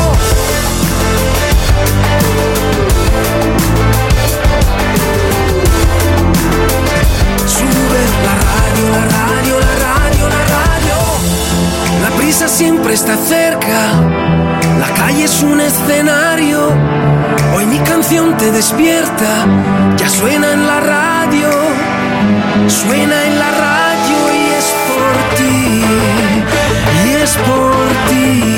Sube 7.47 8.03
la 8.27 8.35
radio, 8.51 8.85
la 8.97 9.05
radio, 9.19 9.55
la 9.61 9.75
radio, 9.87 10.29
la 10.29 10.43
radio. 10.57 10.97
La 12.03 12.11
prisa 12.17 12.49
siempre 12.49 12.95
está 12.95 13.17
cerca. 13.17 13.81
La 14.79 14.89
calle 14.95 15.25
es 15.25 15.43
un 15.43 15.61
escenario. 15.61 16.73
Hoy 17.55 17.67
mi 17.67 17.79
canción 17.81 18.37
te 18.37 18.51
despierta. 18.53 19.47
Ya 19.97 20.09
suena 20.09 20.53
en 20.53 20.67
la 20.67 20.81
radio. 20.81 21.51
Suena 22.69 23.27
en 23.27 23.39
la 23.39 23.51
radio 23.51 24.19
y 24.33 24.45
es 24.59 24.75
por 24.89 25.37
ti. 25.37 26.16
Es 27.27 27.37
por 27.39 27.75
ti. 28.09 28.57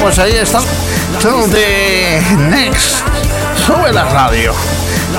Pues 0.00 0.18
ahí 0.18 0.32
está. 0.32 0.58
Todo 1.22 1.46
de 1.46 2.20
Next. 2.50 3.02
Sube 3.64 3.92
la 3.92 4.04
radio. 4.06 4.52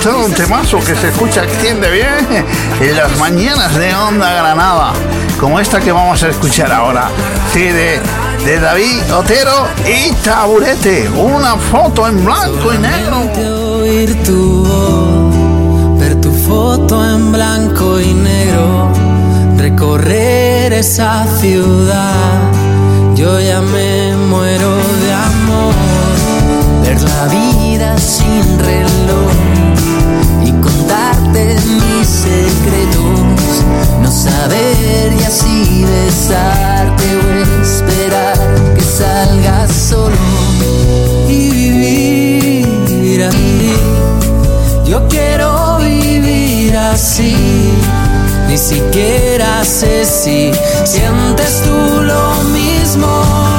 Todo 0.03 0.25
un 0.25 0.33
temazo 0.33 0.79
que 0.79 0.93
se 0.93 1.07
escucha, 1.07 1.45
extiende 1.45 1.89
bien 1.89 2.45
en 2.81 2.97
las 2.97 3.17
mañanas 3.17 3.73
de 3.75 3.95
Onda 3.95 4.33
Granada. 4.33 4.91
Como 5.39 5.57
esta 5.57 5.79
que 5.79 5.93
vamos 5.93 6.21
a 6.21 6.27
escuchar 6.27 6.73
ahora. 6.73 7.09
Sí, 7.53 7.63
de, 7.63 8.01
de 8.45 8.59
David 8.59 9.13
Otero 9.13 9.67
y 9.85 10.11
Taburete. 10.23 11.09
Una 11.09 11.55
foto 11.57 12.07
en 12.07 12.23
blanco 12.23 12.73
y 12.73 12.77
negro. 12.77 13.81
oír 13.81 14.23
tu 14.23 14.63
voz, 14.63 15.99
ver 15.99 16.19
tu 16.21 16.31
foto 16.31 17.03
en 17.03 17.31
blanco 17.31 17.99
y 17.99 18.13
negro, 18.13 18.91
recorrer 19.57 20.73
esa 20.73 21.25
ciudad. 21.39 22.39
Yo 23.15 23.39
ya 23.39 23.61
me 23.61 24.15
muero 24.29 24.75
de 25.03 25.13
amor, 25.13 25.73
ver 26.83 27.01
la 27.01 27.25
vida 27.27 27.97
sin 27.97 28.57
reloj 28.59 29.31
y 30.43 30.51
contarte 30.61 31.55
mis 31.65 32.07
secretos, 32.07 33.65
no 34.01 34.11
saber 34.11 35.13
y 35.19 35.23
así 35.23 35.85
besarte 35.85 37.30
salgas 39.41 39.71
solo 39.71 40.15
y 41.27 41.49
vivir 41.49 43.23
así. 43.23 43.73
Yo 44.85 45.07
quiero 45.07 45.77
vivir 45.79 46.75
así. 46.75 47.35
Ni 48.47 48.57
siquiera 48.57 49.63
sé 49.63 50.05
si 50.05 50.51
sientes 50.83 51.61
tú 51.63 52.01
lo 52.01 52.33
mismo. 52.51 53.50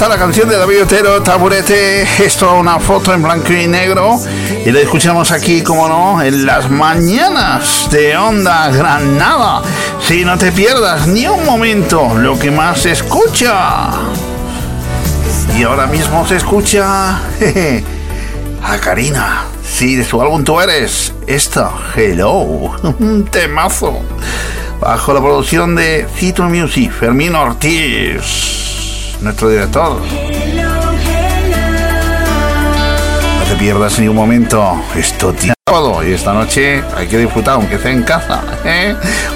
Está 0.00 0.08
la 0.08 0.18
canción 0.18 0.48
de 0.48 0.56
David 0.56 0.84
Otero, 0.84 1.22
Taburete. 1.22 2.06
Esto, 2.24 2.54
una 2.54 2.80
foto 2.80 3.12
en 3.12 3.22
blanco 3.22 3.52
y 3.52 3.66
negro. 3.66 4.18
Y 4.64 4.70
la 4.70 4.80
escuchamos 4.80 5.30
aquí, 5.30 5.60
como 5.60 5.88
no, 5.88 6.22
en 6.22 6.46
las 6.46 6.70
mañanas 6.70 7.86
de 7.90 8.16
Onda 8.16 8.70
Granada. 8.70 9.60
Si 10.00 10.24
no 10.24 10.38
te 10.38 10.52
pierdas 10.52 11.06
ni 11.06 11.26
un 11.26 11.44
momento 11.44 12.14
lo 12.16 12.38
que 12.38 12.50
más 12.50 12.80
se 12.80 12.92
escucha. 12.92 13.90
Y 15.58 15.64
ahora 15.64 15.86
mismo 15.86 16.26
se 16.26 16.36
escucha 16.36 17.18
a 18.62 18.78
Karina. 18.80 19.44
Sí, 19.62 19.96
de 19.96 20.04
su 20.06 20.22
álbum 20.22 20.44
Tú 20.44 20.62
Eres. 20.62 21.12
Esta, 21.26 21.72
Hello. 21.94 22.38
Un 22.98 23.26
temazo. 23.30 24.00
Bajo 24.80 25.12
la 25.12 25.20
producción 25.20 25.76
de 25.76 26.06
Cito 26.16 26.44
Music, 26.44 26.90
Fermín 26.90 27.34
Ortiz, 27.34 28.49
nuestro 29.22 29.48
director. 29.48 30.00
No 33.38 33.44
te 33.48 33.56
pierdas 33.56 33.98
ni 33.98 34.08
un 34.08 34.16
momento. 34.16 34.80
Esto 34.96 35.32
tiene 35.32 35.54
sábado 35.66 36.06
y 36.06 36.12
esta 36.12 36.32
noche 36.32 36.82
hay 36.96 37.06
que 37.06 37.18
disfrutar 37.18 37.54
aunque 37.54 37.78
sea 37.78 37.92
en 37.92 38.02
casa. 38.02 38.42
¿eh? 38.64 38.94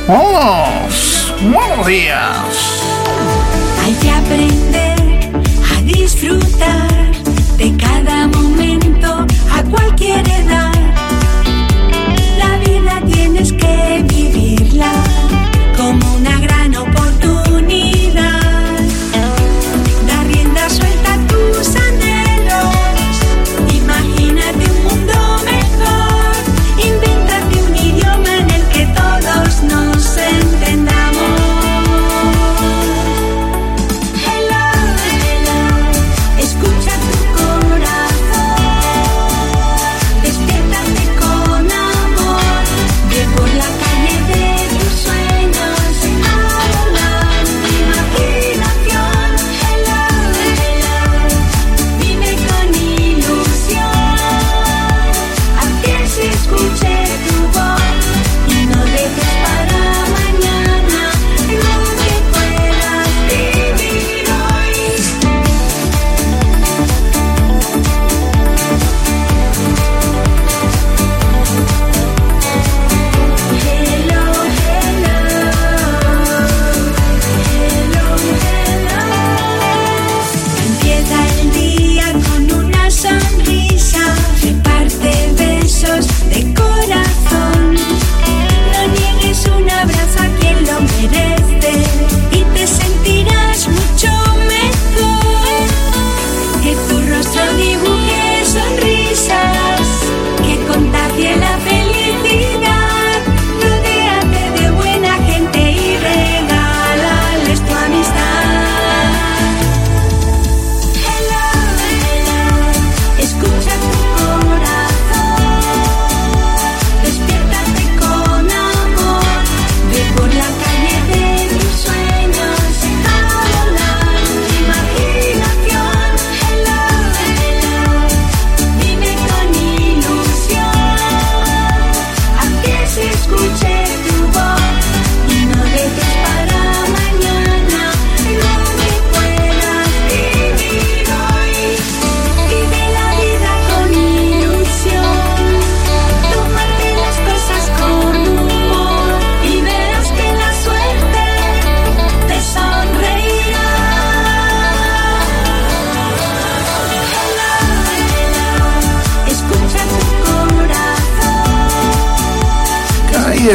¡Vamos! 0.08 1.34
¡Buenos 1.42 1.86
días! 1.86 2.82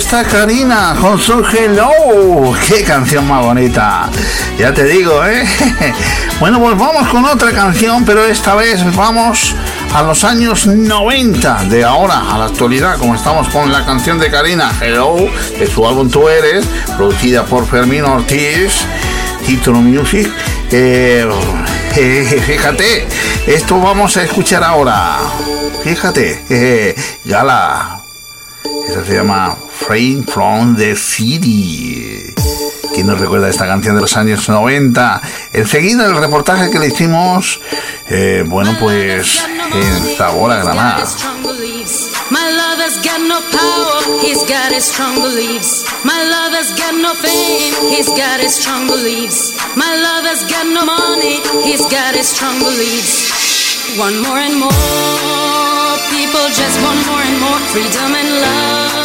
Está 0.09 0.23
Karina 0.23 0.95
con 0.99 1.19
su 1.19 1.45
Hello. 1.55 1.91
Qué 2.67 2.83
canción 2.83 3.27
más 3.27 3.45
bonita. 3.45 4.09
Ya 4.57 4.73
te 4.73 4.83
digo, 4.85 5.23
¿eh? 5.23 5.45
Bueno, 6.39 6.59
pues 6.59 6.75
vamos 6.79 7.07
con 7.09 7.25
otra 7.25 7.51
canción, 7.51 8.03
pero 8.05 8.25
esta 8.25 8.55
vez 8.55 8.83
vamos 8.95 9.55
a 9.93 10.01
los 10.01 10.23
años 10.23 10.65
90 10.65 11.65
de 11.65 11.83
ahora, 11.83 12.33
a 12.33 12.39
la 12.39 12.45
actualidad, 12.45 12.97
como 12.97 13.13
estamos 13.13 13.49
con 13.49 13.71
la 13.71 13.85
canción 13.85 14.17
de 14.17 14.31
Karina 14.31 14.71
Hello, 14.81 15.15
de 15.59 15.67
su 15.67 15.87
álbum 15.87 16.09
Tú 16.09 16.27
Eres, 16.27 16.65
producida 16.97 17.45
por 17.45 17.67
Fermín 17.67 18.03
Ortiz, 18.05 18.85
Título 19.45 19.79
Music. 19.79 20.27
Eh, 20.71 21.29
fíjate, 22.47 23.07
esto 23.45 23.79
vamos 23.79 24.17
a 24.17 24.23
escuchar 24.23 24.63
ahora. 24.63 25.19
Fíjate, 25.83 26.45
eh, 26.49 26.95
Gala. 27.25 28.01
Esa 28.89 29.05
se 29.05 29.13
llama 29.13 29.55
Frame 29.79 30.23
from 30.23 30.75
the 30.75 30.95
City. 30.95 32.33
¿Quién 32.93 33.07
nos 33.07 33.19
recuerda 33.19 33.49
esta 33.49 33.65
canción 33.65 33.95
de 33.95 34.01
los 34.01 34.15
años 34.17 34.47
90? 34.49 35.21
Enseguida 35.53 36.05
el 36.05 36.17
reportaje 36.17 36.69
que 36.69 36.79
le 36.79 36.87
hicimos, 36.87 37.59
eh, 38.07 38.43
bueno, 38.45 38.75
pues 38.79 39.43
en 39.73 40.17
Zamora, 40.17 40.57
Granada. 40.63 41.03
My 42.31 42.45
lover's 42.51 42.97
got 43.01 43.21
no 43.21 43.41
power, 43.49 44.19
he's 44.21 44.43
got 44.43 44.71
his 44.71 44.85
strong 44.85 45.15
beliefs. 45.15 45.83
My 46.05 46.21
lover's 46.29 46.71
got 46.77 46.93
no 46.93 47.15
fame, 47.15 47.73
he's 47.89 48.09
got 48.09 48.39
his 48.39 48.53
strong 48.53 48.85
beliefs. 48.85 49.57
My 49.75 49.95
lover's 49.95 50.45
got 50.45 50.67
no 50.67 50.85
money, 50.85 51.41
he's 51.63 51.81
got 51.89 52.13
his 52.13 52.29
strong 52.29 52.59
beliefs. 52.59 53.97
One 53.97 54.21
more 54.21 54.37
and 54.37 54.59
more, 54.59 55.97
people 56.13 56.45
just 56.53 56.77
want 56.85 57.01
more 57.07 57.23
and 57.25 57.39
more 57.41 57.59
freedom 57.73 58.13
and 58.13 58.29
love. 58.41 58.98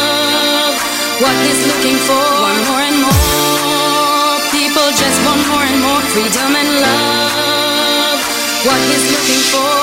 What 1.21 1.35
he's 1.47 1.61
looking 1.65 1.95
for, 2.07 2.19
one 2.43 2.59
more 2.67 2.83
and 2.83 2.99
more, 2.99 4.35
people 4.51 4.87
just 4.99 5.17
want 5.25 5.41
more 5.47 5.63
and 5.63 5.79
more 5.81 6.01
freedom 6.11 6.51
and 6.59 6.69
love. 6.83 8.19
What 8.67 8.79
he's 8.91 9.05
looking 9.15 9.43
for 9.53 9.79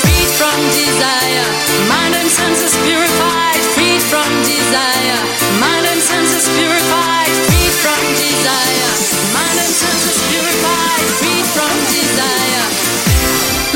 freed 0.00 0.30
from 0.40 0.56
desire. 0.72 1.48
Mind 1.92 2.14
and 2.16 2.30
senses 2.32 2.72
purified, 2.86 3.60
freed 3.76 4.02
from 4.08 4.30
desire. 4.48 5.20
Mind 5.60 5.84
and 5.84 6.00
senses 6.00 6.48
purified, 6.56 7.32
freed 7.48 7.74
from 7.84 8.00
desire. 8.16 8.92
Mind 9.36 9.58
and 9.60 9.74
senses 9.82 10.18
purified, 10.32 11.04
freed 11.20 11.46
from 11.52 11.74
desire. 11.92 12.64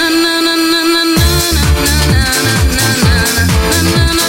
Na 0.00 0.06
na 0.08 0.34
na 0.40 0.54
na 0.56 0.80
na 0.88 1.02
na 1.04 1.28
na 1.28 1.28
na 1.52 1.96
na 2.16 2.24
na 2.78 2.86
na 3.04 3.80
na 3.92 4.04
na 4.18 4.27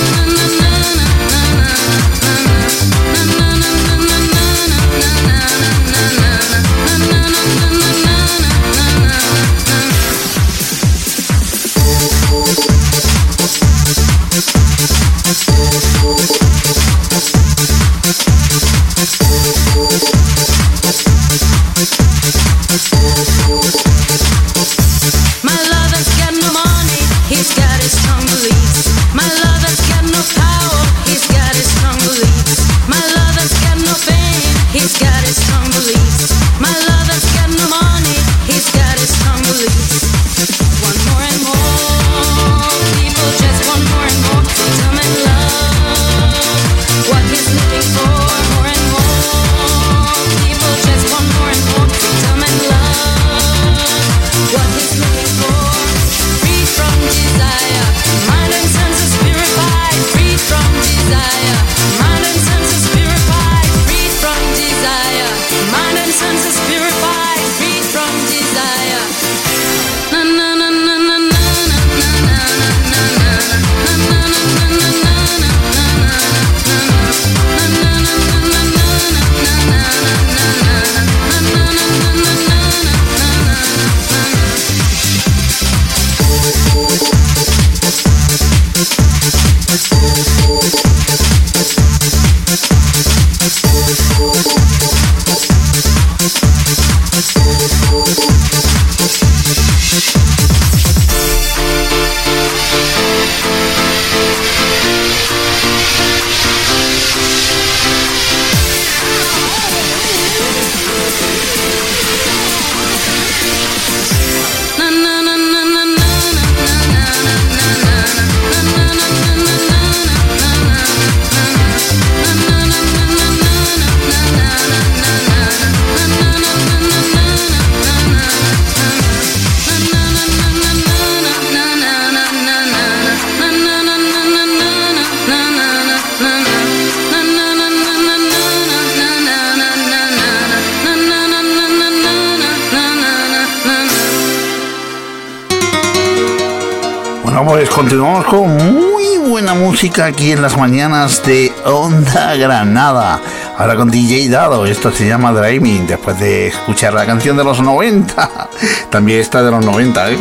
aquí 149.88 150.34
en 150.34 150.41
las 150.41 150.57
mañanas 150.57 151.23
de 151.23 151.53
Onda 151.64 152.35
Granada. 152.35 153.22
Ahora 153.57 153.77
con 153.77 153.89
DJ 153.89 154.27
Dado, 154.27 154.65
esto 154.65 154.91
se 154.91 155.07
llama 155.07 155.31
Driving, 155.31 155.88
después 155.88 156.19
de 156.19 156.47
escuchar 156.47 156.93
la 156.93 157.06
canción 157.06 157.38
de 157.38 157.45
los 157.45 157.61
90. 157.61 158.49
También 158.91 159.22
está 159.22 159.41
de 159.41 159.51
los 159.51 159.64
90, 159.65 160.11
¿eh? 160.11 160.18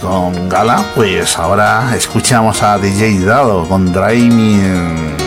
Con 0.00 0.48
Gala, 0.48 0.84
pues 0.96 1.38
ahora 1.38 1.94
escuchamos 1.96 2.64
a 2.64 2.76
DJ 2.78 3.20
Dado 3.20 3.68
con 3.68 3.92
Driving. 3.92 5.23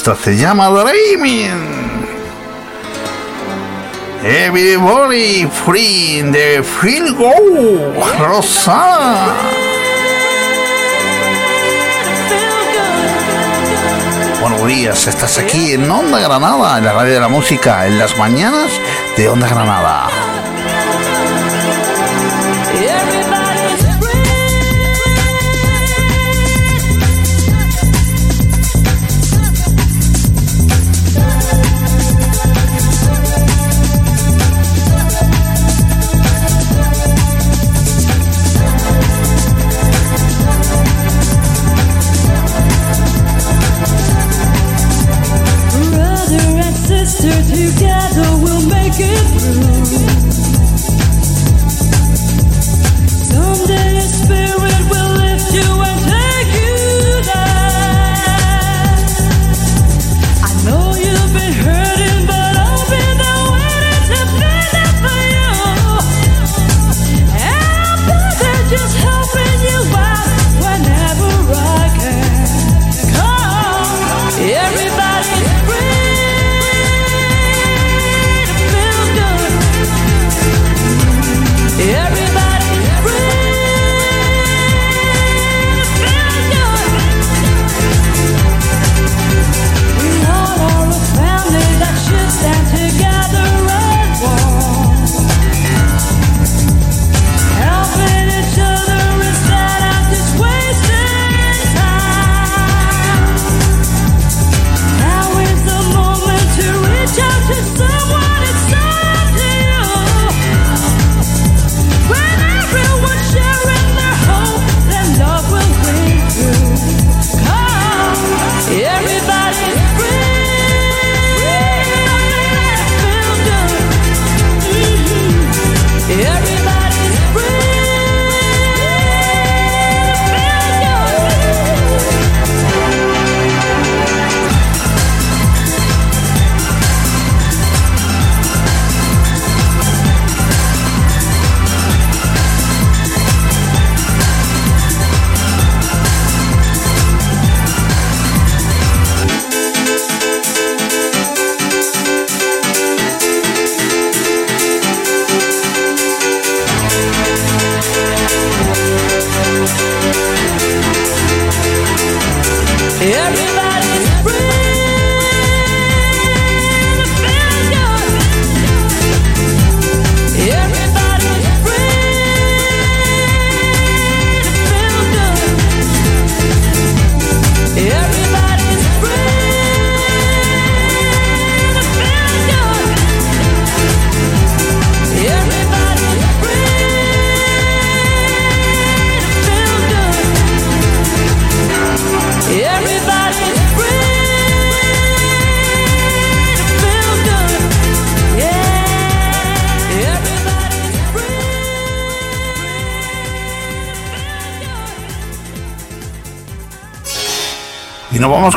Esto 0.00 0.16
se 0.16 0.34
llama 0.34 0.70
Dreaming. 0.70 2.06
Everybody 4.24 5.46
free 5.46 6.22
de 6.22 6.62
Feel 6.62 7.14
Go. 7.16 7.92
Rosada. 8.18 9.34
Buenos 14.40 14.66
días, 14.66 15.06
estás 15.06 15.36
aquí 15.36 15.72
en 15.72 15.90
Onda 15.90 16.18
Granada, 16.18 16.78
en 16.78 16.86
la 16.86 16.94
radio 16.94 17.12
de 17.12 17.20
la 17.20 17.28
música, 17.28 17.86
en 17.86 17.98
las 17.98 18.16
mañanas 18.16 18.70
de 19.18 19.28
Onda 19.28 19.48
Granada. 19.48 20.09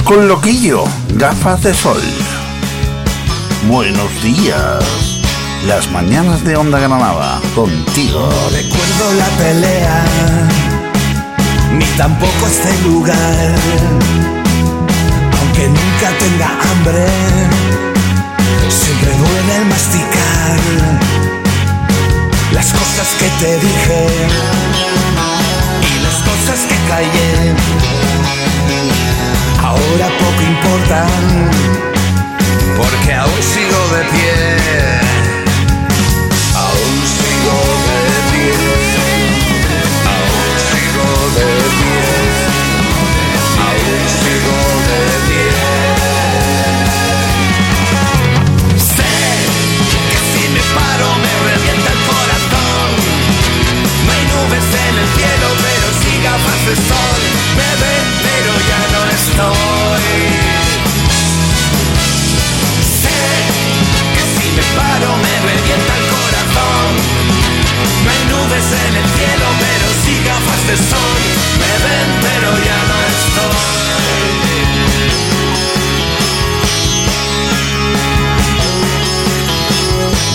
Con 0.02 0.28
Loquillo, 0.28 0.84
gafas 1.16 1.62
de 1.62 1.74
sol. 1.74 2.02
Buenos 3.68 4.24
días. 4.24 4.84
Las 5.68 5.90
mañanas 5.92 6.44
de 6.44 6.56
Onda 6.56 6.80
Granada, 6.80 7.40
contigo. 7.54 8.30
recuerdo 8.52 9.14
la 9.18 9.28
pelea, 9.38 10.04
ni 11.78 11.86
tampoco 11.98 12.48
este 12.48 12.82
lugar. 12.88 13.56
Aunque 15.40 15.68
nunca 15.68 16.10
tenga 16.20 16.48
hambre, 16.72 17.06
siempre 18.70 19.12
duele 19.18 19.56
el 19.58 19.66
masticar. 19.66 20.60
Las 22.52 22.72
cosas 22.74 23.08
que 23.20 23.30
te 23.46 23.60
dije 23.60 24.08
y 25.82 26.04
las 26.04 26.16
cosas 26.16 26.60
que 26.68 26.76
callé, 26.90 27.54
ahora 29.74 30.08
poco 30.20 30.42
importan, 30.42 31.10
porque 32.78 33.14
aún 33.14 33.42
sigo 33.54 33.82
de 33.96 34.04
pie. 34.14 34.36
Aún 36.56 36.98
sigo 37.18 37.58
de 37.90 38.00
pie, 38.32 38.54
aún 40.14 40.52
sigo 40.70 41.08
de 41.38 41.50
pie, 41.80 42.06
aún 43.68 44.02
sigo 44.22 44.60
de 44.90 45.02
pie. 45.28 45.52
Sé 48.96 49.16
que 50.10 50.20
si 50.30 50.44
me 50.54 50.64
paro 50.78 51.08
me 51.24 51.34
revienta 51.50 51.90
el 51.96 52.02
corazón. 52.12 52.90
No 54.06 54.10
hay 54.14 54.24
nubes 54.34 54.68
en 54.86 54.96
el 55.02 55.10
cielo, 55.18 55.48
pero 55.66 55.88
sí 56.02 56.12
gafas 56.24 56.62
de 56.68 56.76
sol. 56.90 57.22
Me 57.58 57.70
ven, 57.82 58.06
pero 58.26 58.52
ya 58.70 58.83
Sé 59.24 59.40
que 64.14 64.24
si 64.36 64.48
me 64.52 64.64
paro 64.76 65.10
me 65.24 65.34
revienta 65.48 65.94
el 65.96 66.06
corazón. 66.12 66.90
No 68.04 68.08
hay 68.12 68.24
nubes 68.32 68.68
en 68.86 68.94
el 69.02 69.08
cielo, 69.16 69.48
pero 69.64 69.88
sí 70.04 70.14
gafas 70.28 70.62
de 70.68 70.76
sol. 70.76 71.20
Me 71.60 71.74
ven, 71.86 72.10
pero 72.22 72.50
ya 72.68 72.80
no 72.90 72.98
estoy. 73.16 73.74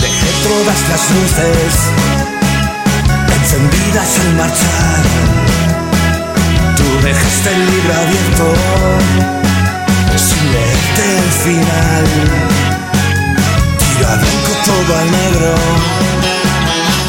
Dejé 0.01 0.31
todas 0.47 0.79
las 0.89 1.03
luces 1.11 1.73
encendidas 3.37 4.09
al 4.19 4.29
marchar. 4.35 5.38
Dejaste 7.03 7.49
el 7.53 7.65
libro 7.71 7.93
abierto 7.93 8.53
sin 10.15 10.51
leerte 10.51 11.17
el 11.17 11.31
final. 11.45 12.05
Tiro 13.79 14.07
a 14.07 14.15
blanco 14.15 14.51
todo 14.65 14.97
al 14.99 15.11
negro. 15.11 15.55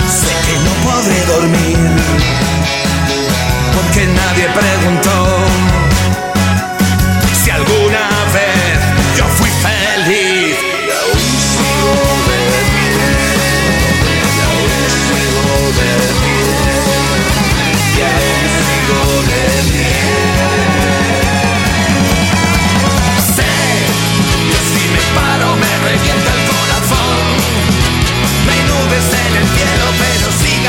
Sé 0.09 0.33
que 0.47 0.55
no 0.65 0.73
podré 0.85 1.19
dormir 1.27 1.79
porque 3.75 4.07
nadie 4.07 4.47
preguntó 4.61 5.15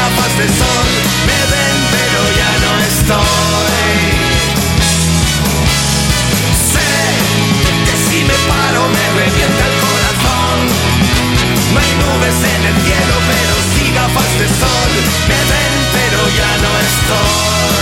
gafas 0.02 0.34
de 0.40 0.48
sol. 0.60 0.88
Me 1.30 1.40
ven, 1.52 1.78
pero 1.96 2.20
ya 2.40 2.52
no 2.64 2.72
estoy. 2.92 3.78
Sé 6.74 6.92
que 7.86 7.96
si 8.06 8.18
me 8.30 8.38
paro 8.50 8.82
me 8.96 9.06
revienta 9.22 9.64
el 9.70 9.76
corazón. 9.86 10.58
No 11.74 11.78
hay 11.84 11.92
nubes 12.04 12.38
en 12.54 12.62
el 12.70 12.78
cielo, 12.86 13.16
pero 13.32 13.54
sí 13.74 13.84
gafas 14.00 14.32
de 14.42 14.48
sol. 14.62 14.92
Me 15.30 15.40
ven, 15.52 15.74
pero 15.98 16.20
ya 16.40 16.52
no 16.64 16.72
estoy. 16.90 17.81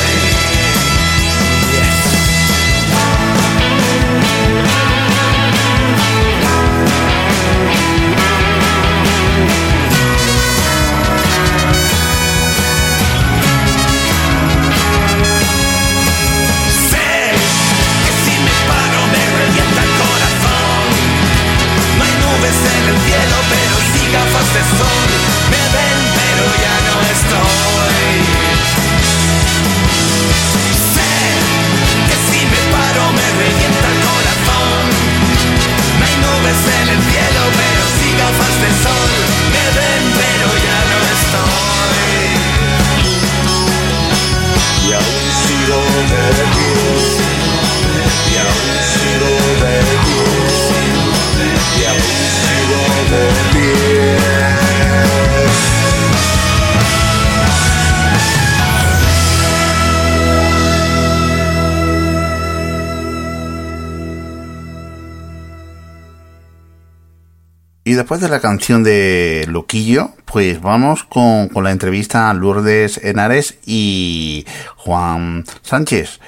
Después 68.10 68.22
de 68.22 68.36
la 68.36 68.40
canción 68.42 68.82
de 68.84 69.46
Loquillo, 69.50 70.10
pues 70.26 70.60
vamos 70.62 71.04
con, 71.04 71.48
la 71.64 71.70
entrevista 71.70 72.32
a 72.32 72.34
Lourdes 72.34 72.98
Henares 73.04 73.60
y 73.68 74.48
Juan 74.78 75.46
Sánchez 75.62 76.20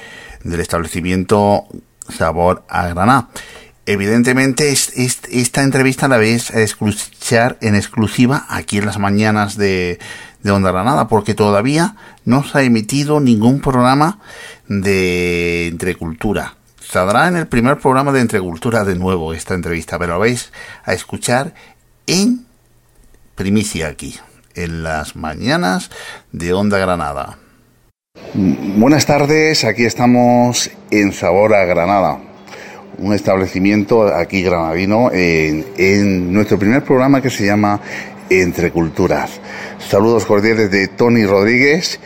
del 0.43 0.59
establecimiento 0.59 1.65
Sabor 2.07 2.63
a 2.69 2.85
Granada. 2.89 3.29
Evidentemente 3.87 4.69
es- 4.71 4.93
esta 4.95 5.63
entrevista 5.63 6.07
la 6.07 6.17
vais 6.17 6.51
a 6.51 6.59
escuchar 6.59 7.57
en 7.61 7.73
exclusiva 7.73 8.45
aquí 8.47 8.77
en 8.77 8.85
las 8.85 8.99
mañanas 8.99 9.57
de, 9.57 9.97
de 10.43 10.51
Onda 10.51 10.71
Granada, 10.71 11.07
porque 11.07 11.33
todavía 11.33 11.95
no 12.25 12.43
se 12.43 12.59
ha 12.59 12.61
emitido 12.61 13.19
ningún 13.19 13.59
programa 13.59 14.19
de 14.67 15.65
Entrecultura. 15.69 16.53
Saldrá 16.91 17.29
en 17.29 17.37
el 17.37 17.47
primer 17.47 17.79
programa 17.79 18.11
de 18.11 18.19
Entrecultura 18.19 18.83
de 18.83 18.95
nuevo 18.97 19.33
esta 19.33 19.53
entrevista, 19.53 19.97
pero 19.97 20.11
la 20.11 20.17
vais 20.17 20.51
a 20.83 20.91
escuchar 20.91 21.53
en 22.07 22.45
primicia 23.35 23.87
aquí, 23.87 24.17
en 24.55 24.83
las 24.83 25.15
mañanas 25.15 25.89
de 26.31 26.53
Onda 26.53 26.77
Granada. 26.77 27.37
Buenas 28.33 29.05
tardes, 29.05 29.63
aquí 29.63 29.83
estamos 29.83 30.69
en 30.89 31.13
Sabor 31.13 31.53
a 31.55 31.65
Granada, 31.65 32.19
un 32.97 33.13
establecimiento 33.13 34.13
aquí 34.13 34.41
granadino 34.41 35.09
en, 35.11 36.33
nuestro 36.33 36.59
primer 36.59 36.83
programa 36.83 37.21
que 37.21 37.29
se 37.29 37.45
llama 37.45 37.79
Entre 38.29 38.71
Culturas. 38.71 39.39
Saludos 39.79 40.25
cordiales 40.25 40.71
de 40.71 40.87
Tony 40.87 41.25
Rodríguez 41.25 41.99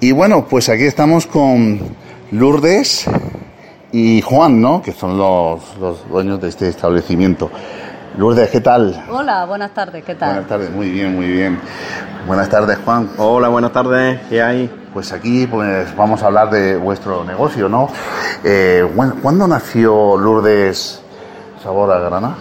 y 0.00 0.12
bueno, 0.12 0.46
pues 0.48 0.68
aquí 0.68 0.84
estamos 0.84 1.26
con 1.26 1.80
Lourdes 2.30 3.06
y 3.92 4.20
Juan, 4.22 4.60
¿no? 4.60 4.82
Que 4.82 4.92
son 4.92 5.18
los, 5.18 5.76
los 5.78 6.08
dueños 6.08 6.40
de 6.40 6.48
este 6.48 6.68
establecimiento. 6.68 7.50
Lourdes, 8.18 8.50
¿qué 8.50 8.60
tal? 8.60 9.04
Hola, 9.08 9.44
buenas 9.44 9.72
tardes, 9.72 10.04
¿qué 10.04 10.14
tal? 10.16 10.30
Buenas 10.30 10.48
tardes, 10.48 10.70
muy 10.70 10.90
bien, 10.90 11.14
muy 11.14 11.26
bien. 11.28 11.60
Buenas 12.26 12.48
tardes, 12.48 12.76
Juan. 12.84 13.10
Hola, 13.16 13.48
buenas 13.48 13.72
tardes, 13.72 14.18
¿qué 14.28 14.42
hay? 14.42 14.68
Pues 14.92 15.12
aquí 15.12 15.46
pues 15.46 15.94
vamos 15.96 16.22
a 16.22 16.26
hablar 16.26 16.50
de 16.50 16.76
vuestro 16.76 17.24
negocio, 17.24 17.68
¿no? 17.68 17.88
Eh, 18.42 18.84
¿cuán- 18.96 19.20
¿Cuándo 19.22 19.46
nació 19.46 20.16
Lourdes 20.16 21.00
Sabor 21.62 21.92
a 21.92 22.00
Granada? 22.00 22.34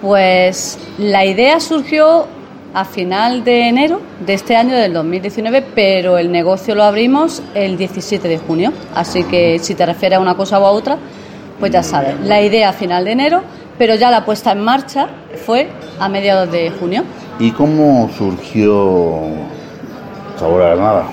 Pues 0.00 0.78
la 0.98 1.24
idea 1.24 1.58
surgió 1.58 2.26
a 2.72 2.84
final 2.84 3.42
de 3.42 3.68
enero 3.68 4.00
de 4.24 4.34
este 4.34 4.54
año 4.56 4.76
del 4.76 4.92
2019, 4.92 5.66
pero 5.74 6.18
el 6.18 6.30
negocio 6.30 6.76
lo 6.76 6.84
abrimos 6.84 7.42
el 7.54 7.76
17 7.76 8.28
de 8.28 8.38
junio. 8.38 8.72
Así 8.94 9.24
que 9.24 9.58
si 9.58 9.74
te 9.74 9.84
refieres 9.84 10.18
a 10.18 10.20
una 10.22 10.36
cosa 10.36 10.60
u 10.60 10.64
a 10.64 10.70
otra, 10.70 10.96
pues 11.58 11.72
ya 11.72 11.82
sabes. 11.82 12.14
La 12.20 12.40
idea 12.40 12.68
a 12.68 12.72
final 12.72 13.04
de 13.04 13.10
enero, 13.12 13.42
pero 13.80 13.94
ya 13.94 14.10
la 14.10 14.26
puesta 14.26 14.52
en 14.52 14.62
marcha 14.62 15.08
fue 15.46 15.70
a 15.98 16.06
mediados 16.10 16.52
de 16.52 16.70
junio. 16.78 17.02
¿Y 17.38 17.50
cómo 17.52 18.10
surgió 18.18 19.22
Sabor 20.38 20.62
a 20.62 20.74
Granada? 20.74 21.04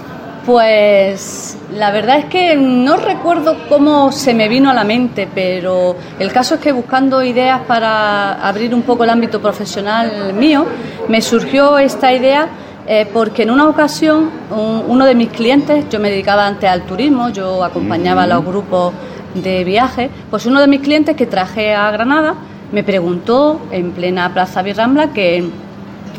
Pues 0.45 1.57
la 1.73 1.91
verdad 1.91 2.17
es 2.19 2.25
que 2.25 2.55
no 2.57 2.97
recuerdo 2.97 3.55
cómo 3.69 4.11
se 4.11 4.33
me 4.33 4.49
vino 4.49 4.69
a 4.69 4.73
la 4.73 4.83
mente, 4.83 5.29
pero 5.33 5.95
el 6.19 6.31
caso 6.33 6.55
es 6.55 6.59
que 6.59 6.73
buscando 6.73 7.23
ideas 7.23 7.61
para 7.67 8.33
abrir 8.45 8.75
un 8.75 8.81
poco 8.81 9.05
el 9.05 9.11
ámbito 9.11 9.41
profesional 9.41 10.33
mío, 10.33 10.65
me 11.07 11.21
surgió 11.21 11.77
esta 11.77 12.11
idea 12.11 12.49
eh, 12.85 13.07
porque 13.13 13.43
en 13.43 13.51
una 13.51 13.67
ocasión 13.69 14.29
un- 14.51 14.83
uno 14.87 15.05
de 15.05 15.15
mis 15.15 15.29
clientes, 15.29 15.85
yo 15.89 15.99
me 16.01 16.09
dedicaba 16.09 16.45
antes 16.45 16.69
al 16.69 16.81
turismo, 16.83 17.29
yo 17.29 17.63
acompañaba 17.63 18.23
a 18.23 18.27
los 18.27 18.43
grupos 18.45 18.93
de 19.35 19.63
viaje, 19.63 20.09
pues 20.29 20.45
uno 20.45 20.59
de 20.59 20.67
mis 20.67 20.81
clientes 20.81 21.15
que 21.15 21.25
traje 21.27 21.73
a 21.75 21.91
Granada 21.91 22.35
me 22.71 22.83
preguntó 22.83 23.59
en 23.71 23.91
plena 23.91 24.33
Plaza 24.33 24.61
Virrambla 24.61 25.13
que 25.13 25.47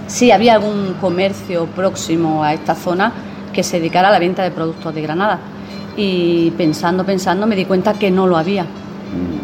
si 0.06 0.30
había 0.30 0.54
algún 0.54 0.94
comercio 1.00 1.66
próximo 1.66 2.42
a 2.42 2.54
esta 2.54 2.74
zona 2.74 3.12
que 3.52 3.62
se 3.62 3.78
dedicara 3.78 4.08
a 4.08 4.10
la 4.12 4.18
venta 4.18 4.42
de 4.42 4.50
productos 4.50 4.94
de 4.94 5.02
Granada. 5.02 5.38
Y 5.96 6.50
pensando, 6.52 7.04
pensando, 7.04 7.46
me 7.46 7.56
di 7.56 7.64
cuenta 7.64 7.92
que 7.94 8.10
no 8.10 8.26
lo 8.26 8.36
había. 8.38 8.64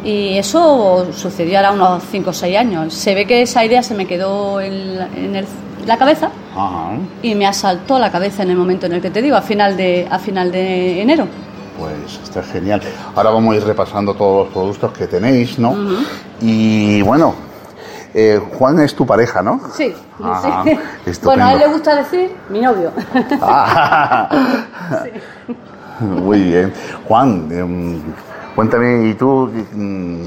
Y 0.05 0.36
eso 0.39 1.06
sucedió 1.12 1.56
ahora 1.59 1.72
unos 1.72 2.02
5 2.10 2.31
o 2.31 2.32
6 2.32 2.56
años. 2.56 2.94
Se 2.94 3.14
ve 3.14 3.26
que 3.26 3.43
esa 3.43 3.64
idea 3.64 3.82
se 3.82 3.94
me 3.94 4.06
quedó 4.06 4.60
en 4.60 4.98
la, 4.98 5.09
en 5.16 5.36
el- 5.36 5.47
la 5.86 5.97
cabeza 5.98 6.31
Ajá. 6.56 6.93
y 7.22 7.35
me 7.35 7.47
asaltó 7.47 7.98
la 7.98 8.10
cabeza 8.10 8.43
en 8.43 8.51
el 8.51 8.56
momento 8.56 8.86
en 8.86 8.93
el 8.94 9.02
que 9.02 9.10
te 9.10 9.20
digo, 9.20 9.36
a 9.36 9.43
final 9.43 9.76
de, 9.76 10.06
a 10.10 10.18
final 10.18 10.52
de 10.52 11.01
enero. 11.02 11.26
Pues 11.78 12.20
está 12.22 12.42
genial. 12.42 12.80
Ahora 13.16 13.30
vamos 13.30 13.55
a 13.55 13.56
ir 13.59 13.64
repasando 13.64 14.14
todos 14.14 14.44
los 14.46 14.52
productos 14.55 14.92
que 14.92 15.06
tenéis, 15.06 15.59
¿no? 15.59 15.74
Y 16.40 17.02
bueno, 17.02 17.34
eh, 18.14 18.40
Juan 18.59 18.78
es 18.80 18.94
tu 18.94 19.05
pareja, 19.05 19.42
¿no? 19.42 19.60
Sí, 19.74 19.92
Ah, 20.22 20.62
sí. 20.64 20.70
estupendo. 21.10 21.24
Bueno, 21.24 21.44
a 21.46 21.52
él 21.55 21.59
le 21.59 21.66
gusta 21.68 21.96
decir 21.96 22.30
mi 22.48 22.60
novio. 22.60 22.92
Ah. 23.42 24.28
Muy 26.01 26.42
bien. 26.42 26.72
Juan, 27.06 27.48
em, 27.51 28.01
cuéntame, 28.55 29.09
¿y 29.09 29.14
tú 29.14 29.51
mm, 29.72 30.26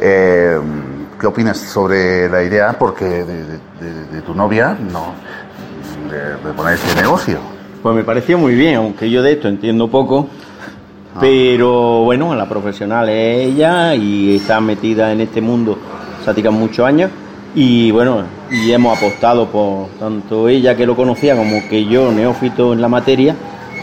em, 0.00 1.06
qué 1.20 1.26
opinas 1.26 1.58
sobre 1.58 2.28
la 2.28 2.42
idea 2.42 2.72
porque 2.78 3.04
de, 3.04 3.24
de- 3.24 3.58
de- 3.80 4.04
de 4.12 4.22
tu 4.22 4.34
novia 4.34 4.76
no 4.92 5.14
de 6.10 6.52
poner 6.54 6.74
este 6.74 7.00
negocio? 7.00 7.38
Pues 7.82 7.94
me 7.94 8.04
pareció 8.04 8.38
muy 8.38 8.54
bien, 8.54 8.76
aunque 8.76 9.08
yo 9.08 9.22
de 9.22 9.32
esto 9.32 9.48
entiendo 9.48 9.88
poco. 9.88 10.28
Pero 11.20 12.04
bueno, 12.04 12.34
la 12.34 12.48
profesional 12.48 13.08
es 13.08 13.48
ella 13.48 13.94
y 13.94 14.36
está 14.36 14.60
metida 14.60 15.12
en 15.12 15.20
este 15.20 15.40
mundo 15.40 15.76
sática 16.24 16.50
muchos 16.50 16.86
años. 16.86 17.10
Y 17.54 17.90
bueno, 17.90 18.22
y 18.50 18.70
hemos 18.70 18.96
apostado 18.96 19.46
por 19.46 19.88
tanto 19.98 20.48
ella 20.48 20.76
que 20.76 20.86
lo 20.86 20.94
conocía 20.94 21.36
como 21.36 21.66
que 21.68 21.86
yo, 21.86 22.12
neófito 22.12 22.72
en 22.72 22.80
la 22.80 22.88
materia, 22.88 23.34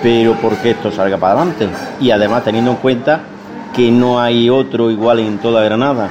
pero 0.01 0.35
porque 0.41 0.72
esto 0.72 0.91
salga 0.91 1.17
para 1.17 1.34
adelante. 1.41 1.67
Y 1.99 2.11
además 2.11 2.43
teniendo 2.43 2.72
en 2.72 2.77
cuenta 2.77 3.22
que 3.76 3.91
no 3.91 4.22
hay 4.22 4.49
otro 4.49 4.91
igual 4.91 5.19
en 5.19 5.39
toda 5.39 5.63
Granada. 5.63 6.09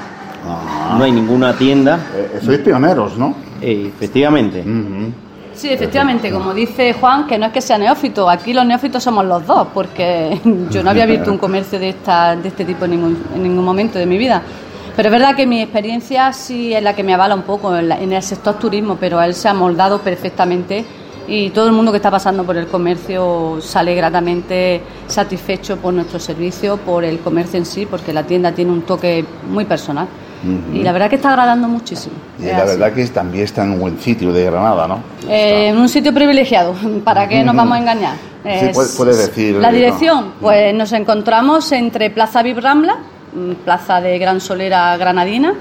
No 0.98 1.04
hay 1.04 1.12
ninguna 1.12 1.56
tienda. 1.56 1.98
Eh, 2.14 2.40
sois 2.44 2.58
pioneros, 2.58 3.16
¿no? 3.16 3.34
efectivamente. 3.62 4.62
Sí, 5.54 5.68
efectivamente, 5.70 6.30
como 6.32 6.52
dice 6.52 6.92
Juan, 6.94 7.26
que 7.26 7.38
no 7.38 7.46
es 7.46 7.52
que 7.52 7.60
sea 7.60 7.78
neófito, 7.78 8.28
aquí 8.28 8.52
los 8.52 8.66
neófitos 8.66 9.02
somos 9.02 9.24
los 9.24 9.46
dos, 9.46 9.68
porque 9.72 10.40
yo 10.70 10.82
no 10.82 10.90
había 10.90 11.06
visto 11.06 11.30
un 11.30 11.38
comercio 11.38 11.78
de, 11.78 11.90
esta, 11.90 12.34
de 12.36 12.48
este 12.48 12.64
tipo 12.64 12.84
en 12.86 12.90
ningún, 12.92 13.22
en 13.34 13.42
ningún 13.42 13.64
momento 13.64 13.98
de 13.98 14.06
mi 14.06 14.18
vida. 14.18 14.42
Pero 14.96 15.08
es 15.08 15.12
verdad 15.12 15.34
que 15.34 15.46
mi 15.46 15.60
experiencia 15.62 16.32
sí 16.32 16.72
es 16.74 16.82
la 16.82 16.94
que 16.94 17.02
me 17.02 17.14
avala 17.14 17.34
un 17.34 17.42
poco 17.42 17.74
en, 17.76 17.88
la- 17.88 18.00
en 18.00 18.12
el 18.12 18.22
sector 18.22 18.54
turismo, 18.58 18.96
pero 18.98 19.20
él 19.22 19.34
se 19.34 19.48
ha 19.48 19.54
moldado 19.54 20.00
perfectamente 20.00 20.84
y 21.26 21.50
todo 21.50 21.66
el 21.66 21.72
mundo 21.72 21.90
que 21.90 21.96
está 21.96 22.10
pasando 22.10 22.44
por 22.44 22.56
el 22.56 22.66
comercio 22.66 23.56
sale 23.60 23.94
gratamente 23.94 24.82
satisfecho 25.06 25.78
por 25.78 25.94
nuestro 25.94 26.18
servicio, 26.20 26.76
por 26.76 27.02
el 27.04 27.18
comercio 27.20 27.58
en 27.58 27.64
sí, 27.66 27.86
porque 27.86 28.12
la 28.12 28.24
tienda 28.24 28.52
tiene 28.52 28.70
un 28.72 28.82
toque 28.82 29.24
muy 29.50 29.64
personal. 29.64 30.06
Y 30.72 30.82
la 30.82 30.92
verdad 30.92 31.08
que 31.10 31.16
está 31.16 31.30
agradando 31.30 31.68
muchísimo. 31.68 32.14
Y 32.38 32.44
la 32.46 32.58
así. 32.58 32.66
verdad 32.76 32.92
que 32.92 33.06
también 33.08 33.44
está 33.44 33.64
en 33.64 33.72
un 33.72 33.80
buen 33.80 33.98
sitio 34.00 34.32
de 34.32 34.44
Granada, 34.44 34.86
¿no? 34.88 34.98
Eh, 35.28 35.68
en 35.68 35.78
un 35.78 35.88
sitio 35.88 36.12
privilegiado, 36.12 36.74
¿para 37.04 37.28
qué 37.28 37.42
nos 37.42 37.54
vamos 37.56 37.74
a 37.76 37.80
engañar? 37.80 38.14
Sí, 38.42 38.48
Es- 38.50 38.74
puede- 38.74 38.88
puede 38.96 39.16
decir, 39.16 39.54
La 39.56 39.70
¿no? 39.70 39.76
dirección, 39.76 40.32
pues 40.40 40.74
nos 40.74 40.92
encontramos 40.92 41.70
entre 41.72 42.10
Plaza 42.10 42.42
Vib 42.42 42.58
Rambla, 42.60 42.96
mm, 43.34 43.52
Plaza 43.64 44.00
de 44.00 44.18
Gran 44.18 44.40
Solera 44.40 44.96
Granadina, 44.98 45.54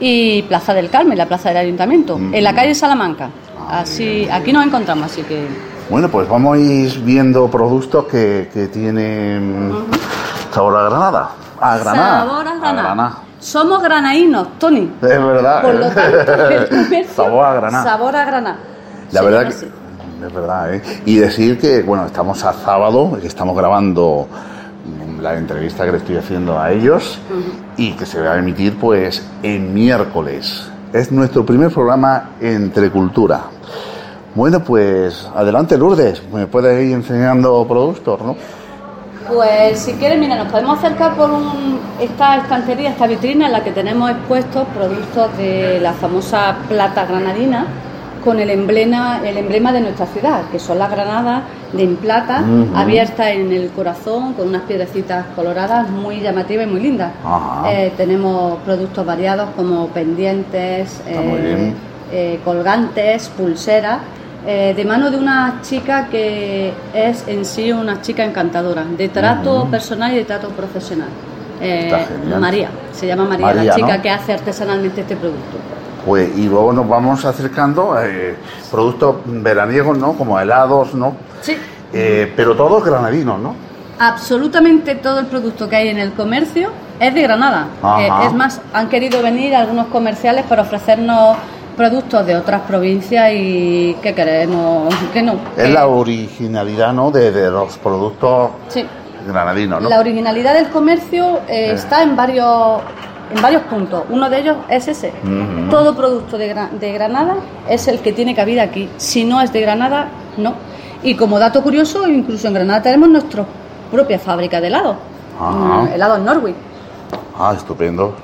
y 0.00 0.42
Plaza 0.42 0.74
del 0.74 0.90
Carmen, 0.90 1.16
la 1.16 1.26
plaza 1.26 1.50
del 1.50 1.58
Ayuntamiento, 1.58 2.16
en 2.32 2.42
la 2.42 2.52
calle 2.54 2.74
Salamanca. 2.74 3.30
Así, 3.70 4.28
aquí 4.30 4.52
nos 4.52 4.66
encontramos, 4.66 5.06
así 5.06 5.22
que 5.22 5.46
Bueno, 5.88 6.08
pues 6.08 6.28
vamos 6.28 6.56
a 6.56 6.60
ir 6.60 6.98
viendo 7.00 7.48
productos 7.48 8.06
que, 8.06 8.50
que 8.52 8.66
tienen 8.66 9.72
sabor 10.52 10.76
a 10.76 10.82
Granada. 10.90 11.30
A 11.60 11.78
Granada. 11.78 12.26
Sabor 12.26 12.48
a 12.48 12.54
Granada. 12.56 13.18
Somos 13.44 13.82
granadinos, 13.82 14.58
Tony. 14.58 14.90
Es 15.02 15.08
verdad. 15.08 15.62
Por 15.62 15.74
lo 15.74 15.88
tanto, 15.90 16.32
el 16.32 16.68
comercio, 16.68 17.14
Sabor 17.14 17.44
a 17.44 17.54
Granada. 17.54 17.84
Sabor 17.84 18.16
a 18.16 18.24
Granada. 18.24 18.56
La 19.12 19.20
Se 19.20 19.24
verdad 19.26 19.42
que 19.42 20.26
es 20.26 20.32
verdad, 20.34 20.74
¿eh? 20.74 20.82
Y 21.04 21.16
decir 21.16 21.58
que, 21.58 21.82
bueno, 21.82 22.06
estamos 22.06 22.42
a 22.44 22.54
sábado, 22.54 23.18
que 23.20 23.26
estamos 23.26 23.54
grabando 23.54 24.26
la 25.20 25.34
entrevista 25.34 25.84
que 25.84 25.92
le 25.92 25.98
estoy 25.98 26.16
haciendo 26.16 26.58
a 26.58 26.72
ellos 26.72 27.18
y 27.76 27.92
que 27.92 28.06
se 28.06 28.20
va 28.20 28.32
a 28.32 28.38
emitir 28.38 28.78
pues 28.78 29.22
el 29.42 29.60
miércoles. 29.60 30.70
Es 30.92 31.12
nuestro 31.12 31.44
primer 31.44 31.70
programa 31.70 32.30
entre 32.40 32.90
cultura. 32.90 33.42
Bueno, 34.34 34.60
pues 34.64 35.28
adelante 35.34 35.76
Lourdes, 35.76 36.22
me 36.32 36.46
puedes 36.46 36.86
ir 36.86 36.94
enseñando 36.94 37.66
productos, 37.68 38.20
¿no? 38.20 38.36
Pues 39.28 39.78
si 39.80 39.92
quieres, 39.94 40.18
mira, 40.18 40.36
nos 40.36 40.48
podemos 40.52 40.78
acercar 40.78 41.14
por 41.14 41.30
un- 41.30 41.78
esta 42.00 42.36
estantería, 42.38 42.90
esta 42.90 43.06
vitrina 43.06 43.46
en 43.46 43.52
la 43.52 43.64
que 43.64 43.70
tenemos 43.70 44.10
expuestos 44.10 44.66
productos 44.76 45.36
de 45.38 45.80
la 45.80 45.92
famosa 45.94 46.56
plata 46.68 47.06
granadina 47.06 47.66
con 48.22 48.38
el 48.40 48.50
emblema, 48.50 49.20
el 49.24 49.36
emblema 49.38 49.72
de 49.72 49.80
nuestra 49.82 50.06
ciudad, 50.06 50.42
que 50.50 50.58
son 50.58 50.78
las 50.78 50.90
granadas 50.90 51.42
de 51.72 51.82
en 51.84 51.96
plata, 51.96 52.42
Ujú. 52.42 52.76
abiertas 52.76 53.28
en 53.28 53.52
el 53.52 53.70
corazón, 53.70 54.32
con 54.34 54.48
unas 54.48 54.62
piedrecitas 54.62 55.26
coloradas 55.36 55.88
muy 55.90 56.20
llamativas 56.20 56.66
y 56.66 56.70
muy 56.70 56.80
lindas. 56.80 57.12
Eh, 57.68 57.92
tenemos 57.96 58.58
productos 58.64 59.04
variados 59.04 59.48
como 59.56 59.88
pendientes, 59.88 61.00
eh, 61.06 61.72
eh, 62.12 62.40
colgantes, 62.44 63.28
pulseras, 63.30 63.98
eh, 64.46 64.74
de 64.76 64.84
mano 64.84 65.10
de 65.10 65.16
una 65.16 65.60
chica 65.62 66.08
que 66.08 66.72
es 66.92 67.26
en 67.26 67.44
sí 67.44 67.72
una 67.72 68.00
chica 68.02 68.24
encantadora, 68.24 68.84
de 68.84 69.08
trato 69.08 69.66
personal 69.70 70.12
y 70.12 70.16
de 70.16 70.24
trato 70.24 70.48
profesional. 70.48 71.08
Eh. 71.60 71.92
María, 72.38 72.68
se 72.92 73.06
llama 73.06 73.24
María, 73.24 73.46
María, 73.46 73.64
la 73.64 73.74
chica 73.74 73.96
¿no? 73.96 74.02
que 74.02 74.10
hace 74.10 74.32
artesanalmente 74.32 75.00
este 75.00 75.16
producto. 75.16 75.56
Pues, 76.04 76.36
y 76.36 76.48
luego 76.48 76.72
nos 76.72 76.86
vamos 76.86 77.24
acercando 77.24 77.94
a 77.94 78.06
eh, 78.06 78.36
productos 78.70 79.16
veraniegos, 79.24 79.96
¿no? 79.96 80.12
Como 80.12 80.38
helados, 80.38 80.94
¿no? 80.94 81.16
Sí. 81.40 81.56
Eh, 81.92 82.30
pero 82.36 82.54
todos 82.54 82.84
granadinos, 82.84 83.40
¿no? 83.40 83.54
Absolutamente 83.98 84.96
todo 84.96 85.20
el 85.20 85.26
producto 85.26 85.68
que 85.68 85.76
hay 85.76 85.88
en 85.88 85.98
el 85.98 86.12
comercio 86.12 86.70
es 87.00 87.14
de 87.14 87.22
Granada. 87.22 87.68
Eh, 88.00 88.08
es 88.26 88.32
más, 88.32 88.60
han 88.72 88.88
querido 88.88 89.22
venir 89.22 89.54
algunos 89.54 89.86
comerciales 89.86 90.44
para 90.44 90.62
ofrecernos 90.62 91.36
productos 91.76 92.26
de 92.26 92.36
otras 92.36 92.62
provincias 92.62 93.30
y 93.34 93.96
que 94.02 94.14
queremos 94.14 94.94
que 95.12 95.22
no. 95.22 95.34
Es 95.56 95.64
que- 95.64 95.68
la 95.68 95.86
originalidad, 95.86 96.92
¿no? 96.92 97.10
De, 97.10 97.30
de 97.32 97.50
los 97.50 97.76
productos 97.78 98.50
Sí. 98.68 98.84
granadinos, 99.26 99.82
¿no? 99.82 99.88
La 99.88 99.98
originalidad 100.00 100.54
del 100.54 100.68
comercio 100.68 101.40
eh, 101.48 101.72
está 101.72 102.02
en 102.02 102.14
varios, 102.16 102.80
en 103.34 103.42
varios 103.42 103.62
puntos. 103.62 104.04
Uno 104.10 104.28
de 104.30 104.38
ellos 104.40 104.56
es 104.68 104.88
ese. 104.88 105.12
Todo 105.70 105.94
producto 105.94 106.38
de, 106.38 106.54
de 106.80 106.92
Granada 106.92 107.36
es 107.68 107.88
el 107.88 108.00
que 108.00 108.12
tiene 108.12 108.34
cabida 108.34 108.62
aquí. 108.62 108.88
Si 108.96 109.24
no 109.24 109.40
es 109.40 109.52
de 109.52 109.60
Granada, 109.60 110.08
no. 110.36 110.54
Y 111.02 111.14
como 111.16 111.38
dato 111.38 111.62
curioso, 111.62 112.08
incluso 112.08 112.48
en 112.48 112.54
Granada 112.54 112.82
tenemos 112.82 113.08
nuestra 113.08 113.44
propia 113.90 114.18
fábrica 114.18 114.60
de 114.60 114.68
helado. 114.68 114.96
Ajá. 115.38 115.50
Mm, 115.82 115.88
Helados 115.94 116.20
Norwich. 116.20 116.54
Ah, 117.38 117.52
estupendo. 117.56 118.14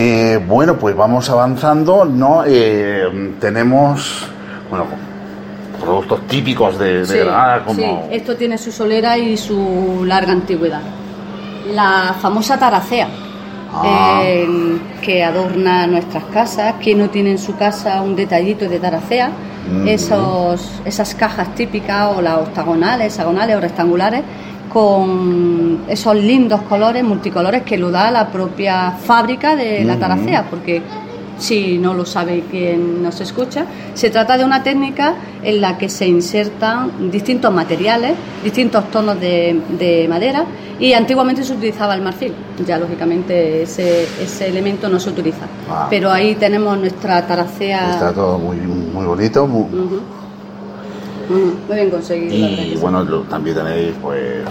Eh, 0.00 0.38
bueno, 0.46 0.76
pues 0.78 0.94
vamos 0.96 1.28
avanzando, 1.28 2.04
¿no? 2.04 2.44
Eh, 2.46 3.34
tenemos, 3.40 4.26
bueno, 4.70 4.84
productos 5.80 6.20
típicos 6.28 6.78
de, 6.78 7.00
de 7.00 7.06
Sí, 7.06 7.18
Granada, 7.18 7.64
como... 7.64 7.80
sí, 7.80 7.86
esto 8.12 8.36
tiene 8.36 8.58
su 8.58 8.70
solera 8.70 9.18
y 9.18 9.36
su 9.36 10.04
larga 10.06 10.32
antigüedad. 10.32 10.82
La 11.74 12.14
famosa 12.20 12.56
taracea, 12.58 13.08
Ah. 13.70 14.20
eh, 14.24 14.78
que 15.02 15.22
adorna 15.22 15.86
nuestras 15.86 16.24
casas. 16.32 16.76
¿Quién 16.82 16.98
no 16.98 17.10
tiene 17.10 17.32
en 17.32 17.38
su 17.38 17.54
casa 17.56 18.00
un 18.00 18.16
detallito 18.16 18.66
de 18.68 18.78
taracea? 18.78 19.30
Mm. 19.70 19.86
Esos, 19.88 20.80
esas 20.86 21.14
cajas 21.14 21.54
típicas, 21.54 22.16
o 22.16 22.22
las 22.22 22.38
octagonales, 22.38 23.08
hexagonales 23.12 23.56
o 23.56 23.60
rectangulares, 23.60 24.22
con 24.68 25.80
esos 25.88 26.14
lindos 26.16 26.62
colores, 26.62 27.02
multicolores 27.04 27.62
que 27.62 27.76
lo 27.78 27.90
da 27.90 28.10
la 28.10 28.28
propia 28.28 28.92
fábrica 28.92 29.56
de 29.56 29.84
la 29.84 29.98
taracea, 29.98 30.44
porque 30.48 30.82
si 31.38 31.78
no 31.78 31.94
lo 31.94 32.04
sabe 32.04 32.44
quien 32.50 33.02
nos 33.02 33.20
escucha, 33.20 33.64
se 33.94 34.10
trata 34.10 34.36
de 34.36 34.44
una 34.44 34.62
técnica 34.62 35.14
en 35.42 35.60
la 35.60 35.78
que 35.78 35.88
se 35.88 36.06
insertan 36.06 37.10
distintos 37.10 37.52
materiales, 37.54 38.14
distintos 38.42 38.90
tonos 38.90 39.20
de, 39.20 39.60
de 39.78 40.06
madera 40.08 40.44
y 40.80 40.92
antiguamente 40.92 41.44
se 41.44 41.52
utilizaba 41.52 41.94
el 41.94 42.02
marfil, 42.02 42.32
ya 42.66 42.78
lógicamente 42.78 43.62
ese, 43.62 44.04
ese 44.22 44.48
elemento 44.48 44.88
no 44.88 44.98
se 45.00 45.10
utiliza. 45.10 45.46
Ah. 45.70 45.86
Pero 45.90 46.10
ahí 46.10 46.34
tenemos 46.34 46.76
nuestra 46.78 47.26
taracea 47.26 47.92
Está 47.94 48.12
todo 48.12 48.38
muy, 48.38 48.56
muy 48.56 49.06
bonito, 49.06 49.46
muy- 49.46 49.66
muy 51.28 51.76
bien 51.76 51.90
conseguido. 51.90 52.34
y 52.34 52.76
bueno, 52.80 53.02
lo- 53.04 53.22
también 53.22 53.56
tenéis, 53.56 53.92
pues, 54.02 54.42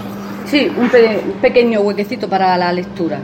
Sí, 0.46 0.70
un, 0.80 0.88
pe- 0.88 1.20
un 1.26 1.32
pequeño 1.42 1.80
huequecito 1.80 2.26
para 2.26 2.56
la 2.56 2.72
lectura. 2.72 3.18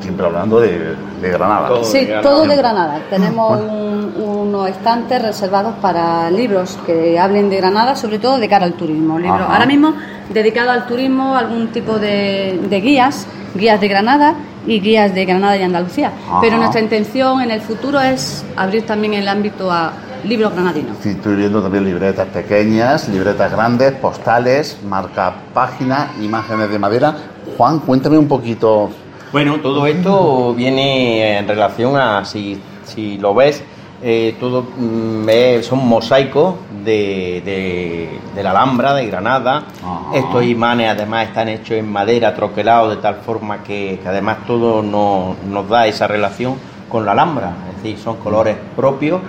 Siempre 0.00 0.26
hablando 0.26 0.60
de, 0.60 0.94
de 1.20 1.28
Granada. 1.30 1.70
Sí, 1.82 2.06
todo 2.22 2.46
de 2.46 2.54
Granada. 2.56 3.00
Tenemos 3.10 3.60
un- 3.60 4.12
unos 4.22 4.68
estantes 4.68 5.20
reservados 5.22 5.74
para 5.80 6.30
libros 6.30 6.78
que 6.86 7.18
hablen 7.18 7.48
de 7.50 7.56
Granada, 7.56 7.96
sobre 7.96 8.18
todo 8.20 8.38
de 8.38 8.48
cara 8.48 8.64
al 8.66 8.74
turismo. 8.74 9.18
Libros 9.18 9.40
Ajá. 9.40 9.54
ahora 9.54 9.66
mismo 9.66 9.94
dedicados 10.32 10.70
al 10.72 10.86
turismo, 10.86 11.34
algún 11.36 11.68
tipo 11.68 11.98
de, 11.98 12.60
de 12.68 12.80
guías, 12.80 13.26
guías 13.54 13.80
de 13.80 13.88
Granada 13.88 14.34
y 14.66 14.80
guías 14.80 15.14
de 15.14 15.24
Granada 15.24 15.56
y 15.56 15.62
Andalucía. 15.62 16.12
Ajá. 16.28 16.38
Pero 16.42 16.58
nuestra 16.58 16.80
intención 16.80 17.40
en 17.40 17.50
el 17.50 17.60
futuro 17.60 17.98
es 18.00 18.44
abrir 18.56 18.84
también 18.86 19.14
el 19.14 19.26
ámbito 19.26 19.72
a 19.72 19.92
libros 20.24 20.52
granadinos. 20.52 20.96
Sí, 21.02 21.10
estoy 21.10 21.36
viendo 21.36 21.62
también 21.62 21.84
libretas 21.84 22.26
pequeñas, 22.28 23.08
libretas 23.08 23.50
grandes, 23.52 23.92
postales, 23.92 24.78
marca 24.88 25.32
página, 25.52 26.10
imágenes 26.20 26.70
de 26.70 26.78
madera. 26.78 27.14
Juan, 27.56 27.78
cuéntame 27.80 28.18
un 28.18 28.28
poquito. 28.28 28.90
Bueno, 29.32 29.56
todo 29.60 29.86
esto 29.86 30.54
viene 30.54 31.38
en 31.38 31.48
relación 31.48 31.96
a, 31.96 32.24
si, 32.24 32.60
si 32.84 33.18
lo 33.18 33.34
ves, 33.34 33.62
eh, 34.02 34.36
todo 34.38 34.62
mm, 34.76 35.26
son 35.62 35.86
mosaicos 35.88 36.54
de, 36.84 37.42
de- 37.44 38.20
de 38.34 38.42
la 38.42 38.50
Alhambra, 38.50 38.94
de 38.94 39.06
Granada. 39.06 39.64
Estos 40.12 40.44
imanes 40.44 40.90
además 40.90 41.28
están 41.28 41.48
hechos 41.48 41.76
en 41.78 41.90
madera, 41.90 42.34
troquelados, 42.34 42.94
de 42.96 43.02
tal 43.02 43.16
forma 43.16 43.62
que, 43.62 43.98
que 44.02 44.08
además 44.08 44.38
todo 44.46 44.82
no- 44.82 45.36
nos 45.48 45.68
da 45.68 45.86
esa 45.86 46.06
relación 46.06 46.54
con 46.88 47.04
la 47.06 47.12
Alhambra. 47.12 47.54
Es 47.70 47.76
decir, 47.82 47.98
son 47.98 48.16
colores 48.18 48.56
propios 48.76 49.20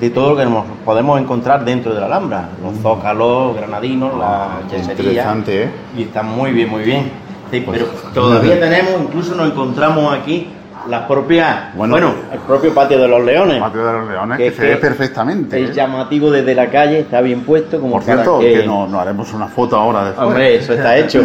de 0.00 0.10
todo 0.10 0.30
lo 0.30 0.36
que 0.36 0.44
nos 0.44 0.64
podemos 0.84 1.20
encontrar 1.20 1.64
dentro 1.64 1.94
de 1.94 2.00
la 2.00 2.06
Alhambra, 2.06 2.48
los 2.62 2.76
zócalos, 2.82 3.56
granadinos, 3.56 4.18
la 4.18 4.60
yesería. 4.70 5.10
Interesante, 5.10 5.62
¿eh? 5.64 5.70
Y 5.96 6.02
está 6.02 6.22
muy 6.22 6.50
bien, 6.52 6.68
muy 6.68 6.82
bien. 6.82 7.10
Sí, 7.50 7.64
pero 7.70 7.86
todavía 8.12 8.58
tenemos, 8.58 8.92
incluso 9.02 9.34
nos 9.34 9.50
encontramos 9.50 10.12
aquí 10.14 10.48
las 10.88 11.02
propias, 11.06 11.74
bueno, 11.76 11.96
el 12.32 12.38
propio 12.40 12.74
patio 12.74 12.98
de 13.00 13.08
los 13.08 13.24
leones. 13.24 13.58
Patio 13.60 13.86
de 13.86 13.92
los 13.92 14.08
leones, 14.08 14.38
que, 14.38 14.50
se 14.50 14.62
ve 14.62 14.76
perfectamente. 14.76 15.62
Es 15.62 15.70
¿eh? 15.70 15.72
llamativo 15.72 16.30
desde 16.30 16.54
la 16.54 16.68
calle, 16.68 17.00
está 17.00 17.20
bien 17.20 17.40
puesto, 17.42 17.80
como 17.80 17.92
Por 17.94 18.02
cierto, 18.02 18.38
que... 18.40 18.60
que 18.60 18.66
no- 18.66 18.86
nos 18.86 19.00
haremos 19.00 19.32
una 19.32 19.46
foto 19.46 19.76
ahora 19.76 20.04
después. 20.06 20.26
Hombre, 20.26 20.56
eso 20.56 20.74
está 20.74 20.96
hecho. 20.98 21.20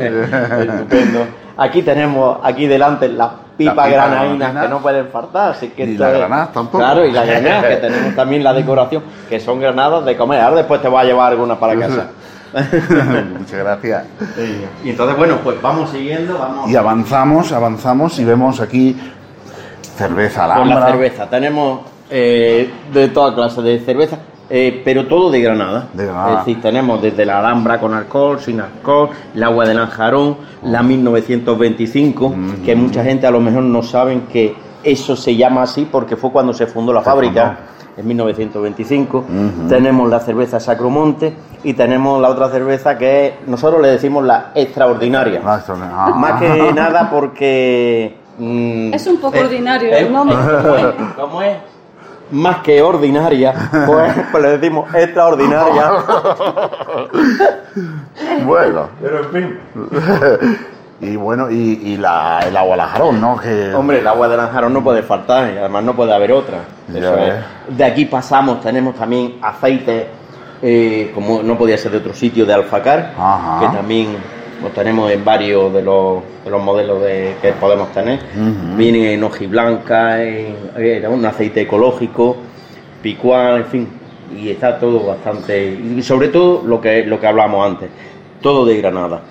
Estupendo. 0.00 1.26
Aquí 1.56 1.82
tenemos, 1.82 2.38
aquí 2.42 2.66
delante, 2.66 3.08
las 3.08 3.30
pipas 3.56 3.74
pipa 3.74 3.88
granadinas 3.88 4.38
granadina. 4.38 4.60
que 4.62 4.68
no 4.68 4.78
pueden 4.80 5.08
faltar. 5.08 5.50
Así 5.52 5.68
que 5.68 5.86
las 5.86 6.12
es- 6.12 6.18
granadas 6.18 6.52
tampoco. 6.52 6.78
Claro, 6.78 7.04
y 7.04 7.12
las 7.12 7.26
granadas, 7.26 7.64
que 7.66 7.76
tenemos 7.76 8.14
también 8.14 8.44
la 8.44 8.52
decoración, 8.52 9.02
que 9.28 9.40
son 9.40 9.60
granadas 9.60 10.04
de 10.04 10.16
comer. 10.16 10.40
Ahora 10.40 10.56
después 10.56 10.80
te 10.82 10.88
voy 10.88 11.00
a 11.00 11.04
llevar 11.04 11.32
algunas 11.32 11.58
para 11.58 11.78
casa. 11.78 12.08
Muchas 13.38 13.58
gracias. 13.58 14.04
Y 14.84 14.90
entonces, 14.90 15.16
bueno, 15.16 15.38
pues 15.42 15.60
vamos 15.60 15.90
siguiendo, 15.90 16.38
vamos. 16.38 16.70
Y 16.70 16.76
avanzamos, 16.76 17.52
avanzamos 17.52 18.18
y 18.18 18.24
vemos 18.24 18.60
aquí 18.60 18.96
cerveza 19.96 20.54
Con 20.54 20.68
la 20.68 20.86
cerveza. 20.86 21.28
Tenemos 21.28 21.80
eh, 22.10 22.70
de 22.92 23.08
toda 23.08 23.34
clase 23.34 23.62
de 23.62 23.78
cerveza, 23.80 24.18
eh, 24.48 24.82
pero 24.84 25.06
todo 25.06 25.30
de 25.30 25.40
Granada. 25.40 25.88
De 25.92 26.04
Granada. 26.04 26.40
Es 26.40 26.46
decir, 26.46 26.62
tenemos 26.62 27.02
desde 27.02 27.24
la 27.24 27.40
Alhambra 27.40 27.80
con 27.80 27.94
alcohol, 27.94 28.38
sin 28.40 28.60
alcohol, 28.60 29.10
el 29.34 29.42
agua 29.42 29.66
de 29.66 29.74
Lanjarón, 29.74 30.36
la 30.62 30.82
1925, 30.82 32.34
que 32.64 32.76
mucha 32.76 33.02
gente 33.02 33.26
a 33.26 33.30
lo 33.30 33.40
mejor 33.40 33.62
no 33.62 33.82
saben 33.82 34.22
que 34.22 34.54
eso 34.82 35.16
se 35.16 35.34
llama 35.34 35.62
así 35.62 35.88
porque 35.90 36.16
fue 36.16 36.30
cuando 36.30 36.52
se 36.52 36.66
fundó 36.66 36.92
la 36.92 37.00
Se 37.00 37.06
fábrica. 37.06 37.58
En 37.96 38.06
1925 38.06 39.24
tenemos 39.70 40.10
la 40.10 40.20
cerveza 40.20 40.60
Sacromonte 40.60 41.34
y 41.64 41.72
tenemos 41.72 42.20
la 42.20 42.28
otra 42.28 42.50
cerveza 42.50 42.98
que 42.98 43.26
es, 43.26 43.32
nosotros 43.48 43.80
le 43.80 43.88
decimos 43.88 44.22
la 44.22 44.52
extraordinaria. 44.54 45.40
Ah. 45.42 46.12
Más 46.14 46.40
que 46.40 46.72
nada 46.74 47.08
porque 47.10 48.18
mm, 48.38 48.92
Es 48.92 49.06
un 49.06 49.16
poco 49.16 49.38
eh, 49.38 49.44
ordinario 49.44 49.90
eh, 49.90 50.00
el 50.00 50.12
nombre. 50.12 50.36
¿cómo 50.62 50.76
es? 50.76 51.14
¿Cómo 51.16 51.42
es? 51.42 51.56
Más 52.30 52.58
que 52.58 52.82
ordinaria, 52.82 53.54
pues, 53.86 54.14
pues 54.32 54.42
le 54.42 54.58
decimos 54.58 54.92
extraordinaria. 54.94 55.92
Bueno. 58.46 58.88
Pero 59.02 59.18
en 59.18 59.30
fin. 59.30 59.58
y 61.00 61.16
bueno, 61.16 61.50
y, 61.50 61.80
y 61.84 61.96
la, 61.96 62.40
el 62.46 62.56
agua 62.56 62.76
lajarón, 62.76 63.20
¿no? 63.20 63.36
Que... 63.36 63.74
Hombre, 63.74 63.98
el 63.98 64.06
agua 64.06 64.28
de 64.28 64.36
Lanjarón 64.36 64.72
no 64.72 64.82
puede 64.82 65.02
faltar 65.02 65.52
y 65.52 65.58
además 65.58 65.84
no 65.84 65.94
puede 65.94 66.14
haber 66.14 66.32
otra. 66.32 66.58
Eso 66.88 67.16
es. 67.18 67.34
De 67.76 67.84
aquí 67.84 68.06
pasamos, 68.06 68.60
tenemos 68.62 68.94
también 68.94 69.38
aceite, 69.42 70.08
eh, 70.62 71.10
como 71.14 71.42
no 71.42 71.58
podía 71.58 71.76
ser 71.76 71.92
de 71.92 71.98
otro 71.98 72.14
sitio, 72.14 72.46
de 72.46 72.54
alfacar, 72.54 73.12
Ajá. 73.18 73.60
que 73.60 73.76
también 73.76 74.16
lo 74.62 74.68
tenemos 74.70 75.10
en 75.10 75.24
varios 75.24 75.72
de 75.72 75.82
los, 75.82 76.22
de 76.44 76.50
los 76.50 76.62
modelos 76.62 77.02
de, 77.02 77.34
que 77.42 77.52
podemos 77.52 77.92
tener. 77.92 78.18
Ujú. 78.34 78.76
Viene 78.76 79.12
en 79.14 79.24
hojiblanca, 79.24 80.22
en, 80.22 80.54
en 80.76 81.06
un 81.06 81.24
aceite 81.24 81.62
ecológico, 81.62 82.36
picual, 83.02 83.58
en 83.58 83.66
fin. 83.66 83.88
Y 84.36 84.50
está 84.50 84.78
todo 84.78 85.06
bastante. 85.06 85.72
Y 85.96 86.02
sobre 86.02 86.28
todo 86.28 86.62
lo 86.66 86.80
que, 86.80 87.04
lo 87.04 87.20
que 87.20 87.26
hablamos 87.26 87.66
antes, 87.66 87.90
todo 88.40 88.64
de 88.64 88.76
Granada. 88.78 89.22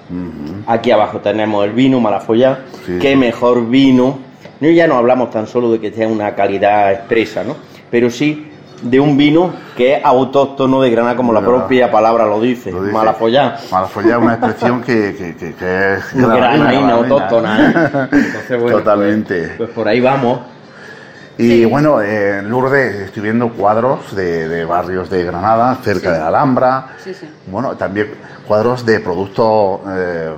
Aquí 0.67 0.91
abajo 0.91 1.19
tenemos 1.19 1.65
el 1.65 1.71
vino 1.71 1.99
Malafollá. 1.99 2.59
Sí. 2.85 2.97
Qué 2.99 3.15
mejor 3.15 3.67
vino. 3.67 4.19
No, 4.59 4.69
ya 4.69 4.87
no 4.87 4.95
hablamos 4.95 5.31
tan 5.31 5.47
solo 5.47 5.71
de 5.71 5.79
que 5.79 5.91
sea 5.91 6.07
una 6.07 6.33
calidad 6.33 6.93
expresa, 6.93 7.43
¿no? 7.43 7.55
Pero 7.91 8.09
sí 8.09 8.47
de 8.81 8.99
un 8.99 9.17
vino 9.17 9.53
que 9.75 9.95
es 9.95 10.05
autóctono 10.05 10.81
de 10.81 10.89
Granada, 10.89 11.15
como 11.15 11.33
la 11.33 11.39
Granada. 11.39 11.61
propia 11.63 11.91
palabra 11.91 12.25
lo 12.25 12.39
dice, 12.41 12.71
Lo 12.71 12.81
dice. 12.81 12.93
Malafollá. 12.93 13.57
Malafollá 13.71 14.15
es 14.17 14.21
una 14.21 14.33
expresión 14.33 14.81
que, 14.81 15.15
que, 15.17 15.35
que, 15.35 15.53
que 15.55 15.93
es 15.95 16.13
Granadina, 16.13 16.35
granadina, 16.57 16.93
autóctona, 16.93 17.59
¿eh? 17.61 18.07
Entonces, 18.11 18.61
bueno, 18.61 18.77
Totalmente. 18.77 19.53
Pues 19.57 19.69
por 19.71 19.87
ahí 19.87 19.99
vamos. 19.99 20.39
Y 21.37 21.65
bueno, 21.65 22.01
eh, 22.01 22.39
en 22.39 22.49
Lourdes 22.49 22.95
estoy 22.95 23.23
viendo 23.23 23.49
cuadros 23.49 24.15
de, 24.15 24.47
de 24.47 24.63
barrios 24.63 25.09
de 25.09 25.23
Granada, 25.25 25.75
cerca 25.83 26.13
de 26.13 26.19
la 26.19 26.27
Alhambra. 26.29 26.87
Sí, 27.03 27.13
sí. 27.13 27.27
Bueno, 27.47 27.75
también 27.75 28.07
cuadros 28.47 28.85
de 28.85 28.99
productos. 29.01 29.81
eh, 29.89 30.29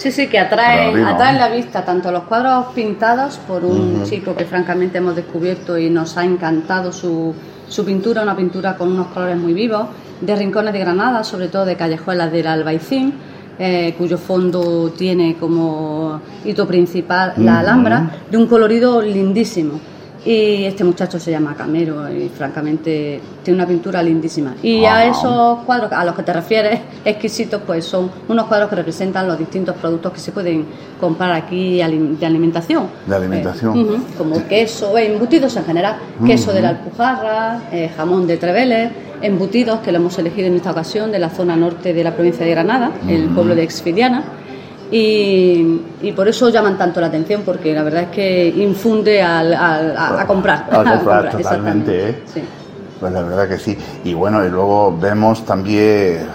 Sí, 0.00 0.10
sí, 0.10 0.28
que 0.28 0.38
atraen, 0.38 1.04
atraen 1.04 1.38
la 1.38 1.50
vista, 1.50 1.84
tanto 1.84 2.10
los 2.10 2.22
cuadros 2.22 2.72
pintados 2.74 3.36
por 3.36 3.66
un 3.66 4.02
chico 4.04 4.34
que 4.34 4.46
francamente 4.46 4.96
hemos 4.96 5.14
descubierto 5.14 5.76
y 5.76 5.90
nos 5.90 6.16
ha 6.16 6.24
encantado 6.24 6.90
su, 6.90 7.34
su 7.68 7.84
pintura, 7.84 8.22
una 8.22 8.34
pintura 8.34 8.78
con 8.78 8.90
unos 8.90 9.08
colores 9.08 9.36
muy 9.36 9.52
vivos, 9.52 9.88
de 10.22 10.34
rincones 10.34 10.72
de 10.72 10.78
Granada, 10.78 11.22
sobre 11.22 11.48
todo 11.48 11.66
de 11.66 11.76
callejuelas 11.76 12.32
del 12.32 12.46
Albaicín, 12.46 13.12
eh, 13.58 13.94
cuyo 13.98 14.16
fondo 14.16 14.90
tiene 14.96 15.36
como 15.38 16.18
hito 16.46 16.66
principal 16.66 17.34
la. 17.36 17.60
Alhambra, 17.60 18.10
de 18.30 18.38
un 18.38 18.46
colorido 18.46 19.02
lindísimo. 19.02 19.80
Y 20.24 20.64
este 20.64 20.84
muchacho 20.84 21.18
se 21.18 21.30
llama 21.30 21.54
Camero 21.54 22.10
y 22.12 22.28
francamente 22.28 23.20
tiene 23.42 23.58
una 23.58 23.66
pintura 23.66 24.02
lindísima. 24.02 24.54
Y 24.62 24.84
a 24.84 25.06
esos 25.06 25.60
cuadros 25.60 25.90
a 25.92 26.04
los 26.04 26.14
que 26.14 26.22
te 26.22 26.32
refieres, 26.32 26.80
exquisitos, 27.04 27.62
pues 27.66 27.84
son 27.84 28.10
unos 28.28 28.46
cuadros 28.46 28.68
que 28.68 28.76
representan 28.76 29.26
los 29.26 29.38
distintos 29.38 29.76
productos 29.76 30.12
que 30.12 30.20
se 30.20 30.32
pueden 30.32 30.66
comprar 31.00 31.32
aquí 31.32 31.76
de 31.76 32.26
alimentación. 32.26 32.88
de 33.06 33.16
alimentación. 33.16 33.78
Eh, 33.78 33.98
como 34.18 34.46
queso, 34.46 34.96
eh, 34.98 35.12
embutidos 35.12 35.56
en 35.56 35.64
general, 35.64 35.96
queso 36.26 36.52
de 36.52 36.60
la 36.60 36.70
Alpujarra, 36.70 37.62
eh, 37.72 37.90
jamón 37.96 38.26
de 38.26 38.36
Treveles, 38.36 38.90
embutidos 39.22 39.80
que 39.80 39.90
lo 39.92 39.98
hemos 39.98 40.18
elegido 40.18 40.48
en 40.48 40.56
esta 40.56 40.70
ocasión 40.70 41.10
de 41.12 41.18
la 41.18 41.30
zona 41.30 41.56
norte 41.56 41.94
de 41.94 42.04
la 42.04 42.14
provincia 42.14 42.44
de 42.44 42.50
Granada, 42.50 42.92
el 43.08 43.28
pueblo 43.28 43.54
de 43.54 43.62
Exfiliana. 43.62 44.24
Y, 44.90 45.80
y 46.02 46.12
por 46.12 46.26
eso 46.28 46.48
llaman 46.48 46.76
tanto 46.76 47.00
la 47.00 47.06
atención, 47.06 47.42
porque 47.44 47.72
la 47.74 47.82
verdad 47.82 48.02
es 48.04 48.08
que 48.10 48.48
infunde 48.48 49.22
al- 49.22 49.54
al- 49.54 49.96
a, 49.96 50.20
a 50.22 50.26
comprar. 50.26 50.66
A 50.70 50.76
comprar 50.96 51.30
totalmente. 51.36 52.10
¿eh? 52.10 52.22
Sí. 52.32 52.42
Pues 52.98 53.12
la 53.12 53.22
verdad 53.22 53.48
que 53.48 53.58
sí. 53.58 53.78
Y 54.04 54.14
bueno, 54.14 54.44
y 54.44 54.50
luego 54.50 54.96
vemos 54.98 55.44
también, 55.44 56.26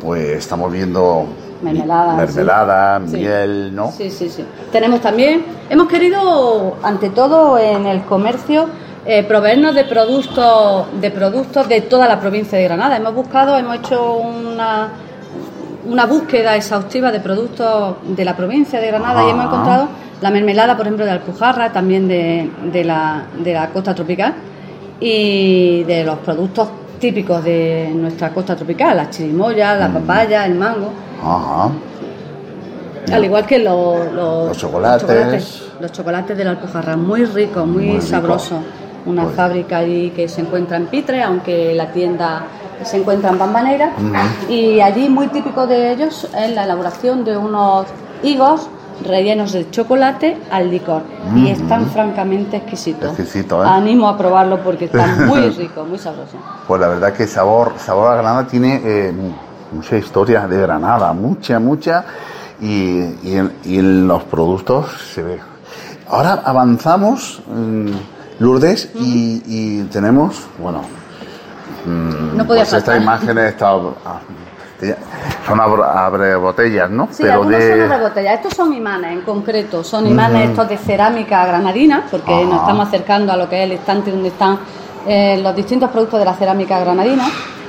pues 0.00 0.38
estamos 0.38 0.72
viendo 0.72 1.26
Mermelada. 1.62 2.14
mermelada, 2.16 3.00
Sí. 3.06 3.16
miel, 3.18 3.74
¿no? 3.74 3.90
Sí, 3.90 4.10
sí, 4.10 4.28
sí. 4.28 4.44
Tenemos 4.72 5.00
también, 5.00 5.44
hemos 5.68 5.88
querido, 5.88 6.76
ante 6.82 7.10
todo 7.10 7.58
en 7.58 7.86
el 7.86 8.02
comercio, 8.04 8.66
eh, 9.06 9.22
proveernos 9.24 9.74
de 9.74 9.84
productos, 9.84 10.86
de 11.00 11.10
productos 11.10 11.68
de 11.68 11.82
toda 11.82 12.08
la 12.08 12.18
provincia 12.20 12.56
de 12.56 12.64
Granada. 12.64 12.96
Hemos 12.96 13.14
buscado, 13.14 13.56
hemos 13.58 13.76
hecho 13.76 14.14
una, 14.14 14.88
una 15.86 16.06
búsqueda 16.06 16.56
exhaustiva 16.56 17.12
de 17.12 17.20
productos 17.20 17.96
de 18.16 18.24
la 18.24 18.36
provincia 18.36 18.80
de 18.80 18.86
Granada 18.88 19.22
y 19.22 19.26
Ah. 19.26 19.30
hemos 19.30 19.44
encontrado 19.46 19.88
la 20.20 20.30
mermelada, 20.30 20.76
por 20.76 20.86
ejemplo, 20.86 21.04
de 21.04 21.10
Alpujarra, 21.12 21.72
también 21.72 22.08
de, 22.08 22.50
de 22.72 22.84
la, 22.84 23.24
de 23.38 23.52
la 23.52 23.68
costa 23.70 23.94
tropical 23.94 24.34
y 25.00 25.82
de 25.84 26.04
los 26.04 26.18
productos 26.18 26.68
típicos 26.98 27.44
de 27.44 27.90
nuestra 27.94 28.30
costa 28.30 28.56
tropical, 28.56 28.96
la 28.96 29.10
chirimoya, 29.10 29.74
la 29.76 29.88
papaya, 29.92 30.46
el 30.46 30.54
mango. 30.54 30.90
Ajá. 31.22 31.70
Al 33.12 33.24
igual 33.24 33.44
que 33.44 33.58
los, 33.58 34.12
los, 34.12 34.48
Los 34.48 34.56
chocolates. 34.58 35.02
Los 35.02 35.10
chocolates, 35.18 35.62
los 35.80 35.92
chocolates 35.92 36.38
de 36.38 36.44
la 36.44 36.50
Alpujarra, 36.52 36.96
muy 36.96 37.24
ricos, 37.26 37.66
muy, 37.66 37.84
Muy 37.84 37.94
rico. 37.96 38.06
sabrosos. 38.06 38.58
Una 39.04 39.24
Pues- 39.24 39.34
fábrica 39.36 39.78
allí 39.78 40.10
que 40.16 40.26
se 40.28 40.40
encuentra 40.40 40.78
en 40.78 40.86
Pitre, 40.86 41.22
aunque 41.22 41.74
la 41.74 41.88
tienda 41.92 42.44
se 42.84 42.98
encuentra 42.98 43.30
en 43.30 43.38
Bambanera. 43.38 43.92
Y 44.48 44.80
allí 44.80 45.08
muy 45.08 45.28
típico 45.28 45.66
de 45.66 45.92
ellos 45.92 46.28
es 46.36 46.50
la 46.54 46.64
elaboración 46.64 47.24
de 47.24 47.36
unos 47.36 47.86
higos 48.22 48.68
rellenos 49.02 49.52
de 49.52 49.70
chocolate 49.70 50.38
al 50.50 50.70
licor. 50.70 51.02
Y 51.34 51.48
están 51.50 51.86
francamente 51.86 52.58
exquisitos. 52.58 53.18
Exquisito, 53.18 53.62
¿eh? 53.62 53.66
Animo 53.68 54.08
a 54.08 54.16
probarlo 54.16 54.62
porque 54.62 54.86
están 54.86 55.26
muy 55.26 55.50
ricos, 55.50 55.86
muy 55.86 55.98
sabrosos. 55.98 56.36
Pues 56.66 56.80
la 56.80 56.88
verdad 56.88 57.12
que 57.12 57.26
sabor, 57.26 57.74
sabor 57.78 58.12
a 58.12 58.14
Granada 58.14 58.46
tiene 58.46 58.80
eh, 58.84 59.12
mucha 59.72 59.96
historia 59.96 60.46
de 60.46 60.60
Granada, 60.60 61.12
mucha, 61.12 61.58
mucha, 61.58 62.04
y, 62.60 63.00
y 63.22 63.36
en, 63.36 63.52
y 63.64 63.78
en 63.78 64.06
los 64.06 64.22
productos 64.24 64.86
se 65.12 65.22
ve. 65.22 65.40
Ahora 66.08 66.42
avanzamos, 66.44 67.42
mm, 67.46 67.90
Lourdes, 68.38 68.90
y, 68.94 69.42
y 69.46 69.82
tenemos, 69.84 70.46
bueno, 70.58 70.82
mm, 71.84 72.36
No 72.36 72.46
podía 72.46 72.62
pues 72.62 72.72
estas 72.74 73.00
imágenes 73.00 73.50
esta- 73.52 73.70
ah, 73.70 74.20
son 75.46 75.60
abre, 75.60 75.82
abre 75.84 76.36
botellas, 76.36 76.90
¿no? 76.90 77.08
Sí, 77.10 77.26
algunos 77.26 77.62
son 77.62 77.88
de 77.88 77.98
botella. 78.00 78.34
Estos 78.34 78.54
son 78.54 78.72
imanes 78.74 79.12
en 79.12 79.20
concreto, 79.22 79.84
son 79.84 80.06
imanes 80.06 80.50
estos 80.50 80.68
de 80.68 80.76
cerámica 80.76 81.46
granadina, 81.46 82.04
porque 82.10 82.32
Ajá. 82.34 82.44
nos 82.44 82.60
estamos 82.60 82.88
acercando 82.88 83.32
a 83.32 83.36
lo 83.36 83.48
que 83.48 83.58
es 83.62 83.64
el 83.64 83.72
estante 83.72 84.10
donde 84.10 84.28
están 84.28 84.58
eh, 85.06 85.38
los 85.42 85.54
distintos 85.54 85.90
productos 85.90 86.18
de 86.18 86.24
la 86.24 86.34
cerámica 86.34 86.78
granadina. 86.80 87.24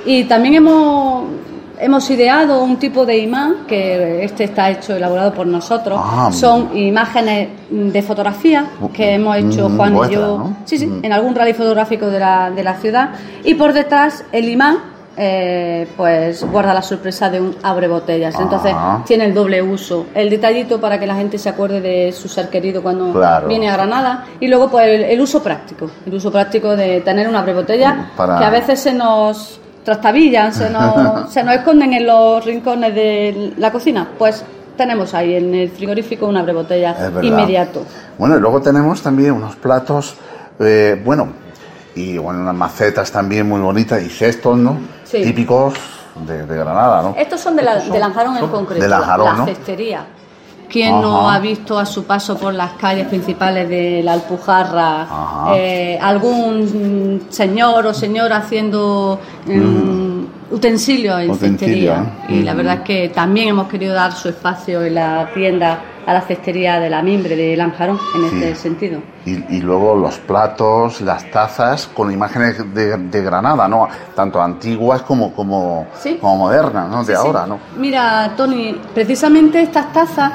Y 0.06 0.24
también 0.26 0.56
hemos 0.56 1.24
hemos 1.80 2.10
ideado 2.10 2.64
un 2.64 2.78
tipo 2.78 3.06
de 3.06 3.18
imán 3.18 3.66
que 3.68 4.24
este 4.24 4.46
está 4.46 4.70
hecho 4.70 4.96
elaborado 4.96 5.34
por 5.34 5.48
nosotros. 5.48 6.00
Ah, 6.02 6.30
Son 6.32 6.76
imágenes 6.78 7.50
de 7.70 8.02
fotografía 8.02 8.66
que 8.94 9.14
hemos 9.16 9.36
hecho 9.38 9.70
mm, 9.70 9.78
Juan 9.78 9.96
y 9.96 10.14
yo. 10.14 10.38
¿no? 10.38 10.58
Sí, 10.66 10.78
sí, 10.78 10.88
Mm. 10.88 11.06
en 11.06 11.14
algún 11.14 11.36
rally 11.36 11.54
fotográfico 11.54 12.08
de 12.08 12.20
la, 12.20 12.52
de 12.52 12.64
la 12.64 12.76
ciudad. 12.76 13.10
Y 13.44 13.54
por 13.56 13.74
detrás 13.74 14.24
el 14.32 14.50
imán. 14.50 14.78
eh, 15.18 15.88
pues 15.96 16.44
guarda 16.52 16.74
la 16.74 16.82
sorpresa 16.82 17.30
de 17.30 17.40
un 17.40 17.56
abre 17.64 17.88
botellas 17.88 18.36
entonces 18.38 18.74
Ah. 18.76 19.02
tiene 19.06 19.24
el 19.24 19.34
doble 19.34 19.62
uso 19.62 20.08
el 20.14 20.30
detallito 20.30 20.82
para 20.82 21.00
que 21.00 21.08
la 21.08 21.16
gente 21.16 21.38
se 21.38 21.48
acuerde 21.48 21.80
de 21.80 22.12
su 22.12 22.28
ser 22.28 22.50
querido 22.50 22.84
cuando 22.84 23.14
Claro. 23.14 23.48
viene 23.48 23.70
a 23.70 23.74
Granada 23.78 24.26
y 24.42 24.48
luego 24.50 24.70
pues 24.70 24.86
el, 24.90 25.04
el 25.06 25.22
uso 25.22 25.42
práctico 25.42 25.90
el 26.06 26.14
uso 26.16 26.30
práctico 26.34 26.76
de 26.76 27.00
tener 27.00 27.30
un 27.30 27.36
abre 27.38 27.54
botella 27.54 28.10
Para- 28.18 28.40
que 28.40 28.44
a 28.44 28.50
veces 28.50 28.78
se 28.82 28.94
nos 28.94 29.62
trastabillan, 29.86 30.52
se 30.54 30.70
nos, 30.70 31.32
se 31.34 31.44
nos 31.44 31.56
esconden 31.56 31.94
en 31.94 32.06
los 32.06 32.44
rincones 32.44 32.94
de 32.94 33.54
la 33.58 33.72
cocina. 33.72 34.10
Pues 34.18 34.44
tenemos 34.76 35.14
ahí 35.14 35.36
en 35.36 35.56
el 35.56 35.70
frigorífico 35.70 36.26
un 36.26 36.36
abrebotella 36.36 36.92
Es 36.92 37.00
verdad. 37.14 37.22
inmediato. 37.22 37.84
Bueno, 38.18 38.36
y 38.36 38.42
luego 38.42 38.62
tenemos 38.62 39.02
también 39.02 39.32
unos 39.32 39.56
platos, 39.56 40.16
eh, 40.60 41.02
bueno, 41.06 41.30
y 41.96 42.18
bueno, 42.18 42.42
unas 42.42 42.56
macetas 42.56 43.10
también 43.12 43.48
muy 43.48 43.62
bonitas 43.62 44.02
y 44.04 44.10
cestos, 44.10 44.58
¿no? 44.58 44.78
Sí. 45.06 45.22
Típicos 45.24 45.76
de, 46.28 46.46
de 46.46 46.58
Granada, 46.58 47.02
¿no? 47.02 47.16
Estos 47.18 47.40
son 47.40 47.56
de, 47.56 47.62
la, 47.64 47.80
de 47.80 48.00
Lanjarón 48.00 48.38
en 48.38 48.48
concreto, 48.48 48.84
de 48.84 48.90
Lanjarón, 48.90 49.26
la 49.28 49.34
¿no? 49.34 49.46
cestería. 49.46 50.06
¿Quién 50.70 51.02
no 51.02 51.30
ha 51.30 51.40
visto 51.40 51.78
a 51.80 51.86
su 51.86 52.04
paso 52.06 52.38
por 52.38 52.54
las 52.54 52.72
calles 52.74 53.08
principales 53.08 53.70
de 53.70 54.02
la 54.04 54.14
Alpujarra 54.14 55.08
eh, 55.56 55.98
algún 56.02 57.26
señor 57.30 57.86
o 57.88 57.94
señora 57.94 58.38
haciendo 58.38 59.20
mm, 59.46 60.54
utensilios 60.54 61.22
en 61.22 61.36
cestería? 61.36 62.06
¿eh? 62.30 62.34
Y 62.36 62.44
la 62.44 62.54
Mm. 62.54 62.58
verdad 62.58 62.74
es 62.76 62.82
que 62.82 63.10
también 63.10 63.50
hemos 63.50 63.68
querido 63.68 63.94
dar 63.94 64.12
su 64.14 64.30
espacio 64.30 64.84
en 64.84 64.96
la 64.96 65.30
tienda 65.34 65.80
a 66.06 66.14
la 66.14 66.22
cestería 66.22 66.80
de 66.80 66.88
la 66.90 67.02
Mimbre 67.02 67.36
de 67.36 67.58
Lanjarón 67.58 67.98
en 68.16 68.22
Sí. 68.30 68.36
este 68.36 68.56
sentido. 68.56 69.00
Y, 69.26 69.56
y 69.56 69.62
luego 69.62 69.96
los 69.96 70.20
platos, 70.20 71.02
las 71.02 71.30
tazas 71.32 71.88
con 71.88 72.12
imágenes 72.12 72.74
de, 72.76 72.96
de 72.98 73.22
Granada, 73.24 73.68
¿no? 73.68 73.88
Tanto 74.16 74.40
antiguas 74.42 75.02
como, 75.02 75.34
como, 75.34 75.88
Sí. 76.00 76.18
como 76.22 76.38
modernas, 76.38 76.90
¿no? 76.90 77.04
De 77.04 77.14
sí. 77.16 77.20
ahora, 77.20 77.48
¿no? 77.48 77.58
Mira, 77.78 78.34
Tony, 78.38 78.80
precisamente 78.94 79.62
estas 79.64 79.92
tazas 79.94 80.32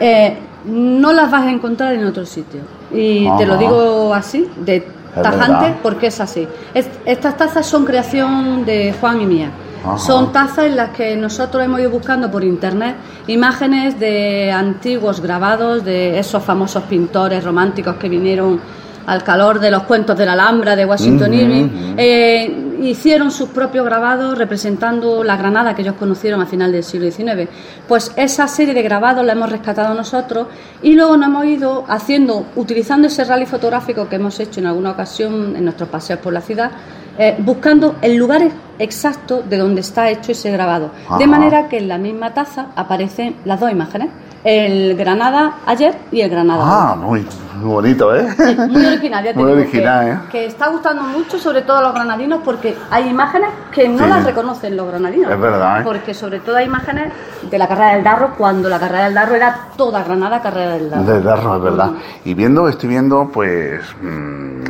eh, 0.00 0.36
no 0.64 1.12
las 1.12 1.30
vas 1.30 1.42
a 1.44 1.50
encontrar 1.50 1.94
en 1.94 2.04
otro 2.04 2.24
sitio. 2.26 2.60
Y 2.92 3.26
te 3.38 3.46
lo 3.46 3.56
digo 3.56 4.14
así, 4.14 4.48
de 4.56 4.86
tajante, 5.22 5.74
porque 5.82 6.06
es 6.08 6.20
así. 6.20 6.46
Es- 6.74 6.88
estas 7.04 7.36
tazas 7.36 7.66
son 7.66 7.84
creación 7.84 8.64
de 8.64 8.94
Juan 9.00 9.20
y 9.20 9.26
mía. 9.26 9.50
Ajá. 9.84 9.98
Son 9.98 10.30
tazas 10.32 10.66
en 10.66 10.76
las 10.76 10.90
que 10.90 11.16
nosotros 11.16 11.64
hemos 11.64 11.80
ido 11.80 11.90
buscando 11.90 12.30
por 12.30 12.44
internet 12.44 12.94
imágenes 13.26 13.98
de 13.98 14.52
antiguos 14.52 15.20
grabados 15.20 15.84
de 15.84 16.18
esos 16.20 16.42
famosos 16.44 16.84
pintores 16.84 17.42
románticos 17.42 17.96
que 17.96 18.08
vinieron 18.08 18.60
al 19.06 19.22
calor 19.22 19.60
de 19.60 19.70
los 19.70 19.82
cuentos 19.84 20.16
de 20.16 20.26
la 20.26 20.32
Alhambra 20.32 20.76
de 20.76 20.84
Washington 20.84 21.34
Irving. 21.34 21.68
Eh, 21.96 22.72
hicieron 22.82 23.30
sus 23.30 23.48
propios 23.50 23.84
grabados 23.84 24.36
representando 24.36 25.22
la 25.22 25.36
Granada 25.36 25.74
que 25.74 25.82
ellos 25.82 25.94
conocieron 25.98 26.40
a 26.40 26.46
final 26.46 26.72
del 26.72 26.82
siglo 26.82 27.10
XIX. 27.10 27.48
Pues 27.86 28.12
esa 28.16 28.48
serie 28.48 28.74
de 28.74 28.82
grabados 28.82 29.24
la 29.24 29.32
hemos 29.32 29.50
rescatado 29.50 29.94
nosotros 29.94 30.48
y 30.82 30.94
luego 30.94 31.16
nos 31.16 31.28
hemos 31.28 31.44
ido 31.46 31.84
haciendo, 31.88 32.46
utilizando 32.56 33.08
ese 33.08 33.24
rally 33.24 33.46
fotográfico 33.46 34.08
que 34.08 34.16
hemos 34.16 34.38
hecho 34.40 34.60
en 34.60 34.66
alguna 34.66 34.90
ocasión 34.90 35.54
en 35.56 35.64
nuestros 35.64 35.88
paseos 35.88 36.20
por 36.20 36.32
la 36.32 36.40
ciudad, 36.40 36.70
eh, 37.18 37.36
buscando 37.38 37.96
el 38.02 38.16
lugar 38.16 38.42
exacto 38.78 39.42
de 39.42 39.58
donde 39.58 39.82
está 39.82 40.10
hecho 40.10 40.32
ese 40.32 40.50
grabado. 40.50 40.90
De 41.18 41.26
manera 41.26 41.68
que 41.68 41.78
en 41.78 41.88
la 41.88 41.98
misma 41.98 42.34
taza 42.34 42.68
aparecen 42.74 43.36
las 43.44 43.60
dos 43.60 43.70
imágenes, 43.70 44.08
el 44.44 44.96
Granada 44.96 45.52
ayer 45.66 45.96
y 46.10 46.20
el 46.20 46.30
Granada. 46.30 46.62
Ah, 46.64 46.96
muy, 46.96 47.26
muy 47.56 47.70
bonito, 47.70 48.14
¿eh? 48.16 48.26
Muy 48.68 48.84
original, 48.86 49.24
ya 49.24 49.32
te 49.32 49.38
Muy 49.38 49.50
digo 49.50 49.60
original, 49.62 50.04
que, 50.06 50.12
¿eh? 50.12 50.18
que 50.32 50.46
está 50.46 50.68
gustando 50.68 51.02
mucho, 51.04 51.38
sobre 51.38 51.62
todo 51.62 51.78
a 51.78 51.82
los 51.82 51.94
granadinos, 51.94 52.40
porque 52.44 52.76
hay 52.90 53.08
imágenes 53.08 53.50
que 53.70 53.88
no 53.88 54.02
Sí. 54.04 54.08
las 54.10 54.24
reconocen 54.24 54.76
los 54.76 54.88
granadinos. 54.88 55.30
Es 55.30 55.40
verdad, 55.40 55.80
¿eh? 55.80 55.84
Porque 55.84 56.12
sobre 56.14 56.40
todo 56.40 56.56
hay 56.56 56.66
imágenes 56.66 57.12
de 57.48 57.58
la 57.58 57.68
carrera 57.68 57.94
del 57.94 58.04
Darro, 58.04 58.34
cuando 58.36 58.68
la 58.68 58.78
carrera 58.80 59.04
del 59.04 59.14
Darro 59.14 59.34
era 59.36 59.56
toda 59.76 60.02
Granada 60.02 60.40
carrera 60.42 60.72
del 60.72 60.90
Darro. 60.90 61.04
De 61.04 61.20
darro, 61.22 61.56
es 61.56 61.62
verdad. 61.62 61.90
Y 62.24 62.34
viendo, 62.34 62.68
estoy 62.68 62.88
viendo, 62.88 63.28
pues, 63.32 63.80
mm, 64.02 64.64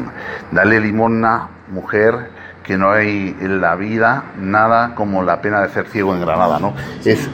dale 0.53 0.81
limosna, 0.81 1.49
mujer, 1.69 2.31
que 2.63 2.77
no 2.77 2.91
hay 2.93 3.35
en 3.41 3.61
la 3.61 3.75
vida 3.75 4.25
nada 4.39 4.95
como 4.95 5.23
la 5.23 5.41
pena 5.41 5.63
de 5.63 5.69
ser 5.71 5.87
ciego 5.87 6.15
en 6.15 6.21
Granada, 6.21 6.59
¿no? 6.61 6.75
Es, 7.05 7.29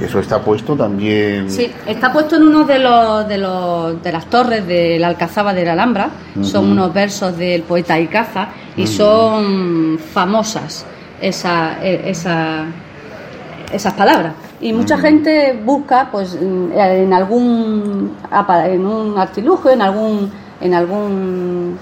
eso 0.00 0.18
está 0.20 0.40
puesto 0.40 0.74
también. 0.76 1.50
Sí, 1.50 1.70
está 1.86 2.12
puesto 2.12 2.36
en 2.36 2.42
uno 2.44 2.64
de 2.64 2.78
los, 2.78 3.28
de 3.28 3.38
los 3.38 4.02
de 4.02 4.12
las 4.12 4.26
torres 4.26 4.66
de 4.66 4.98
la 4.98 5.08
Alcazaba 5.08 5.52
de 5.52 5.64
la 5.64 5.72
Alhambra. 5.72 6.10
Son 6.42 6.70
unos 6.70 6.92
versos 6.92 7.36
del 7.36 7.62
poeta 7.62 7.98
Icaza 7.98 8.48
y 8.76 8.86
son 8.86 9.98
famosas 9.98 10.84
esa, 11.20 11.78
e- 11.82 12.08
esa, 12.10 12.64
esas 13.72 13.92
palabras. 13.94 14.32
Y 14.62 14.72
mucha 14.72 14.98
gente 14.98 15.58
busca, 15.64 16.08
pues, 16.12 16.34
en 16.34 17.12
algún 17.14 18.16
en 18.66 18.86
un 18.86 19.18
artilugio, 19.18 19.70
en 19.70 19.82
algún 19.82 20.30
en 20.60 20.74
algún 20.74 21.78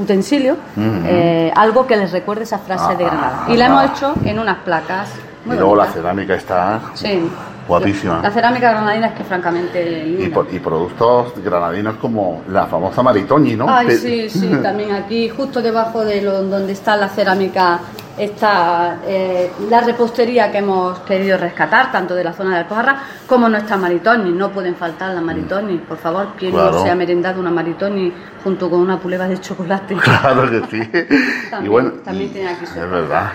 utensilio, 0.00 0.56
eh, 0.78 1.52
algo 1.54 1.86
que 1.86 1.96
les 1.96 2.12
recuerde 2.12 2.44
esa 2.44 2.58
frase 2.58 2.96
de 2.96 3.04
Ah, 3.04 3.08
Granada. 3.08 3.44
Y 3.48 3.56
la 3.56 3.66
hemos 3.66 3.82
ah. 3.82 3.92
hecho 3.94 4.14
en 4.24 4.38
unas 4.38 4.58
placas. 4.58 5.10
Muy 5.44 5.56
y 5.56 5.58
luego 5.58 5.76
la 5.76 5.86
cerámica 5.86 6.34
está 6.34 6.80
Sí. 6.94 7.28
guapísima. 7.66 8.20
La 8.22 8.30
cerámica 8.30 8.70
granadina 8.72 9.08
es 9.08 9.12
que 9.14 9.24
francamente 9.24 10.16
Y, 10.18 10.28
por- 10.28 10.46
y 10.52 10.58
productos 10.58 11.32
granadinos 11.42 11.96
como 11.96 12.42
la 12.48 12.66
famosa 12.66 13.02
Maritoñi, 13.02 13.56
¿no? 13.56 13.66
Ay, 13.68 13.90
sí, 13.92 14.28
sí, 14.30 14.48
también 14.62 14.92
aquí, 14.92 15.28
justo 15.28 15.62
debajo 15.62 16.04
de 16.04 16.20
lo, 16.22 16.42
donde 16.42 16.72
está 16.72 16.96
la 16.96 17.08
cerámica, 17.08 17.78
está 18.18 18.98
eh, 19.06 19.50
la 19.70 19.80
repostería 19.80 20.50
que 20.52 20.58
hemos 20.58 20.98
querido 21.00 21.38
rescatar, 21.38 21.90
tanto 21.90 22.14
de 22.14 22.24
la 22.24 22.32
zona 22.34 22.50
de 22.50 22.56
Alpujarra 22.58 22.96
como 23.26 23.48
nuestra 23.48 23.76
maritoni. 23.78 24.32
No 24.32 24.50
pueden 24.50 24.74
faltar 24.74 25.14
las 25.14 25.22
maritoni. 25.22 25.78
Por 25.78 25.96
favor, 25.96 26.28
quien 26.38 26.52
Claro. 26.52 26.72
no 26.72 26.82
se 26.82 26.90
ha 26.90 26.94
merendado 26.94 27.40
una 27.40 27.50
maritoni 27.50 28.12
junto 28.44 28.68
con 28.68 28.80
una 28.80 28.98
puleva 28.98 29.26
de 29.26 29.40
chocolate. 29.40 29.94
Claro 30.20 30.50
que 30.50 30.62
sí. 30.70 30.90
y 30.92 31.50
También, 31.50 31.72
bueno, 31.72 31.90
también 32.04 32.30
tiene 32.32 32.50
aquí 32.50 32.66
su 32.66 32.78
es 32.78 32.90
verdad. 32.90 33.30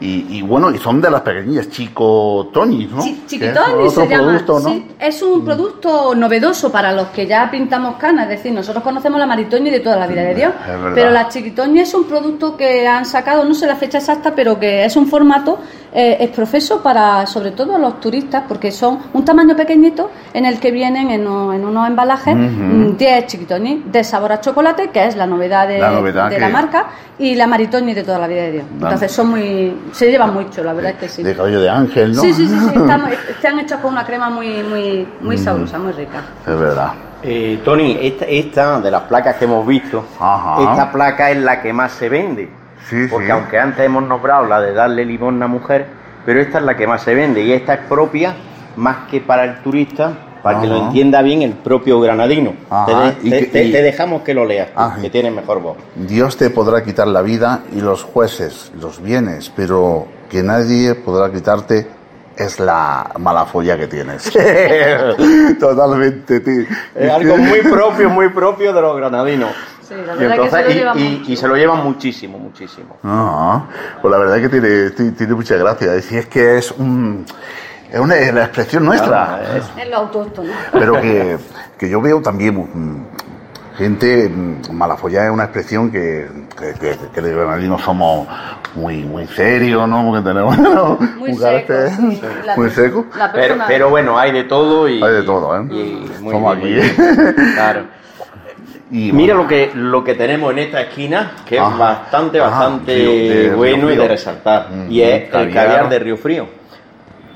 Y, 0.00 0.38
y 0.38 0.42
bueno, 0.42 0.70
y 0.70 0.78
son 0.78 1.00
de 1.00 1.10
las 1.10 1.22
pequeñas, 1.22 1.68
Chico 1.70 2.50
Tony, 2.52 2.86
¿no? 2.86 3.00
Es 3.00 3.26
Chiquitoni 3.26 3.90
se 3.90 4.06
llama. 4.06 4.26
producto, 4.28 4.60
¿no? 4.60 4.68
sí. 4.68 4.86
es 4.98 5.22
un 5.22 5.44
producto 5.44 6.14
novedoso 6.14 6.70
para 6.70 6.92
los 6.92 7.08
que 7.08 7.26
ya 7.26 7.50
pintamos 7.50 7.96
canas. 7.96 8.24
Es 8.24 8.38
decir, 8.38 8.52
nosotros 8.52 8.84
conocemos 8.84 9.18
la 9.18 9.26
maritoni 9.26 9.70
de 9.70 9.80
toda 9.80 9.96
la 9.96 10.06
vida 10.06 10.22
de 10.22 10.34
Dios. 10.34 10.52
Es 10.60 10.66
verdad. 10.68 10.92
Pero 10.94 11.10
la 11.10 11.28
chiquitoni 11.28 11.80
es 11.80 11.92
un 11.94 12.04
producto 12.04 12.56
que 12.56 12.86
han 12.86 13.04
sacado, 13.04 13.44
no 13.44 13.54
sé 13.54 13.66
la 13.66 13.76
fecha 13.76 13.98
exacta, 13.98 14.34
pero 14.34 14.58
que 14.58 14.84
es 14.84 14.94
un 14.94 15.08
formato 15.08 15.58
eh, 15.92 16.16
es 16.20 16.30
profeso 16.30 16.82
para, 16.82 17.26
sobre 17.26 17.52
todo, 17.52 17.78
los 17.78 18.00
turistas, 18.00 18.44
porque 18.46 18.70
son 18.72 18.98
un 19.12 19.24
tamaño 19.24 19.56
pequeñito 19.56 20.10
en 20.34 20.44
el 20.44 20.58
que 20.60 20.70
vienen 20.70 21.10
en, 21.10 21.26
o- 21.26 21.52
en 21.52 21.64
unos 21.64 21.86
embalajes 21.88 22.34
Ujú. 22.34 22.42
mm, 22.44 22.96
10 22.96 23.26
chiquitoni 23.26 23.84
de 23.86 24.04
sabor 24.04 24.32
a 24.32 24.40
chocolate, 24.40 24.90
que 24.90 25.04
es 25.06 25.16
la 25.16 25.26
novedad 25.26 25.66
de, 25.68 25.78
La 25.78 25.90
novedad 25.90 26.28
de 26.30 26.38
la 26.38 26.46
que- 26.48 26.52
marca, 26.52 26.86
y 27.18 27.34
la 27.34 27.46
maritoni 27.46 27.94
de 27.94 28.04
toda 28.04 28.18
la 28.18 28.26
vida 28.28 28.42
de 28.42 28.52
Dios. 28.52 28.64
Entonces 28.72 29.10
son 29.10 29.30
muy, 29.30 29.74
se 29.92 30.10
llevan 30.10 30.32
mucho, 30.34 30.62
la 30.62 30.72
verdad 30.72 30.92
es 30.92 30.98
que 30.98 31.08
sí. 31.08 31.22
De 31.22 31.34
cabello 31.34 31.60
de 31.60 31.68
ángel, 31.70 32.12
¿no? 32.14 32.20
Sí, 32.22 32.32
sí, 32.32 32.46
sí, 32.46 32.54
sí, 32.58 32.66
están, 32.78 33.02
están 33.30 33.58
hechos 33.58 33.80
con 33.80 33.92
una 33.92 34.04
crema 34.04 34.30
muy, 34.30 34.62
muy, 34.62 35.08
muy 35.20 35.36
Mm. 35.36 35.38
sabrosa, 35.44 35.78
muy 35.78 35.92
rica. 35.92 36.22
Es 36.46 36.58
verdad. 36.58 36.92
Eh, 37.22 37.58
Tony, 37.64 37.98
esta, 38.00 38.26
esta 38.26 38.80
de 38.80 38.90
las 38.92 39.02
placas 39.02 39.34
que 39.36 39.46
hemos 39.46 39.66
visto, 39.66 40.04
esta 40.12 40.90
placa 40.92 41.30
es 41.32 41.38
la 41.38 41.60
que 41.60 41.72
más 41.72 41.90
se 41.92 42.08
vende. 42.08 42.48
Porque 43.10 43.26
sí. 43.26 43.30
aunque 43.32 43.58
antes 43.58 43.84
hemos 43.84 44.02
nombrado 44.02 44.46
la 44.46 44.60
de 44.60 44.72
darle 44.72 45.04
limón 45.04 45.42
a 45.42 45.46
mujer, 45.46 45.86
pero 46.26 46.40
esta 46.40 46.58
es 46.58 46.64
la 46.64 46.76
que 46.76 46.86
más 46.86 47.02
se 47.02 47.14
vende 47.14 47.42
y 47.42 47.52
esta 47.52 47.74
es 47.74 47.80
propia 47.88 48.34
más 48.76 49.08
que 49.10 49.20
para 49.20 49.44
el 49.44 49.58
turista, 49.62 50.12
para 50.42 50.60
que 50.60 50.66
lo 50.68 50.76
Ajá. 50.76 50.86
entienda 50.86 51.20
bien 51.22 51.42
el 51.42 51.52
propio 51.52 52.00
granadino. 52.00 52.52
Ajá, 52.70 53.14
Te, 53.22 53.46
te- 53.46 53.82
dejamos 53.82 54.22
que 54.22 54.34
lo 54.34 54.44
leas, 54.44 54.68
Ajá. 54.74 55.00
que 55.00 55.10
tienes 55.10 55.32
mejor 55.32 55.60
voz. 55.60 55.76
Dios 55.96 56.36
te 56.36 56.50
podrá 56.50 56.82
quitar 56.84 57.08
la 57.08 57.22
vida 57.22 57.60
y 57.72 57.80
los 57.80 58.04
jueces, 58.04 58.70
los 58.80 59.02
bienes, 59.02 59.50
pero 59.54 60.06
que 60.30 60.42
nadie 60.42 60.94
podrá 60.94 61.32
quitarte 61.32 61.88
es 62.36 62.60
la 62.60 63.10
mala 63.18 63.46
folla 63.46 63.76
que 63.76 63.88
tienes. 63.88 64.30
Totalmente, 65.58 66.40
tío. 66.40 66.64
Es 66.94 67.10
algo 67.10 67.36
muy 67.36 67.60
propio, 67.60 68.10
muy 68.10 68.28
propio 68.28 68.72
de 68.72 68.80
los 68.80 68.96
granadinos. 68.96 69.50
Sí, 69.88 69.94
la 70.06 70.14
Y, 70.14 70.18
verdad 70.18 70.36
que 70.44 70.50
se 70.50 70.60
entonces- 70.60 70.64
lo 70.66 70.70
y- 70.70 70.74
llevan 70.74 70.98
y- 70.98 71.18
mucho. 71.18 71.32
y 71.32 71.36
se 71.36 71.48
lo 71.48 71.56
llevan 71.56 71.84
muchísimo, 71.84 72.38
muchísimo. 72.38 72.96
Ah, 73.04 73.64
pues 74.02 74.12
la 74.12 74.18
verdad 74.18 74.36
es 74.38 74.42
que 74.42 74.48
tiene, 74.60 74.90
tiene, 74.90 75.12
tiene 75.12 75.34
mucha 75.34 75.56
gracia. 75.56 76.00
Si 76.02 76.16
es 76.16 76.26
que 76.26 76.58
es 76.58 76.70
un, 76.72 77.24
es 77.90 77.98
una 77.98 78.16
es 78.16 78.34
la 78.34 78.44
expresión 78.44 78.84
nuestra. 78.84 79.40
Es 79.56 79.88
lo 79.88 79.96
autóctono. 79.96 80.50
Pero 80.72 81.00
que, 81.00 81.38
que 81.78 81.88
yo 81.88 82.00
veo 82.02 82.20
también 82.20 82.54
mm, 82.56 83.06
gente, 83.78 84.28
mm, 84.28 84.72
Malafollá 84.72 85.24
es 85.26 85.30
una 85.30 85.44
expresión 85.44 85.90
que, 85.90 86.28
que, 86.58 86.72
que, 86.74 86.96
que 87.14 87.20
los 87.22 87.30
granadinos 87.30 87.80
somos 87.80 88.26
muy, 88.74 89.04
muy 89.04 89.26
serios, 89.28 89.88
¿no? 89.88 90.04
Porque 90.04 90.22
tenemos 90.28 90.58
¿no? 90.58 90.98
Muy 91.18 91.30
un 91.32 91.38
carácter 91.38 91.90
secos, 91.90 92.10
sí. 92.14 92.20
La- 92.44 92.56
muy 92.56 92.70
seco. 92.70 93.06
la 93.16 93.32
Pero, 93.32 93.54
pero 93.66 93.88
bueno, 93.90 94.18
hay 94.18 94.32
de 94.32 94.44
todo 94.44 94.86
y. 94.88 95.02
Hay 95.02 95.12
de 95.14 95.22
todo, 95.22 95.56
¿eh? 95.56 95.64
y 95.70 96.10
muy 96.20 96.32
Somos 96.34 96.60
bien, 96.60 96.80
aquí. 96.84 97.00
muy. 97.00 97.34
Claro. 97.54 97.82
Y 98.90 99.12
Mira 99.12 99.34
bueno, 99.34 99.42
lo 99.42 99.48
que, 99.48 99.70
lo 99.74 100.02
que 100.04 100.14
tenemos 100.14 100.50
en 100.52 100.60
esta 100.60 100.80
esquina, 100.80 101.32
que 101.46 101.58
Ajá. 101.58 101.72
es 101.72 101.78
bastante, 101.78 102.40
Ajá, 102.40 102.50
bastante 102.50 102.92
de- 102.92 103.04
de 103.28 103.42
Río 103.48 103.56
bueno 103.56 103.92
y 103.92 103.96
de 103.96 104.08
resaltar. 104.08 104.68
Mm, 104.70 104.90
y 104.92 105.00
es 105.02 105.22
el 105.24 105.52
caviar. 105.52 105.88
de 105.90 105.98
Río 105.98 106.16
Frío. 106.16 106.46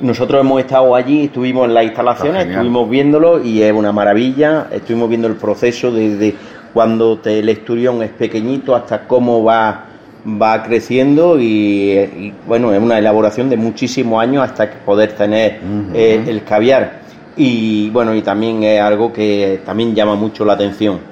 Nosotros 0.01 0.41
hemos 0.41 0.61
estado 0.61 0.95
allí, 0.95 1.27
estuvimos 1.27 1.67
en 1.69 1.75
las 1.75 1.85
instalaciones, 1.85 2.47
estuvimos 2.47 2.89
viéndolo 2.89 3.43
y 3.45 3.63
es 3.63 3.73
una 3.73 3.93
maravilla. 3.93 4.69
Estuvimos 4.73 5.09
viendo 5.11 5.29
el 5.29 5.35
proceso 5.37 5.93
desde 5.93 6.35
cuando 6.73 7.19
te- 7.19 7.39
el 7.41 7.49
esturión 7.51 8.03
es 8.03 8.11
pequeñito 8.11 8.75
hasta 8.75 9.07
cómo 9.07 9.45
va, 9.45 9.85
va 10.27 10.63
creciendo 10.63 11.39
y, 11.39 11.45
y, 11.45 12.35
bueno, 12.47 12.73
es 12.73 12.81
una 12.81 12.99
elaboración 12.99 13.51
de 13.51 13.59
muchísimos 13.59 14.23
años 14.23 14.43
hasta 14.43 14.69
poder 14.71 15.13
tener 15.13 15.61
eh, 15.93 16.25
el 16.27 16.43
caviar. 16.45 17.03
Y 17.37 17.91
bueno, 17.91 18.15
y 18.15 18.23
también 18.23 18.63
es 18.63 18.81
algo 18.81 19.13
que 19.13 19.61
también 19.67 19.95
llama 19.95 20.15
mucho 20.15 20.45
la 20.47 20.55
atención. 20.55 21.12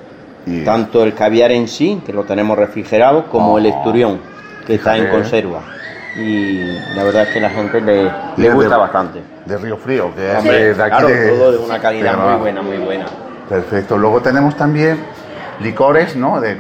Tanto 0.65 1.05
el 1.05 1.15
caviar 1.15 1.53
en 1.53 1.69
sí, 1.69 2.01
que 2.05 2.12
lo 2.12 2.25
tenemos 2.25 2.57
refrigerado, 2.59 3.27
como 3.29 3.59
el 3.59 3.67
Oh, 3.67 3.69
esturión, 3.69 4.21
que 4.67 4.75
está 4.77 4.97
en 4.97 5.03
fíjate. 5.05 5.21
conserva. 5.21 5.61
Y 6.17 6.65
la 6.97 7.05
verdad 7.05 7.23
es 7.25 7.29
que 7.29 7.41
la 7.41 7.51
gente 7.51 7.81
le, 7.81 8.11
le 8.37 8.51
gusta 8.53 8.75
de- 8.75 8.81
bastante. 8.81 9.21
de 9.47 9.57
Río 9.59 9.77
Frío, 9.77 10.15
que 10.15 10.21
Sí, 10.43 10.49
es 10.49 10.77
de 10.77 10.83
aquí 10.83 10.91
claro, 10.91 11.09
de- 11.09 11.29
todo 11.29 11.53
de 11.53 11.59
una 11.59 11.79
calidad 11.81 12.17
muy 12.19 12.41
buena, 12.41 12.62
muy 12.62 12.79
buena. 12.79 13.07
Perfecto. 13.49 13.97
Luego 13.97 14.21
tenemos 14.21 14.57
también 14.57 14.99
licores, 15.61 16.17
¿no? 16.17 16.41
De 16.41 16.57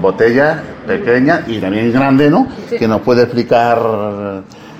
botellas 0.00 0.58
pequeñas 0.86 1.42
y 1.48 1.58
también 1.60 1.92
grandes, 1.92 2.30
¿no? 2.30 2.46
Sí. 2.68 2.76
Que 2.76 2.88
nos 2.88 3.00
puede 3.02 3.22
explicar 3.22 3.78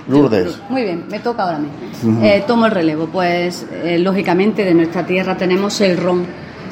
Lourdes. 0.09 0.59
Muy 0.69 0.82
bien, 0.82 1.05
me 1.09 1.19
toca 1.20 1.45
ahora. 1.45 1.59
Ujú. 2.03 2.24
Eh, 2.24 2.45
tomo 2.47 2.66
el 2.66 2.73
relevo. 2.73 3.07
Pues 3.07 3.66
eh, 3.85 3.99
lógicamente 3.99 4.65
de 4.65 4.74
nuestra 4.74 5.05
tierra 5.07 5.37
tenemos 5.37 5.81
el 5.81 5.97
ron. 5.97 6.27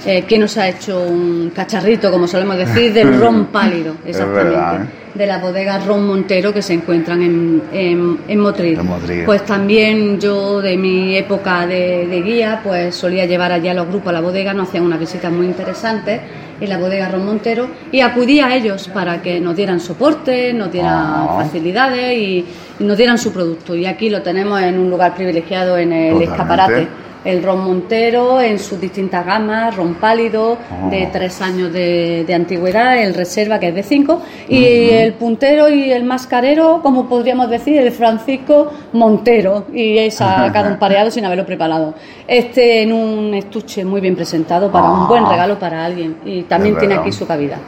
Eh, 0.06 0.22
que 0.22 0.38
nos 0.38 0.56
ha 0.56 0.68
hecho 0.68 1.00
un 1.02 1.50
cacharrito, 1.54 2.10
como 2.10 2.26
solemos 2.28 2.56
decir, 2.56 2.92
del 2.92 3.18
ron 3.18 3.46
pálido, 3.52 3.94
exactamente. 4.06 4.50
verdad, 4.50 4.82
¿eh? 4.82 4.86
De 5.14 5.26
la 5.26 5.38
bodega 5.38 5.78
Ron 5.80 6.06
Montero 6.06 6.54
que 6.54 6.62
se 6.62 6.74
encuentran 6.74 7.20
en, 7.22 7.62
en, 7.72 8.18
en 8.28 8.38
Motril. 8.38 8.78
Pues 9.26 9.44
también 9.44 10.20
yo 10.20 10.60
de 10.60 10.76
mi 10.76 11.16
época 11.16 11.66
de, 11.66 12.06
de 12.06 12.22
guía, 12.22 12.60
pues 12.62 12.94
solía 12.94 13.24
llevar 13.26 13.50
allá 13.50 13.72
a 13.72 13.74
los 13.74 13.88
grupos 13.88 14.10
a 14.10 14.12
la 14.12 14.20
bodega, 14.20 14.54
nos 14.54 14.68
hacían 14.68 14.84
unas 14.84 15.00
visitas 15.00 15.32
muy 15.32 15.46
interesantes 15.46 16.20
en 16.60 16.68
la 16.68 16.78
bodega 16.78 17.08
Ron 17.08 17.26
Montero 17.26 17.66
y 17.90 18.00
acudía 18.00 18.46
a 18.46 18.54
ellos 18.54 18.86
para 18.94 19.20
que 19.20 19.40
nos 19.40 19.56
dieran 19.56 19.80
soporte, 19.80 20.52
nos 20.52 20.70
dieran 20.70 20.94
Ah. 20.94 21.38
facilidades 21.42 22.16
y, 22.16 22.44
y 22.78 22.84
nos 22.84 22.96
dieran 22.96 23.18
su 23.18 23.32
producto. 23.32 23.74
Y 23.74 23.86
aquí 23.86 24.10
lo 24.10 24.22
tenemos 24.22 24.60
en 24.62 24.78
un 24.78 24.88
lugar 24.88 25.16
privilegiado 25.16 25.76
en 25.78 25.92
el 25.92 26.12
Totalmente. 26.12 26.32
escaparate. 26.32 26.88
El 27.28 27.42
ron 27.42 27.62
Montero 27.62 28.40
en 28.40 28.58
sus 28.58 28.80
distintas 28.80 29.26
gamas, 29.26 29.76
ron 29.76 29.94
pálido 29.96 30.56
Ah. 30.70 30.88
de 30.88 31.08
tres 31.12 31.42
años 31.42 31.70
de, 31.72 32.24
de 32.26 32.34
antigüedad, 32.34 32.96
el 33.02 33.12
reserva 33.12 33.58
que 33.60 33.68
es 33.68 33.74
de 33.74 33.82
cinco, 33.82 34.22
y 34.48 34.64
el 34.90 35.12
puntero 35.12 35.68
y 35.68 35.92
el 35.92 36.04
mascarero, 36.04 36.80
como 36.82 37.06
podríamos 37.06 37.50
decir, 37.50 37.76
el 37.78 37.92
Francisco 37.92 38.72
Montero, 38.94 39.66
y 39.74 39.98
he 39.98 40.10
sacado 40.10 40.70
un 40.70 40.78
pareado 40.84 41.10
sin 41.10 41.24
haberlo 41.26 41.44
preparado. 41.44 41.94
Este 42.26 42.82
en 42.82 42.92
un 42.94 43.34
estuche 43.34 43.84
muy 43.84 44.00
bien 44.00 44.16
presentado 44.16 44.72
para 44.72 44.88
un 44.90 45.00
Ah. 45.02 45.06
buen 45.08 45.26
regalo 45.26 45.58
para 45.58 45.84
alguien, 45.84 46.16
y 46.24 46.42
también 46.42 46.74
Es 46.76 46.80
tiene 46.80 46.94
aquí 46.94 47.12
su 47.12 47.26
cabida. 47.26 47.58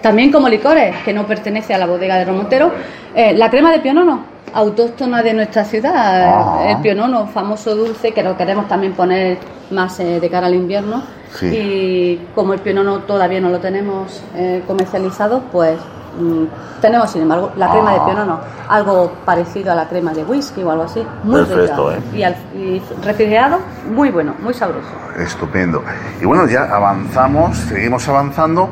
También 0.00 0.30
como 0.30 0.48
licores, 0.48 0.94
que 1.04 1.12
no 1.12 1.26
pertenece 1.26 1.72
a 1.74 1.78
la 1.78 1.86
bodega 1.86 2.16
de 2.18 2.24
Ron 2.26 2.36
Montero, 2.36 2.70
eh, 3.16 3.32
la 3.34 3.48
crema 3.50 3.72
de 3.72 3.80
pionono, 3.80 4.33
autóctona 4.52 5.22
de 5.22 5.34
nuestra 5.34 5.64
ciudad, 5.64 5.92
Ah. 5.96 6.66
el 6.70 6.78
pionono, 6.78 7.26
famoso 7.26 7.74
dulce, 7.74 8.12
que 8.12 8.22
lo 8.22 8.36
queremos 8.36 8.68
también 8.68 8.92
poner 8.92 9.38
más 9.70 9.98
eh, 10.00 10.20
de 10.20 10.30
cara 10.30 10.46
al 10.46 10.54
invierno. 10.54 11.02
Sí. 11.34 11.46
Y 11.46 12.28
como 12.34 12.52
el 12.54 12.60
pionono 12.60 13.00
todavía 13.00 13.40
no 13.40 13.48
lo 13.48 13.58
tenemos 13.58 14.22
eh, 14.36 14.62
comercializado, 14.68 15.40
pues 15.50 15.76
mm, 16.20 16.44
tenemos, 16.80 17.10
sin 17.10 17.22
embargo, 17.22 17.50
la 17.56 17.70
crema 17.70 17.92
de 17.92 17.98
Ah. 18.00 18.04
pionono, 18.04 18.40
algo 18.68 19.10
parecido 19.24 19.72
a 19.72 19.74
la 19.74 19.88
crema 19.88 20.12
de 20.12 20.22
whisky 20.24 20.62
o 20.62 20.70
algo 20.70 20.84
así, 20.84 21.04
muy 21.24 21.42
Perfecto, 21.44 21.90
rica. 21.90 22.00
¿eh? 22.14 22.16
Y, 22.18 22.22
al- 22.22 22.36
y 22.54 22.82
refrigerado, 23.02 23.58
muy 23.92 24.10
bueno, 24.10 24.34
muy 24.40 24.54
sabroso. 24.54 24.86
Estupendo. 25.18 25.82
Y 26.20 26.24
bueno, 26.24 26.46
ya 26.46 26.64
avanzamos, 26.72 27.56
seguimos 27.56 28.08
avanzando 28.08 28.68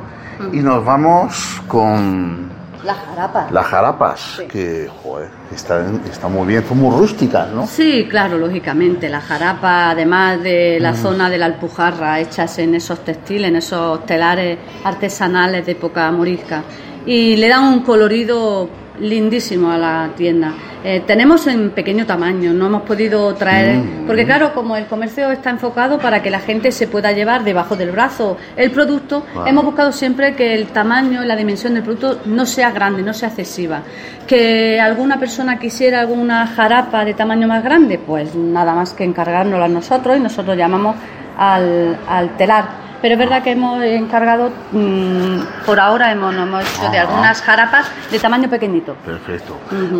y 0.52 0.58
nos 0.60 0.84
vamos 0.84 1.60
con 1.66 2.51
La 2.84 2.94
jarapa. 2.94 3.48
las 3.50 3.66
jarapas, 3.66 4.20
Sí. 4.38 4.46
que 4.46 4.90
joder, 5.02 5.28
están, 5.54 6.00
están 6.10 6.32
muy 6.32 6.46
bien, 6.46 6.64
son 6.66 6.78
muy 6.78 6.96
rústicas, 6.96 7.48
¿no? 7.50 7.66
Sí, 7.66 8.06
claro, 8.10 8.38
lógicamente. 8.38 9.08
La 9.08 9.20
jarapa, 9.20 9.90
además 9.90 10.42
de 10.42 10.78
la 10.80 10.92
Mm. 10.92 10.96
zona 10.96 11.30
de 11.30 11.38
la 11.38 11.46
Alpujarra, 11.46 12.18
hechas 12.20 12.58
en 12.58 12.74
esos 12.74 13.00
textiles, 13.04 13.48
en 13.48 13.56
esos 13.56 14.04
telares 14.06 14.58
artesanales 14.84 15.64
de 15.66 15.72
época 15.72 16.10
morisca. 16.10 16.62
Y 17.06 17.36
le 17.36 17.48
dan 17.48 17.64
un 17.64 17.80
colorido 17.82 18.68
lindísimo 19.00 19.70
a 19.70 19.78
la 19.78 20.10
tienda. 20.16 20.52
Eh, 20.84 21.02
tenemos 21.06 21.46
en 21.46 21.70
pequeño 21.70 22.04
tamaño, 22.06 22.52
no 22.52 22.66
hemos 22.66 22.82
podido 22.82 23.34
traer, 23.34 23.76
Mm. 23.78 24.06
porque 24.06 24.24
claro, 24.24 24.52
como 24.52 24.76
el 24.76 24.86
comercio 24.86 25.30
está 25.30 25.50
enfocado 25.50 25.98
para 25.98 26.22
que 26.22 26.30
la 26.30 26.40
gente 26.40 26.72
se 26.72 26.88
pueda 26.88 27.12
llevar 27.12 27.44
debajo 27.44 27.76
del 27.76 27.90
brazo 27.92 28.36
el 28.56 28.70
producto, 28.70 29.24
hemos 29.46 29.64
buscado 29.64 29.92
siempre 29.92 30.34
que 30.34 30.54
el 30.54 30.66
tamaño 30.68 31.22
y 31.22 31.26
la 31.26 31.36
dimensión 31.36 31.74
del 31.74 31.84
producto 31.84 32.20
no 32.26 32.44
sea 32.46 32.70
grande, 32.72 33.02
no 33.02 33.14
sea 33.14 33.28
excesiva. 33.28 33.82
Que 34.26 34.80
alguna 34.80 35.18
persona 35.18 35.58
quisiera 35.58 36.00
alguna 36.00 36.46
jarapa 36.48 37.04
de 37.04 37.14
tamaño 37.14 37.46
más 37.48 37.62
grande, 37.62 37.98
pues 37.98 38.34
nada 38.34 38.74
más 38.74 38.92
que 38.92 39.04
encargárnosla 39.04 39.68
nosotros 39.68 40.16
y 40.16 40.20
nosotros 40.20 40.56
llamamos 40.56 40.96
al, 41.38 41.96
al 42.08 42.36
telar. 42.36 42.91
Pero 43.02 43.14
es 43.14 43.18
verdad 43.18 43.42
que 43.42 43.50
hemos 43.50 43.82
encargado, 43.82 44.50
mm, 44.70 45.66
por 45.66 45.78
ahora 45.80 46.12
hemos, 46.12 46.34
hemos 46.34 46.62
hecho 46.62 46.88
de 46.90 46.98
Ajá. 46.98 47.08
algunas 47.10 47.42
jarapas 47.42 47.86
de 48.10 48.18
tamaño 48.18 48.48
pequeñito. 48.48 48.94
Perfecto. 49.04 49.56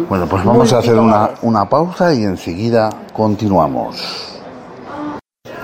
Bueno, 0.08 0.26
pues 0.26 0.44
vamos 0.44 0.68
Muy 0.70 0.76
a 0.76 0.78
hacer 0.78 0.96
una, 0.96 1.30
una 1.42 1.68
pausa 1.68 2.14
y 2.14 2.22
enseguida 2.22 2.88
continuamos. 3.12 4.40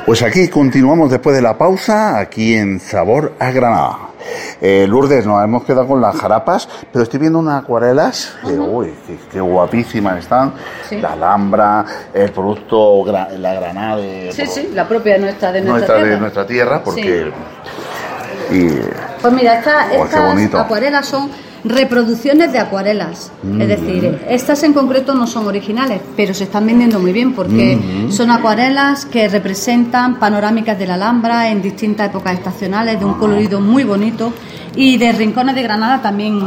Pues 0.09 0.23
aquí 0.23 0.49
continuamos 0.49 1.11
después 1.11 1.37
de 1.37 1.43
la 1.43 1.59
pausa, 1.59 2.19
aquí 2.19 2.55
en 2.55 2.81
Sabor 2.81 3.35
a 3.39 3.51
Granada. 3.51 3.99
Eh, 4.59 4.87
Lourdes, 4.89 5.27
nos 5.27 5.45
hemos 5.45 5.65
quedado 5.65 5.87
con 5.87 6.01
las 6.01 6.17
jarapas, 6.17 6.67
pero 6.91 7.03
estoy 7.03 7.21
viendo 7.21 7.39
unas 7.39 7.63
acuarelas 7.63 8.35
que, 8.43 8.53
uy, 8.59 8.95
qué, 9.07 9.19
qué 9.31 9.39
guapísimas 9.43 10.21
están. 10.21 10.55
Sí. 10.89 10.97
La 10.97 11.13
Alhambra, 11.13 11.85
el 12.15 12.33
producto, 12.33 13.05
la 13.07 13.55
Granada 13.55 13.97
de 13.99 14.33
Sí, 14.33 14.47
sí, 14.47 14.71
la 14.73 14.89
propia 14.89 15.19
nuestra 15.19 15.53
de 15.53 15.61
nuestra, 15.61 15.77
nuestra, 15.77 15.97
tierra. 15.97 16.11
de 16.15 16.21
nuestra 16.21 16.47
tierra, 16.47 16.83
porque... 16.83 17.31
Y, 18.51 18.69
Pues 19.21 19.35
mira, 19.35 19.59
esta- 19.59 19.89
Oh, 19.95 20.05
estas 20.07 20.55
acuarelas 20.55 21.05
son 21.05 21.31
reproducciones 21.65 22.53
de 22.53 22.59
acuarelas. 22.59 23.33
Mm. 23.43 23.61
Es 23.63 23.69
decir, 23.69 24.19
estas 24.29 24.63
en 24.63 24.73
concreto 24.73 25.15
no 25.15 25.27
son 25.27 25.47
originales, 25.47 26.01
pero 26.17 26.35
se 26.35 26.45
están 26.45 26.67
vendiendo 26.67 26.99
muy 26.99 27.13
bien 27.13 27.33
porque 27.35 27.77
Mm. 27.77 28.11
son 28.13 28.31
acuarelas 28.31 29.05
que 29.07 29.29
representan 29.29 30.19
panorámicas 30.19 30.79
de 30.79 30.87
la 30.87 30.95
Alhambra 30.95 31.49
en 31.51 31.63
distintas 31.63 32.09
épocas 32.09 32.35
estacionales, 32.35 32.99
de 32.99 33.05
un 33.05 33.15
colorido 33.15 33.61
muy 33.61 33.85
bonito 33.85 34.33
y 34.77 34.97
de 34.97 35.11
rincones 35.13 35.55
de 35.55 35.63
Granada 35.63 36.01
también 36.01 36.39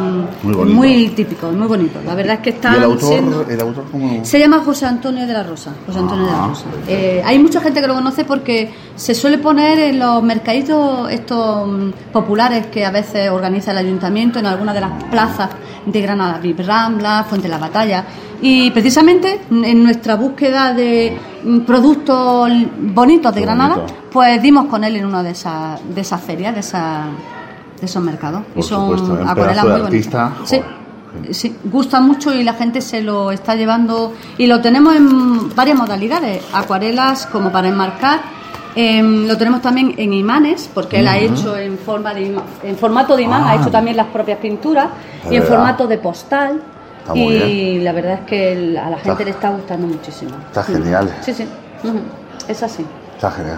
Muy 0.44 0.56
muy 0.72 1.08
típicos, 1.10 1.54
muy 1.54 1.68
bonitos. 1.68 2.04
La 2.06 2.16
verdad 2.16 2.36
es 2.36 2.40
que 2.42 2.50
¿Y 2.52 2.54
están 2.54 2.76
el 2.76 2.84
autor, 2.84 3.10
siendo... 3.10 3.42
el 3.50 3.60
autor 3.62 3.86
cómo? 3.92 4.24
Se 4.24 4.40
llama 4.40 4.60
José 4.64 4.86
Antonio 4.86 5.28
de 5.28 5.34
la 5.34 5.44
Rosa. 5.44 5.72
José 5.86 6.00
Antonio 6.00 6.26
de 6.26 6.32
la 6.32 6.44
Ah. 6.44 6.48
Rosa. 6.48 6.66
Eh, 6.88 7.22
hay 7.26 7.40
mucha 7.40 7.60
gente 7.62 7.82
que 7.82 7.88
lo 7.88 7.96
conoce 7.96 8.24
porque 8.24 8.72
se 8.96 9.14
suele 9.16 9.38
poner 9.38 9.80
en 9.80 10.00
los 10.00 10.24
mercaditos 10.24 11.12
estos 11.12 11.68
mm, 11.68 11.90
populares 12.14 12.68
que 12.68 12.86
a 12.86 12.92
veces 12.92 13.30
organiza 13.30 13.72
el 13.72 13.78
ayuntamiento 13.80 14.40
en 14.40 14.46
algunas 14.46 14.76
de 14.76 14.82
las 14.82 14.92
plazas 15.03 15.49
de 15.86 16.02
Granada, 16.02 16.40
Rambla, 16.65 17.26
Fuente 17.28 17.48
de 17.48 17.53
la 17.53 17.57
Batalla. 17.57 18.06
Y 18.41 18.72
precisamente 18.72 19.41
en 19.52 19.84
nuestra 19.84 20.15
búsqueda 20.15 20.73
de 20.73 21.18
mm, 21.44 21.60
productos 21.60 22.49
bonitos 22.80 23.34
de 23.36 23.41
Granada, 23.41 23.76
bonito. 23.76 23.94
pues 24.11 24.41
dimos 24.41 24.65
con 24.65 24.84
él 24.84 24.95
en 24.95 25.06
una 25.06 25.22
de 25.22 25.32
esas, 25.32 25.80
de 25.94 26.02
esas 26.02 26.22
ferias, 26.22 26.53
de, 26.53 26.61
esas, 26.61 27.06
de 27.80 27.86
esos 27.86 28.02
mercados. 28.03 28.44
Por 28.53 28.64
supuesto, 28.64 29.14
un 29.14 29.28
acuarelas 29.28 29.65
muy 29.65 29.82
bonitas. 29.82 30.32
Sí, 30.45 30.61
gusta 31.65 31.99
mucho 31.99 32.34
y 32.34 32.44
la 32.44 32.53
gente 32.53 32.82
se 32.82 33.02
lo 33.02 33.32
está 33.32 33.56
llevando 33.56 34.14
y 34.38 34.48
lo 34.48 34.61
tenemos 34.61 34.95
en 34.95 35.53
varias 35.56 35.78
modalidades, 35.78 36.41
acuarelas 36.53 37.26
como 37.28 37.52
para 37.52 37.68
enmarcar, 37.68 38.22
em, 38.76 39.27
lo 39.27 39.38
tenemos 39.38 39.61
también 39.61 39.93
en 39.98 40.14
imanes 40.14 40.69
porque 40.73 40.99
él 40.99 41.07
ha 41.07 41.18
hecho 41.18 41.57
en 41.57 41.77
forma 41.77 42.14
de 42.14 42.35
en 42.64 42.77
formato 42.77 43.15
de 43.15 43.23
imán, 43.23 43.43
Ah. 43.45 43.52
ha 43.52 43.56
hecho 43.56 43.69
también 43.72 43.98
las 43.98 44.07
propias 44.07 44.38
pinturas 44.39 44.88
Es 45.26 45.31
y 45.31 45.35
en 45.35 45.43
formato 45.43 45.88
de 45.88 45.98
postal 45.98 46.61
Está 46.99 47.14
muy 47.15 47.34
y 47.34 47.80
la 47.80 47.91
verdad 47.93 48.14
es 48.14 48.19
que 48.22 48.52
el- 48.53 48.77
a 48.77 48.89
la 48.89 48.98
gente 48.98 49.11
Está- 49.11 49.23
le 49.23 49.30
está 49.31 49.49
gustando 49.49 49.88
muchísimo. 49.88 50.31
Está 50.48 50.64
genial. 50.64 51.14
Sí, 51.22 51.34
sí, 51.34 51.45
es 52.48 52.64
así. 52.64 52.85
Está 53.15 53.31
genial. 53.31 53.57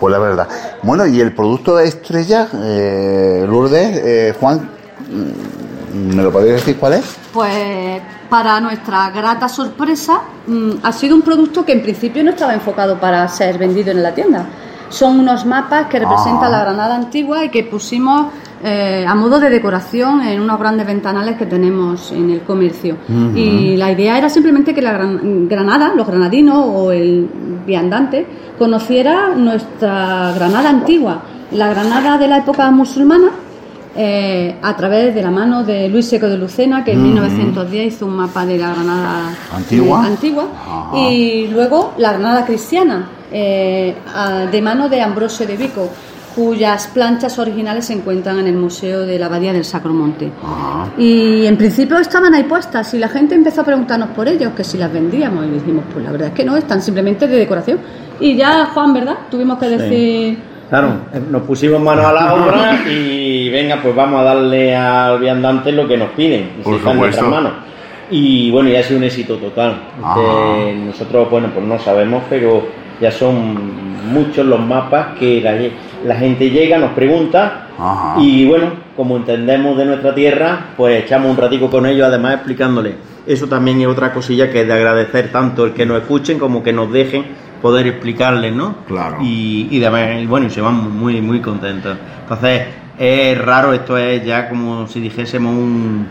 Pues 0.00 0.12
la 0.12 0.18
verdad. 0.18 0.48
Bueno, 0.82 1.06
y 1.06 1.20
el 1.20 1.34
producto 1.34 1.76
de 1.76 1.86
estrella, 1.86 2.48
eh, 2.64 3.44
Lourdes, 3.48 3.96
eh, 4.02 4.34
Juan, 4.40 4.68
¿me 5.94 6.22
lo 6.22 6.30
podéis 6.32 6.54
decir 6.54 6.76
cuál 6.76 6.94
es? 6.94 7.16
Pues 7.32 8.00
para 8.28 8.60
nuestra 8.60 9.10
grata 9.10 9.48
sorpresa 9.48 10.20
mm, 10.46 10.70
ha 10.82 10.92
sido 10.92 11.16
un 11.16 11.22
producto 11.22 11.64
que 11.64 11.72
en 11.72 11.82
principio 11.82 12.22
no 12.24 12.30
estaba 12.30 12.54
enfocado 12.54 12.98
para 12.98 13.26
ser 13.28 13.58
vendido 13.58 13.90
en 13.90 14.02
la 14.02 14.14
tienda. 14.14 14.46
Son 14.88 15.20
unos 15.20 15.46
mapas 15.46 15.86
que 15.86 15.98
representan 16.00 16.44
Ah. 16.46 16.48
la 16.58 16.60
Granada 16.64 16.96
antigua 16.96 17.44
y 17.44 17.48
que 17.48 17.62
pusimos 17.64 18.26
eh, 18.62 19.06
a 19.08 19.14
modo 19.14 19.38
de 19.40 19.48
decoración 19.48 20.20
en 20.22 20.40
unos 20.40 20.58
grandes 20.58 20.86
ventanales 20.86 21.36
que 21.38 21.46
tenemos 21.46 22.10
en 22.12 22.28
el 22.30 22.40
comercio. 22.42 22.96
Y 23.34 23.76
la 23.76 23.90
idea 23.92 24.18
era 24.18 24.28
simplemente 24.28 24.74
que 24.74 24.82
la 24.82 24.92
gran- 24.92 25.48
Granada, 25.48 25.92
los 25.96 26.06
granadinos 26.06 26.66
o 26.68 26.90
el 26.92 27.26
viandante 27.66 28.26
conociera 28.58 29.28
nuestra 29.34 30.32
Granada 30.34 30.68
antigua, 30.70 31.22
la 31.52 31.68
Granada 31.70 32.18
de 32.18 32.28
la 32.28 32.38
época 32.38 32.70
musulmana, 32.70 33.30
eh, 34.02 34.54
a 34.62 34.74
través 34.76 35.14
de 35.14 35.22
la 35.22 35.30
mano 35.30 35.62
de 35.62 35.88
Luis 35.90 36.06
Seco 36.08 36.26
de 36.26 36.38
Lucena, 36.38 36.82
que 36.82 36.92
en 36.92 36.98
Ujú. 37.00 37.08
1910 37.08 37.94
hizo 37.94 38.06
un 38.06 38.16
mapa 38.16 38.46
de 38.46 38.56
la 38.56 38.72
Granada 38.72 39.36
Antigua. 40.06 40.48
y 41.10 41.48
luego 41.48 41.92
la 41.98 42.12
Granada 42.12 42.46
cristiana, 42.46 43.10
eh, 43.30 43.94
a- 44.14 44.46
de 44.46 44.62
mano 44.62 44.88
de 44.88 45.02
Ambrosio 45.02 45.46
de 45.46 45.56
Vico, 45.58 45.90
cuyas 46.34 46.86
planchas 46.94 47.38
originales 47.38 47.84
se 47.86 47.92
encuentran 47.92 48.38
en 48.38 48.46
el 48.46 48.54
Museo 48.56 49.00
de 49.04 49.18
la 49.18 49.26
Abadía 49.26 49.52
del 49.52 49.64
Sacro 49.66 49.92
Monte. 49.92 50.30
Y 50.96 51.44
en 51.44 51.56
principio 51.58 51.98
estaban 51.98 52.32
ahí 52.34 52.44
puestas 52.44 52.94
y 52.94 52.98
la 52.98 53.08
gente 53.08 53.34
empezó 53.34 53.60
a 53.60 53.64
preguntarnos 53.64 54.10
por 54.10 54.28
ellos, 54.28 54.52
que 54.56 54.64
si 54.64 54.78
las 54.78 54.90
vendíamos. 54.92 55.44
Y 55.46 55.50
dijimos, 55.50 55.84
pues 55.92 56.02
la 56.04 56.12
verdad 56.12 56.28
es 56.28 56.34
que 56.34 56.44
no, 56.44 56.56
están 56.56 56.80
simplemente 56.80 57.26
de 57.26 57.36
decoración. 57.36 57.78
Y 58.20 58.36
ya, 58.36 58.66
Juan, 58.72 58.94
¿verdad? 58.94 59.16
Tuvimos 59.30 59.58
que 59.58 59.68
decir... 59.68 60.49
Claro, 60.70 60.88
eh, 61.12 61.20
nos 61.28 61.42
pusimos 61.42 61.80
manos 61.82 62.04
a 62.04 62.12
la 62.12 62.32
obra 62.32 62.80
y 62.88 63.50
venga, 63.50 63.82
pues 63.82 63.92
vamos 63.94 64.20
a 64.20 64.22
darle 64.22 64.74
al 64.76 65.18
viandante 65.18 65.72
lo 65.72 65.88
que 65.88 65.96
nos 65.96 66.10
piden. 66.10 66.52
y 66.60 66.62
Por 66.62 66.74
en 66.76 66.96
nuestras 66.96 67.28
manos. 67.28 67.52
Y 68.08 68.50
bueno, 68.52 68.70
ya 68.70 68.78
ha 68.78 68.82
sido 68.84 68.98
un 68.98 69.04
éxito 69.04 69.36
total. 69.36 69.82
Ajá. 70.02 70.20
Eh, 70.20 70.82
nosotros, 70.86 71.28
bueno, 71.28 71.48
pues 71.52 71.66
no 71.66 71.76
sabemos, 71.80 72.22
pero 72.30 72.62
ya 73.00 73.10
son 73.10 74.12
muchos 74.12 74.46
los 74.46 74.60
mapas 74.60 75.18
que 75.18 75.40
la, 75.40 75.56
la 76.06 76.14
gente 76.20 76.50
llega, 76.50 76.78
nos 76.78 76.92
pregunta 76.92 77.66
Ajá. 77.76 78.20
y 78.20 78.46
bueno, 78.46 78.66
como 78.96 79.16
entendemos 79.16 79.76
de 79.76 79.86
nuestra 79.86 80.14
tierra, 80.14 80.66
pues 80.76 81.02
echamos 81.04 81.30
un 81.32 81.36
ratico 81.36 81.68
con 81.68 81.84
ellos, 81.86 82.06
además 82.06 82.34
explicándole. 82.34 82.94
Eso 83.26 83.48
también 83.48 83.80
es 83.80 83.86
otra 83.88 84.12
cosilla 84.12 84.50
que 84.50 84.62
es 84.62 84.66
de 84.66 84.72
agradecer 84.72 85.30
tanto 85.32 85.64
el 85.66 85.72
que 85.72 85.84
nos 85.84 86.00
escuchen 86.00 86.38
como 86.38 86.62
que 86.62 86.72
nos 86.72 86.92
dejen 86.92 87.24
poder 87.60 87.86
explicarles, 87.86 88.54
¿no? 88.54 88.76
Claro. 88.86 89.18
Y, 89.20 89.68
y, 89.70 89.78
de- 89.78 90.20
y 90.22 90.26
bueno, 90.26 90.46
y 90.46 90.50
se 90.50 90.60
van 90.60 90.96
muy, 90.98 91.20
muy 91.20 91.40
contentos. 91.40 91.96
Entonces, 92.22 92.62
es 92.98 93.38
raro, 93.38 93.72
esto 93.72 93.96
es 93.96 94.24
ya 94.24 94.48
como 94.48 94.86
si 94.86 95.00
dijésemos 95.00 95.52
un. 95.54 96.06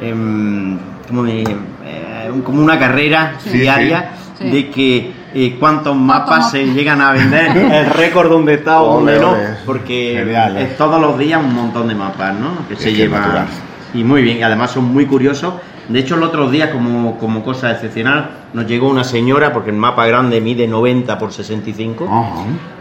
em, 0.00 0.78
como, 1.08 1.22
de, 1.24 1.42
eh, 1.42 2.30
como 2.44 2.62
una 2.62 2.78
carrera 2.78 3.34
Sí, 3.38 3.50
diaria 3.58 4.10
sí. 4.38 4.48
de 4.50 4.70
que 4.70 5.12
eh, 5.34 5.56
cuántos 5.60 5.94
mapas 5.96 6.50
se 6.50 6.64
llegan 6.66 7.00
a 7.00 7.12
vender, 7.12 7.56
el 7.72 7.86
récord 7.90 8.28
donde 8.30 8.54
está 8.54 8.80
o 8.82 8.96
donde 8.96 9.18
no, 9.20 9.34
porque 9.66 10.14
Genial, 10.18 10.56
eh. 10.56 10.62
es 10.64 10.76
todos 10.78 11.00
los 11.00 11.18
días 11.18 11.40
un 11.42 11.54
montón 11.54 11.88
de 11.88 11.94
mapas, 11.94 12.34
¿no? 12.34 12.66
Que 12.68 12.76
se 12.76 12.84
que 12.90 12.94
llevan. 12.94 13.20
natural. 13.20 13.46
Y 13.94 14.02
muy 14.02 14.22
bien, 14.22 14.38
y 14.38 14.42
además 14.42 14.70
son 14.72 14.84
muy 14.92 15.06
curiosos. 15.06 15.54
De 15.88 15.98
hecho, 15.98 16.14
el 16.16 16.22
otro 16.22 16.50
día, 16.50 16.70
como, 16.72 17.18
como 17.18 17.42
cosa 17.44 17.70
excepcional, 17.72 18.30
nos 18.52 18.66
llegó 18.66 18.88
una 18.88 19.04
señora, 19.04 19.52
porque 19.52 19.70
el 19.70 19.76
mapa 19.76 20.06
grande 20.06 20.40
mide 20.40 20.66
90 20.66 21.18
por 21.18 21.32
65, 21.32 22.08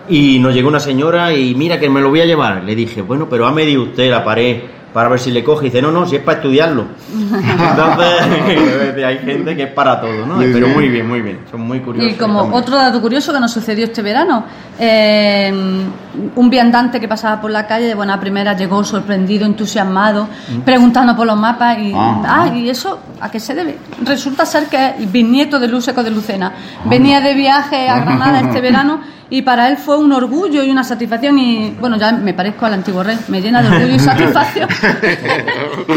y 0.10 0.40
nos 0.40 0.54
llegó 0.54 0.70
una 0.70 0.80
señora 0.80 1.34
y 1.34 1.56
mira 1.56 1.80
que 1.80 1.90
me 1.90 2.02
lo 2.02 2.10
voy 2.10 2.22
a 2.22 2.26
llevar. 2.26 2.64
Le 2.64 2.76
dije, 2.76 3.02
bueno, 3.02 3.28
pero 3.30 3.46
ha 3.46 3.52
medido 3.52 3.84
usted 3.84 4.10
la 4.10 4.24
pared 4.24 4.62
para 4.94 5.10
ver 5.10 5.20
si 5.20 5.32
le 5.32 5.44
coge. 5.44 5.66
Y 5.66 5.70
dice, 5.70 5.82
no, 5.82 5.92
no, 5.92 6.06
si 6.06 6.16
es 6.16 6.22
para 6.22 6.38
estudiarlo. 6.38 6.86
Entonces, 7.12 9.04
hay 9.06 9.18
gente 9.20 9.56
que 9.56 9.64
es 9.64 9.72
para 9.72 10.00
todo, 10.00 10.26
¿no? 10.26 10.38
Pero 10.38 10.68
muy 10.70 10.88
bien, 10.90 11.08
muy 11.08 11.22
bien. 11.22 11.40
Son 11.50 11.62
muy 11.62 11.80
curiosos. 11.80 12.12
Y 12.12 12.16
como 12.16 12.42
también. 12.42 12.62
otro 12.62 12.76
dato 12.78 13.02
curioso 13.02 13.34
que 13.34 13.40
nos 13.40 13.52
sucedió 13.52 13.86
este 13.86 14.02
verano, 14.02 14.46
eh, 14.80 15.52
un 16.36 16.50
viandante 16.50 17.00
que 17.00 17.08
pasaba 17.08 17.42
por 17.42 17.50
la 17.52 17.66
calle 17.66 17.88
de 17.88 17.96
buena 17.96 18.20
primera 18.20 18.56
llegó 18.56 18.84
sorprendido, 18.84 19.46
entusiasmado, 19.46 20.28
preguntando 20.64 21.16
por 21.16 21.26
los 21.26 21.38
mapas 21.38 21.78
y, 21.80 21.92
Ah. 21.96 22.22
ah, 22.28 22.48
¿y 22.56 22.70
eso 22.70 23.00
a 23.20 23.32
qué 23.32 23.40
se 23.40 23.56
debe? 23.56 23.78
Resulta 24.04 24.46
ser 24.46 24.68
que 24.68 24.96
es 25.00 25.12
bisnieto 25.12 25.60
de 25.60 25.68
Lúseco 25.68 26.04
de 26.04 26.12
Lucena. 26.12 26.54
Venía 26.86 27.20
de 27.22 27.34
viaje 27.34 27.90
a 27.90 28.00
Granada 28.00 28.42
este 28.42 28.62
verano 28.62 29.00
y 29.34 29.42
para 29.42 29.68
él 29.68 29.78
fue 29.78 29.98
un 29.98 30.12
orgullo 30.14 30.62
y 30.64 30.70
una 30.70 30.84
satisfacción 30.84 31.40
y, 31.40 31.72
bueno, 31.80 31.98
ya 31.98 32.12
me 32.12 32.36
parezco 32.36 32.68
al 32.68 32.74
antiguo 32.76 33.02
rey, 33.02 33.18
me 33.30 33.42
llena 33.42 33.64
de 33.64 33.70
orgullo 33.70 33.96
y 33.96 34.00
satisfacción. 34.12 34.70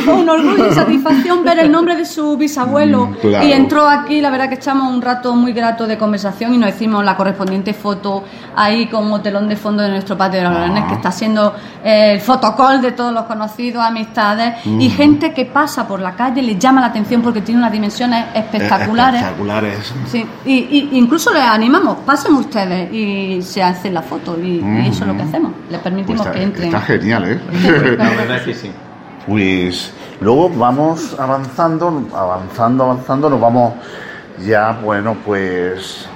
fue 0.06 0.14
un 0.14 0.26
orgullo 0.26 0.70
y 0.70 0.72
satisfacción 0.72 1.44
ver 1.44 1.58
el 1.58 1.70
nombre 1.70 1.96
de 1.96 2.06
su 2.06 2.38
bisabuelo 2.38 3.14
claro. 3.20 3.46
y 3.46 3.52
entró 3.52 3.86
aquí, 3.86 4.22
la 4.22 4.30
verdad 4.30 4.48
que 4.48 4.54
echamos 4.54 4.90
un 4.90 5.02
rato 5.02 5.34
muy 5.34 5.52
grato 5.52 5.86
de 5.86 5.98
conversación 5.98 6.54
y 6.54 6.56
nos 6.56 6.70
hicimos 6.70 7.04
la 7.04 7.14
correspondiente 7.14 7.74
foto 7.74 8.24
ahí 8.56 8.86
como 8.86 9.20
telón 9.20 9.50
de 9.50 9.56
fondo 9.56 9.82
de 9.82 9.90
nuestro 9.90 10.16
patio 10.16 10.40
de 10.40 10.48
los 10.48 10.88
que 10.88 10.94
está 10.94 11.12
siendo 11.12 11.54
eh, 11.84 12.12
el 12.14 12.20
fotocall 12.22 12.80
de 12.80 12.92
todos 12.92 13.12
los 13.12 13.24
conocidos, 13.24 13.84
amistades 13.84 14.64
y 14.64 14.88
Mm. 14.88 14.90
gente 14.92 15.34
que 15.34 15.44
pasa 15.44 15.86
por 15.86 16.00
la 16.00 16.14
calle 16.16 16.40
le 16.40 16.56
llama 16.56 16.80
la 16.80 16.86
atención 16.86 17.20
porque 17.20 17.42
tiene 17.42 17.60
unas 17.60 17.72
dimensiones 17.72 18.26
espectaculares. 18.34 19.20
Espectaculares. 19.20 19.92
Sí, 20.10 20.24
y, 20.46 20.54
y 20.54 20.88
incluso 20.92 21.32
les 21.34 21.42
animamos, 21.42 21.98
pasen 22.06 22.32
ustedes 22.34 22.90
y 22.92 23.26
se 23.43 23.62
hacen 23.62 23.94
la 23.94 24.03
foto 24.03 24.36
y, 24.40 24.61
y 24.61 24.89
eso 24.89 25.03
es 25.05 25.09
lo 25.09 25.16
que 25.16 25.23
Mm. 25.24 25.28
hacemos, 25.28 25.53
les 25.70 25.81
permitimos 25.81 26.23
Pues 26.23 26.31
que 26.32 26.39
está, 26.39 26.43
entren. 26.48 26.66
está 26.69 26.81
genial, 26.81 27.24
¿eh? 27.31 27.40
La 27.98 28.11
verdad 28.11 28.36
es 28.36 28.43
que 28.43 28.55
sí. 28.55 28.70
Pues 29.27 29.93
luego 30.20 30.48
vamos 30.51 31.16
avanzando, 31.19 32.07
avanzando, 32.15 32.85
avanzando, 32.85 33.31
nos 33.31 33.40
vamos 33.40 33.74
ya, 34.44 34.73
bueno, 34.82 35.16
pues 35.24 36.07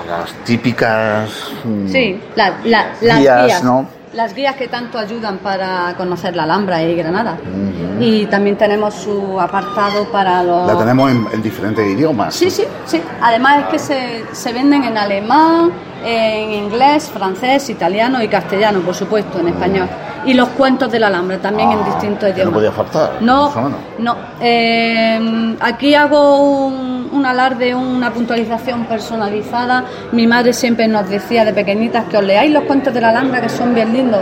a 0.00 0.10
las 0.20 0.32
típicas 0.44 1.30
mm, 1.64 1.88
Sí, 1.88 2.20
la- 2.36 2.54
la- 2.64 2.92
las 3.00 3.18
guías, 3.20 3.44
guías. 3.46 3.64
¿no? 3.64 3.86
Las 4.14 4.34
guías 4.34 4.56
que 4.56 4.68
tanto 4.68 4.98
ayudan 4.98 5.38
para 5.38 5.94
conocer 5.96 6.36
la 6.36 6.42
Alhambra 6.42 6.82
y 6.82 6.94
Granada. 6.94 7.38
Ujú. 7.40 8.02
Y 8.04 8.26
también 8.26 8.58
tenemos 8.58 8.92
su 8.94 9.40
apartado 9.40 10.04
para 10.12 10.42
los... 10.42 10.66
La 10.66 10.76
tenemos 10.78 11.10
en, 11.10 11.26
en 11.32 11.42
diferentes 11.42 11.86
idiomas. 11.88 12.34
Sí, 12.34 12.50
sí, 12.50 12.64
sí. 12.84 13.00
Además 13.22 13.60
es 13.60 13.66
que 13.68 13.78
se, 13.78 14.24
se 14.32 14.52
venden 14.52 14.84
en 14.84 14.98
alemán, 14.98 15.70
en 16.04 16.52
inglés, 16.52 17.10
francés, 17.12 17.68
italiano 17.70 18.22
y 18.22 18.28
castellano, 18.28 18.80
por 18.80 18.94
supuesto, 18.94 19.38
en 19.40 19.48
español. 19.48 19.88
Y 20.24 20.34
los 20.34 20.48
cuentos 20.50 20.90
de 20.92 21.00
la 21.00 21.08
Alhambra 21.08 21.38
también 21.38 21.72
en 21.72 21.84
distintos 21.84 22.20
Que 22.32 22.44
no 22.44 22.50
idiomas. 22.50 22.54
podía 22.54 22.72
faltar. 22.72 23.10
No, 23.20 23.52
no. 23.98 24.16
Eh, 24.40 25.56
aquí 25.60 25.94
hago 25.96 26.38
un, 26.66 27.08
un 27.12 27.26
alarde, 27.26 27.74
una 27.74 28.12
puntualización 28.12 28.84
personalizada. 28.84 29.84
Mi 30.12 30.26
madre 30.28 30.52
siempre 30.52 30.86
nos 30.86 31.08
decía 31.08 31.44
de 31.44 31.52
pequeñitas 31.52 32.04
que 32.04 32.18
os 32.18 32.24
leáis 32.24 32.52
los 32.52 32.62
cuentos 32.64 32.94
de 32.94 33.00
la 33.00 33.08
Alhambra, 33.10 33.40
que 33.40 33.48
son 33.48 33.74
bien 33.74 33.92
lindos. 33.92 34.20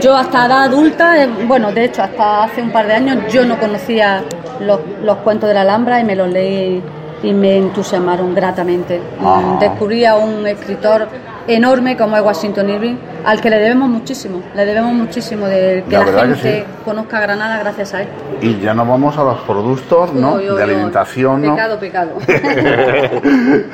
Yo 0.00 0.16
hasta 0.16 0.46
edad 0.46 0.64
adulta, 0.64 1.22
eh, 1.22 1.28
bueno, 1.46 1.70
de 1.70 1.84
hecho 1.84 2.02
hasta 2.02 2.44
hace 2.44 2.60
un 2.60 2.70
par 2.72 2.88
de 2.88 2.94
años, 2.94 3.18
yo 3.32 3.44
no 3.44 3.56
conocía 3.58 4.24
los, 4.58 4.80
los 5.04 5.18
cuentos 5.18 5.48
de 5.48 5.54
la 5.54 5.60
Alhambra 5.62 6.00
y 6.00 6.04
me 6.04 6.16
los 6.16 6.28
leí 6.28 6.82
y 7.22 7.32
me 7.32 7.56
entusiasmaron 7.56 8.34
gratamente. 8.34 9.00
Ah. 9.22 9.56
Descubrí 9.60 10.04
a 10.04 10.16
un 10.16 10.46
escritor 10.46 11.08
enorme 11.46 11.96
como 11.96 12.16
es 12.16 12.22
Washington 12.22 12.70
Irving, 12.70 12.96
al 13.26 13.40
que 13.40 13.50
le 13.50 13.58
debemos 13.58 13.88
muchísimo, 13.90 14.40
le 14.54 14.64
debemos 14.64 14.92
muchísimo 14.94 15.46
de 15.46 15.84
que 15.88 15.92
La 15.92 15.98
la, 15.98 16.04
verdad 16.06 16.22
que 16.28 16.34
gente 16.36 16.60
sí. 16.60 16.64
conozca 16.84 17.20
Granada 17.20 17.58
gracias 17.58 17.92
a 17.94 18.02
él. 18.02 18.08
Y 18.40 18.60
ya 18.60 18.72
nos 18.72 18.86
vamos 18.88 19.18
a 19.18 19.24
los 19.24 19.38
productos, 19.40 20.12
¿no? 20.14 20.34
Uy, 20.34 20.42
uy, 20.42 20.46
de 20.46 20.52
uy. 20.54 20.62
alimentación, 20.62 21.42
¿no? 21.42 21.54
Pecado, 21.56 21.78
pecado. 21.80 22.10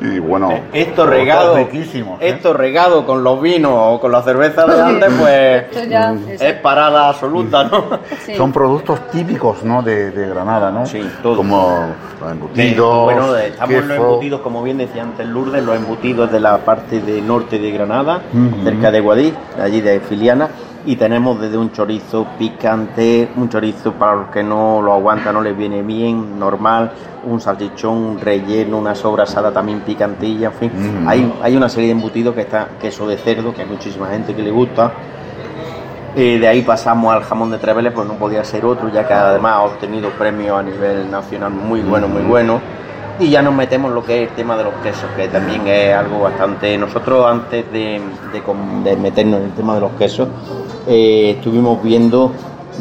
y 0.00 0.18
bueno, 0.18 0.50
Esto 0.72 1.04
productos 1.04 1.10
regado, 1.10 1.56
riquísimos. 1.56 2.20
¿eh? 2.20 2.28
esto 2.30 2.52
regado 2.52 3.06
con 3.06 3.22
los 3.24 3.40
vinos 3.40 3.72
o 3.74 4.00
con 4.00 4.12
la 4.12 4.22
cerveza 4.22 4.66
de 4.66 4.80
antes, 4.82 5.10
pues 5.18 5.88
ya 5.88 6.14
es- 6.28 6.52
parada 6.54 7.08
absoluta, 7.08 7.64
¿no? 7.64 7.84
Sí. 8.24 8.34
Son 8.34 8.52
productos 8.52 9.08
típicos, 9.10 9.62
¿no? 9.62 9.82
De, 9.82 10.10
de 10.10 10.28
Granada, 10.28 10.70
¿no? 10.70 10.86
Sí, 10.86 11.00
Como 11.22 11.86
los 12.20 12.26
De- 12.28 12.32
embutidos, 12.32 13.04
bueno, 13.04 13.36
estamos 13.36 13.74
en 13.74 13.88
los 13.88 13.96
embutidos, 13.96 14.40
como 14.40 14.62
bien 14.62 14.78
decía 14.78 15.02
antes 15.02 15.26
Lourdes, 15.26 15.62
los 15.64 15.76
embutidos 15.76 16.30
de 16.32 16.40
la 16.40 16.58
parte 16.58 17.00
de 17.00 17.20
norte 17.22 17.58
de 17.58 17.70
Granada, 17.70 18.20
Cerca 18.64 18.90
de 18.90 19.00
Guadix, 19.00 19.36
allí 19.60 19.80
de 19.80 20.00
Filiana, 20.00 20.48
y 20.84 20.96
tenemos 20.96 21.40
desde 21.40 21.56
un 21.56 21.72
chorizo 21.72 22.26
picante, 22.38 23.28
un 23.36 23.48
chorizo 23.48 23.92
para 23.92 24.14
los 24.16 24.28
que 24.28 24.42
no 24.42 24.80
lo 24.82 24.92
aguantan, 24.92 25.34
no 25.34 25.40
les 25.40 25.56
viene 25.56 25.82
bien, 25.82 26.38
normal, 26.38 26.92
un 27.24 27.40
salchichón, 27.40 27.96
un 27.96 28.20
relleno, 28.20 28.78
una 28.78 28.94
sobrasada 28.94 29.52
también 29.52 29.80
picantilla, 29.80 30.48
en 30.48 30.54
fin, 30.54 30.70
hay, 31.06 31.32
hay 31.42 31.56
una 31.56 31.68
serie 31.68 31.88
de 31.88 31.92
embutidos 31.92 32.34
que 32.34 32.42
está 32.42 32.68
queso 32.80 33.06
de 33.06 33.16
cerdo, 33.16 33.52
que 33.52 33.62
hay 33.62 33.68
muchísima 33.68 34.08
gente 34.08 34.34
que 34.34 34.42
le 34.42 34.50
gusta, 34.50 34.92
eh, 36.18 36.38
de 36.38 36.48
ahí 36.48 36.62
pasamos 36.62 37.14
al 37.14 37.24
jamón 37.24 37.50
de 37.50 37.58
Treveles, 37.58 37.92
pues 37.92 38.08
no 38.08 38.14
podía 38.14 38.42
ser 38.42 38.64
otro, 38.64 38.88
ya 38.88 39.06
que 39.06 39.12
además 39.12 39.52
ha 39.56 39.62
obtenido 39.64 40.08
premios 40.10 40.58
a 40.58 40.62
nivel 40.62 41.10
nacional 41.10 41.50
muy 41.50 41.82
bueno, 41.82 42.08
muy 42.08 42.22
bueno. 42.22 42.58
Y 43.18 43.30
ya 43.30 43.40
nos 43.40 43.54
metemos 43.54 43.92
lo 43.92 44.04
que 44.04 44.24
es 44.24 44.28
el 44.28 44.36
tema 44.36 44.56
de 44.58 44.64
los 44.64 44.74
quesos, 44.82 45.08
que 45.16 45.28
también 45.28 45.66
es 45.66 45.94
algo 45.94 46.20
bastante... 46.20 46.76
Nosotros 46.76 47.26
antes 47.26 47.70
de, 47.72 48.00
de 48.84 48.96
meternos 48.96 49.40
en 49.40 49.46
el 49.46 49.52
tema 49.52 49.74
de 49.74 49.80
los 49.80 49.92
quesos, 49.92 50.28
eh, 50.86 51.34
estuvimos 51.36 51.82
viendo 51.82 52.32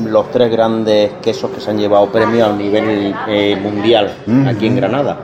los 0.03 0.30
tres 0.32 0.52
grandes 0.52 1.14
quesos 1.22 1.52
que 1.52 1.62
se 1.62 1.72
han 1.72 1.78
llevado 1.78 2.07
premios 2.07 2.49
a 2.49 2.53
nivel 2.53 3.16
eh, 3.30 3.57
mundial 3.62 4.14
aquí 4.45 4.68
en 4.68 4.76
Granada. 4.76 5.20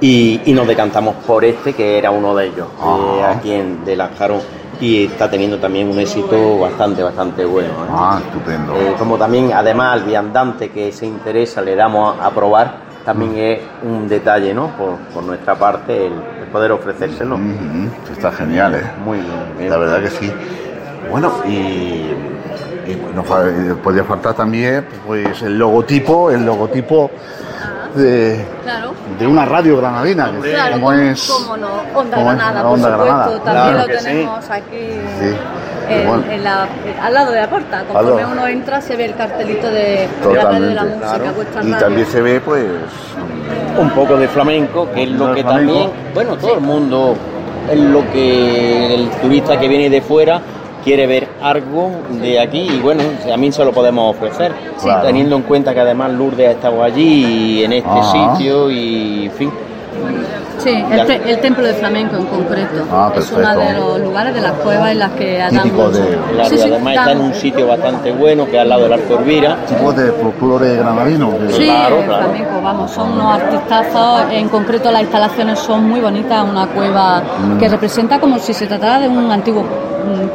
Y, 0.00 0.42
y 0.44 0.52
nos 0.52 0.68
decantamos 0.68 1.16
por 1.26 1.44
este, 1.44 1.72
que 1.72 1.98
era 1.98 2.12
uno 2.12 2.36
de 2.36 2.46
ellos, 2.46 2.68
eh, 2.80 3.24
aquí 3.24 3.50
en 3.52 3.84
de 3.84 3.96
Lanjarón. 3.96 4.40
Y 4.80 5.06
está 5.06 5.28
teniendo 5.28 5.58
también 5.58 5.88
un 5.88 5.98
éxito 5.98 6.60
bastante, 6.60 7.02
bastante 7.02 7.44
bueno. 7.44 7.70
¿eh? 7.70 7.88
Ah, 7.90 8.20
estupendo. 8.24 8.74
Como 8.96 9.18
también, 9.18 9.52
además, 9.52 9.94
al 9.94 10.04
viandante 10.04 10.70
que 10.70 10.92
se 10.92 11.04
interesa 11.04 11.60
le 11.62 11.74
damos 11.74 12.16
a, 12.16 12.26
a 12.26 12.30
probar, 12.30 12.87
también 13.04 13.36
es 13.36 13.60
un 13.82 14.08
detalle, 14.08 14.52
¿no? 14.54 14.68
Por, 14.76 14.96
por 15.14 15.22
nuestra 15.22 15.54
parte, 15.54 16.06
el, 16.06 16.12
el 16.12 16.48
poder 16.52 16.72
ofrecérselo. 16.72 17.36
Ujú, 17.36 18.12
Está 18.12 18.30
genial, 18.32 18.74
¿eh? 18.74 18.82
Muy 19.04 19.18
bien. 19.58 19.70
La 19.70 19.76
verdad 19.76 20.00
que 20.00 20.10
sí. 20.10 20.32
Bueno, 21.10 21.32
y, 21.46 21.50
y 22.86 23.02
no 23.14 23.22
fa- 23.24 23.48
eh, 23.48 23.74
podría 23.82 24.04
faltar 24.04 24.34
también 24.34 24.86
pues 25.06 25.40
el 25.42 25.58
logotipo, 25.58 26.30
el 26.30 26.44
logotipo 26.44 27.10
de, 27.94 28.44
Claro. 28.62 28.92
de 29.18 29.26
una 29.26 29.44
radio 29.46 29.78
granadina, 29.78 30.30
que 30.42 30.50
Claro, 30.50 30.72
como 30.74 30.86
cómo- 30.88 30.98
es 31.00 31.28
cómo 31.30 31.56
no, 31.56 31.68
Onda 31.94 32.18
Granada, 32.20 32.52
la 32.52 32.62
por 32.62 32.72
Onda 32.72 32.90
supuesto, 32.90 33.04
Granada. 33.04 33.44
también 33.44 33.74
Claro 33.74 33.92
lo 33.92 33.98
sí. 33.98 34.04
tenemos 34.04 34.50
aquí 34.50 34.90
Sí. 35.18 35.36
En- 35.88 36.06
Bueno. 36.08 36.24
en 36.30 36.44
la- 36.44 36.68
al 37.02 37.14
lado 37.14 37.32
de 37.32 37.40
la 37.40 37.48
puerta. 37.50 37.84
Conforme 37.84 38.26
uno 38.26 38.46
entra 38.46 38.80
se 38.80 38.96
ve 38.96 39.06
el 39.06 39.14
cartelito 39.14 39.68
de 39.70 40.08
la 40.34 40.42
radio 40.42 40.66
de 40.68 40.74
la 40.74 40.82
Totalmente. 40.82 41.06
música, 41.06 41.32
vuestra 41.32 41.62
Y 41.62 41.64
radio. 41.72 41.78
también 41.86 42.06
se 42.06 42.20
ve 42.22 42.40
pues 42.40 42.64
un 43.80 43.90
poco 43.90 44.16
de 44.16 44.28
flamenco, 44.28 44.88
que 44.92 45.02
es 45.04 45.10
lo 45.10 45.34
que 45.34 45.42
flamenco. 45.42 45.72
también, 45.72 45.90
bueno, 46.14 46.36
todo 46.36 46.54
el 46.54 46.60
mundo, 46.60 47.16
es 47.70 47.78
lo 47.78 48.10
que 48.12 48.94
el 48.94 49.08
turista 49.22 49.58
que 49.58 49.68
viene 49.68 49.90
de 49.90 50.00
fuera 50.00 50.40
quiere 50.84 51.06
ver 51.06 51.28
algo 51.42 51.90
de 52.22 52.40
aquí 52.40 52.60
y 52.72 52.80
bueno, 52.80 53.02
a 53.32 53.36
mí 53.36 53.52
se 53.52 53.64
lo 53.64 53.72
podemos 53.72 54.16
ofrecer, 54.16 54.52
Claro. 54.82 55.06
teniendo 55.06 55.36
en 55.36 55.42
cuenta 55.42 55.74
que 55.74 55.80
además 55.80 56.12
Lourdes 56.12 56.48
ha 56.48 56.52
estado 56.52 56.82
allí 56.82 57.62
en 57.64 57.72
este 57.74 57.90
Ajá. 57.90 58.36
sitio 58.36 58.70
y 58.70 59.26
en 59.26 59.32
fin. 59.32 59.52
Sí, 60.58 60.70
el, 60.90 61.06
te- 61.06 61.30
el 61.30 61.38
templo 61.40 61.64
de 61.64 61.74
flamenco 61.74 62.16
en 62.16 62.26
concreto. 62.26 62.84
Ah, 62.92 63.12
es 63.16 63.30
uno 63.30 63.56
de 63.56 63.72
los 63.74 64.00
lugares 64.00 64.34
de 64.34 64.40
las 64.40 64.52
cuevas 64.54 64.90
en 64.90 64.98
las 64.98 65.10
que 65.12 65.40
mucho- 65.52 65.90
de- 65.90 66.18
Claro, 66.32 66.48
Sí, 66.50 66.58
sí, 66.58 66.68
además 66.68 66.94
está 66.96 67.12
en 67.12 67.20
un 67.20 67.34
sitio 67.34 67.66
bastante 67.68 68.10
bueno, 68.12 68.44
que 68.46 68.56
es 68.56 68.62
al 68.62 68.68
lado 68.68 68.82
del 68.82 68.92
Arco 68.94 69.18
Elvira. 69.18 69.56
tipo 69.66 69.92
de 69.92 70.10
folclore 70.12 70.76
granadino. 70.76 71.30
que- 71.38 71.52
Sí, 71.52 71.64
Claro, 71.64 71.98
el 72.00 72.04
claro. 72.06 72.22
flamenco, 72.24 72.60
vamos, 72.62 72.90
son 72.90 73.12
unos 73.12 73.40
artistazos, 73.40 74.22
en 74.32 74.48
concreto 74.48 74.90
las 74.90 75.02
instalaciones 75.02 75.58
son 75.60 75.88
muy 75.88 76.00
bonitas, 76.00 76.44
una 76.48 76.66
cueva 76.66 77.20
Mm. 77.20 77.58
que 77.58 77.68
representa 77.68 78.18
como 78.18 78.38
si 78.40 78.52
se 78.52 78.66
tratara 78.66 78.98
de 79.00 79.08
un 79.08 79.30
antiguo 79.30 79.64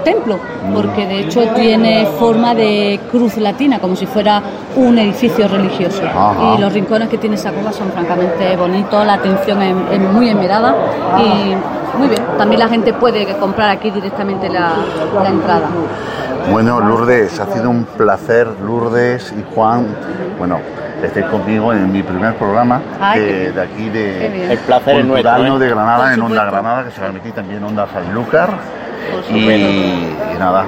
templo, 0.03 0.39
porque 0.73 1.05
de 1.07 1.19
hecho 1.21 1.41
tiene 1.55 2.05
forma 2.19 2.53
de 2.55 2.99
cruz 3.11 3.37
latina, 3.37 3.79
como 3.79 3.95
si 3.95 4.05
fuera 4.05 4.41
un 4.75 4.97
edificio 4.97 5.47
religioso. 5.47 6.03
Ajá. 6.05 6.55
Y 6.55 6.61
los 6.61 6.73
rincones 6.73 7.09
que 7.09 7.17
tiene 7.17 7.35
esa 7.35 7.51
cueva 7.51 7.71
son 7.71 7.91
francamente 7.91 8.55
bonitos, 8.55 9.05
la 9.05 9.13
atención 9.13 9.61
es, 9.61 9.75
es 9.91 9.99
muy 9.99 10.29
esmerada 10.29 10.75
y 11.19 11.97
muy 11.97 12.07
bien. 12.07 12.21
También 12.37 12.59
la 12.59 12.67
gente 12.67 12.93
puede 12.93 13.25
comprar 13.37 13.69
aquí 13.69 13.91
directamente 13.91 14.49
la, 14.49 14.73
la 15.21 15.29
entrada. 15.29 15.67
Bueno, 16.51 16.79
Lourdes, 16.81 17.39
ha 17.39 17.45
sido 17.47 17.69
un 17.69 17.85
placer, 17.85 18.47
Lourdes 18.65 19.33
y 19.37 19.43
Juan. 19.55 19.87
Bueno, 20.37 20.59
estéis 21.01 21.25
conmigo 21.27 21.71
en 21.71 21.91
mi 21.91 22.03
primer 22.03 22.35
programa 22.35 22.81
Ay, 22.99 23.21
de, 23.53 23.61
aquí 23.61 23.89
de. 23.89 24.51
El 24.51 24.57
placer 24.59 24.95
es 24.97 25.05
Cultural, 25.05 25.41
nuestro. 25.41 25.55
¿eh? 25.55 25.59
de 25.59 25.69
Granada, 25.69 26.13
en 26.13 26.21
Onda. 26.21 26.45
Granada, 26.45 26.83
que 26.83 26.91
se 26.91 26.99
va 27.01 27.07
a 27.07 27.09
emitir 27.11 27.31
también 27.31 27.59
en 27.59 27.63
Onda 27.65 27.87
Sanlúcar. 27.93 28.49
Y, 29.29 30.37
nada, 30.39 30.65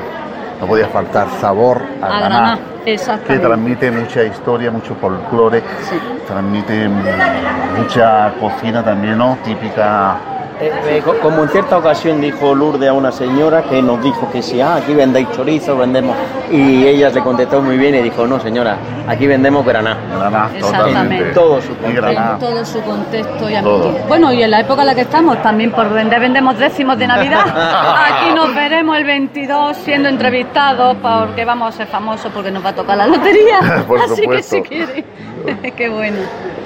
no 0.60 0.68
podía 0.68 0.88
faltar 0.88 1.28
sabor 1.42 1.82
a, 2.02 2.06
A 2.06 2.20
Granada. 2.20 2.60
Que 2.86 3.40
transmite 3.40 3.90
mucha 3.92 4.24
historia, 4.24 4.70
mucho 4.72 4.96
folclore, 5.02 5.62
Sí. 5.90 6.00
transmite 6.28 6.88
mm, 6.88 7.78
mucha 7.78 8.34
cocina 8.40 8.84
también, 8.84 9.18
¿no? 9.18 9.38
Típica. 9.44 10.18
Eh, 10.62 10.72
eh, 10.88 11.02
co- 11.04 11.16
como 11.20 11.44
en 11.44 11.50
cierta 11.50 11.78
ocasión 11.78 12.22
dijo 12.22 12.56
Lourdes 12.56 12.88
a 12.90 12.94
una 12.94 13.12
señora 13.12 13.64
que 13.64 13.82
nos 13.82 14.02
dijo 14.02 14.30
que 14.32 14.42
si 14.42 14.62
ah, 14.62 14.76
aquí 14.76 14.94
vendéis 14.94 15.30
chorizo, 15.36 15.76
vendemos. 15.78 16.16
Y 16.50 16.86
ella 16.86 17.10
le 17.10 17.22
contestó 17.22 17.62
muy 17.62 17.78
bien 17.78 17.94
y 17.96 18.00
dijo, 18.02 18.26
no 18.26 18.40
señora, 18.40 18.78
aquí 19.08 19.28
vendemos 19.28 19.66
granada. 19.66 19.98
Granada, 20.18 20.50
Exactamente. 20.56 21.28
En 21.28 21.34
todo 21.34 21.62
su 21.62 21.72
Y 21.74 21.76
contexto. 21.76 22.10
En 22.34 22.40
todo 22.40 22.66
su 22.66 22.82
contexto 22.82 23.50
y 23.50 23.56
Todo. 23.62 23.92
Bueno, 24.08 24.32
y 24.32 24.44
en 24.44 24.52
la 24.52 24.62
época 24.62 24.82
en 24.82 24.88
la 24.88 24.96
que 24.96 25.02
estamos, 25.02 25.42
también 25.42 25.72
por 25.72 25.90
vender 25.92 26.20
vendemos 26.22 26.58
décimos 26.58 26.98
de 26.98 27.08
Navidad. 27.08 27.42
Aquí 27.46 28.34
nos 28.34 28.56
veremos 28.56 28.98
el 28.98 29.04
22 29.04 29.76
siendo 29.78 30.08
entrevistados 30.08 30.96
porque 31.02 31.44
vamos 31.44 31.74
a 31.74 31.78
ser 31.78 31.88
famosos 31.88 32.32
porque 32.34 32.52
nos 32.52 32.64
va 32.64 32.70
a 32.70 32.76
tocar 32.76 32.98
la 32.98 33.08
lotería. 33.08 33.84
Por 33.88 34.00
Así 34.00 34.26
que 34.28 34.42
si 34.42 34.62
quiere. 34.62 35.04
Qué 35.78 35.90
bueno. 35.90 36.18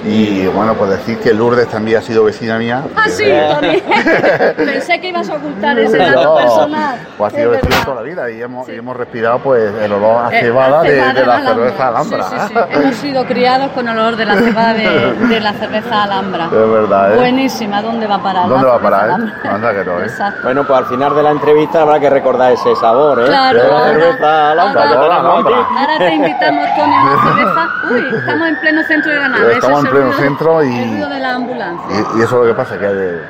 Y 0.06 0.46
bueno, 0.46 0.72
pues 0.74 0.90
decir 0.92 1.18
que 1.18 1.34
Lourdes 1.34 1.68
también 1.68 1.98
ha 1.98 2.00
sido 2.00 2.24
vecina 2.24 2.56
mía. 2.56 2.82
Ah, 2.96 3.06
sí, 3.08 3.24
Tony. 3.54 3.79
Pensé 4.56 5.00
que 5.00 5.08
ibas 5.08 5.28
a 5.28 5.34
ocultar 5.34 5.78
ese 5.78 5.96
dato 5.98 6.22
No, 6.22 6.36
personal. 6.36 6.98
Pues 7.18 7.32
ha 7.32 7.36
sido 7.36 7.50
verdad. 7.50 7.68
toda 7.84 7.96
la 7.96 8.02
vida 8.02 8.30
y 8.30 8.42
hemos, 8.42 8.68
y 8.68 8.74
hemos 8.76 8.96
respirado 8.96 9.38
pues 9.40 9.72
el 9.74 9.92
olor 9.92 10.26
a 10.26 10.36
Eh, 10.36 10.40
cebada 10.40 10.82
de, 10.82 10.90
de 10.92 10.96
la 11.26 11.36
Alhambra. 11.36 11.54
cerveza 11.54 11.88
Alhambra. 11.88 12.22
Sí, 12.24 12.36
sí, 12.38 12.46
sí. 12.48 12.54
Hemos 12.70 12.94
sido 12.96 13.24
criados 13.26 13.70
con 13.72 13.88
olor 13.88 14.16
de 14.16 14.24
la 14.24 14.34
cebada 14.36 14.74
de, 14.74 15.12
de 15.28 15.40
la 15.40 15.52
cerveza 15.54 16.02
Alhambra. 16.04 16.44
Es 16.46 16.50
verdad, 16.72 17.12
¿eh? 17.14 17.16
Buenísima, 17.16 17.82
¿dónde 17.82 18.06
va 18.06 18.14
a 18.16 18.22
parar? 18.22 18.48
¿Dónde 18.48 18.64
la 18.66 18.72
va 18.72 18.76
a 18.76 18.80
parar, 18.82 19.00
eh? 19.00 19.12
Alhambra? 19.12 19.54
Anda 19.54 19.72
que 19.74 19.84
no, 19.84 20.00
¿eh? 20.00 20.04
Exacto. 20.04 20.40
Bueno, 20.42 20.64
pues 20.66 20.78
al 20.78 20.86
final 20.86 21.14
de 21.16 21.22
la 21.22 21.30
entrevista 21.30 21.82
habrá 21.82 22.00
que 22.00 22.10
recordar 22.10 22.52
ese 22.52 22.74
sabor, 22.76 23.20
¿eh? 23.20 23.26
Claro, 23.26 23.62
De 23.62 23.68
la 23.68 23.74
ahora- 23.78 23.90
cerveza 23.90 24.50
Alhambra 24.52 24.82
ahora- 24.82 25.98
te 25.98 26.14
invitamos, 26.14 26.64
Tony, 26.76 26.94
a 26.94 27.02
una 27.02 27.22
cerveza. 27.22 27.68
Uy, 27.90 28.18
estamos 28.18 28.48
en 28.48 28.60
pleno 28.60 28.82
centro 28.84 29.10
de 29.12 29.16
Granada. 29.18 29.52
Estamos 29.52 29.84
en 29.84 29.90
pleno 29.90 30.12
centro 30.14 30.64
y- 30.64 30.78
El 30.78 30.90
ruido 30.90 31.08
de 31.08 31.20
la 31.20 31.34
ambulancia. 31.34 31.86
Y, 32.14 32.18
y 32.18 32.22
eso 32.22 32.24
es 32.24 32.32
lo 32.32 32.46
que 32.46 32.54
pasa, 32.54 32.78
que 32.78 32.86
eh, 32.86 33.20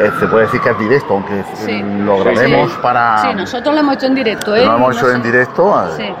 eh, 0.00 0.10
se 0.18 0.26
puede 0.26 0.44
decir 0.46 0.60
que 0.60 0.70
es 0.70 0.78
directo, 0.78 1.14
aunque 1.14 1.44
Sí. 1.54 1.82
lo 1.82 2.18
grabemos 2.18 2.70
Sí. 2.72 2.78
para... 2.82 3.22
Sí, 3.22 3.34
nosotros 3.34 3.74
lo 3.74 3.80
hemos 3.80 3.94
hecho 3.96 4.06
en 4.06 4.14
directo, 4.14 4.54
¿eh? 4.56 4.64
lo 4.64 4.74
hemos 4.76 4.96
hecho 4.96 5.10
en 5.12 5.22
directo 5.22 5.88
eh. 5.98 6.14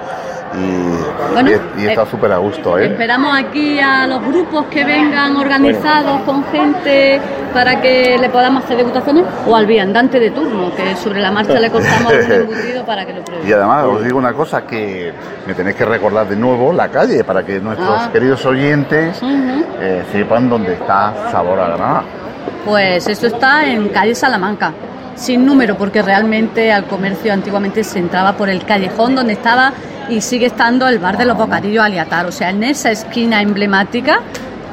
Y, 0.58 1.32
Bueno, 1.32 1.50
y, 1.76 1.82
y 1.82 1.86
está 1.86 2.02
eh, 2.02 2.06
súper 2.10 2.32
a 2.32 2.38
gusto, 2.38 2.78
¿eh? 2.78 2.86
Esperamos 2.86 3.36
aquí 3.36 3.78
a 3.78 4.06
los 4.06 4.22
grupos 4.26 4.66
que 4.66 4.84
vengan 4.84 5.36
organizados 5.36 6.20
con 6.22 6.44
gente 6.46 7.20
para 7.52 7.80
que 7.80 8.16
le 8.18 8.28
podamos 8.30 8.64
hacer 8.64 8.76
degustaciones 8.78 9.24
o 9.46 9.54
al 9.56 9.66
viandante 9.66 10.18
de 10.18 10.30
turno, 10.30 10.74
que 10.74 10.94
sobre 10.96 11.20
la 11.20 11.30
marcha 11.30 11.58
le 11.58 11.70
cortamos 11.70 12.12
algún 12.12 12.32
embutido 12.32 12.84
para 12.84 13.04
que 13.06 13.12
lo 13.14 13.22
pruebe. 13.24 13.48
Y 13.48 13.52
además 13.52 13.84
os 13.84 14.04
digo 14.04 14.18
una 14.18 14.32
cosa 14.32 14.62
que 14.66 15.12
me 15.46 15.54
tenéis 15.54 15.76
que 15.76 15.84
recordar 15.84 16.26
de 16.28 16.36
nuevo 16.36 16.72
la 16.72 16.88
calle 16.88 17.22
para 17.24 17.44
que 17.44 17.60
nuestros 17.60 17.88
Ah. 17.88 18.10
queridos 18.12 18.44
oyentes 18.46 19.20
eh, 19.22 20.04
sepan 20.12 20.48
dónde 20.48 20.74
está 20.74 21.14
Sabor 21.30 21.58
a 21.60 21.68
Granada. 21.68 22.02
Pues 22.64 23.06
eso 23.08 23.26
está 23.28 23.64
en 23.66 23.88
calle 23.90 24.14
Salamanca, 24.14 24.72
sin 25.14 25.46
número, 25.46 25.76
porque 25.76 26.02
realmente 26.02 26.72
al 26.72 26.84
comercio 26.84 27.32
antiguamente 27.32 27.84
se 27.84 27.98
entraba 28.00 28.32
por 28.32 28.48
el 28.48 28.64
callejón 28.64 29.14
donde 29.14 29.32
estaba 29.34 29.72
y 30.08 30.20
sigue 30.20 30.46
estando 30.46 30.88
el 30.88 30.98
bar 30.98 31.16
de 31.16 31.24
los 31.24 31.36
bocadillos 31.36 31.84
Aliatar, 31.84 32.26
o 32.26 32.32
sea, 32.32 32.50
en 32.50 32.62
esa 32.64 32.90
esquina 32.90 33.42
emblemática, 33.42 34.20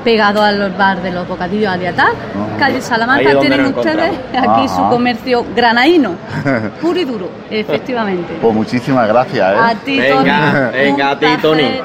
pegado 0.03 0.43
al 0.43 0.72
bar 0.72 1.01
de 1.01 1.11
los 1.11 1.27
bocadillos 1.27 1.72
Aliatar, 1.72 2.11
calle 2.60 2.76
Ahí 2.76 2.81
Salamanca, 2.81 3.39
tienen 3.39 3.65
ustedes 3.65 4.11
aquí 4.31 4.65
Ajá. 4.65 4.68
su 4.68 4.89
comercio 4.89 5.45
granaíno, 5.55 6.11
puro 6.81 6.99
y 6.99 7.05
duro, 7.05 7.30
efectivamente. 7.49 8.38
Pues 8.41 8.53
muchísimas 8.53 9.07
gracias, 9.07 9.53
¿eh? 9.55 9.60
A 9.60 9.76
ti, 9.76 9.99
Venga, 9.99 10.69
Tony. 10.72 10.77
venga, 10.84 11.10
a 11.11 11.19
ti. 11.19 11.26
Tony. 11.41 11.81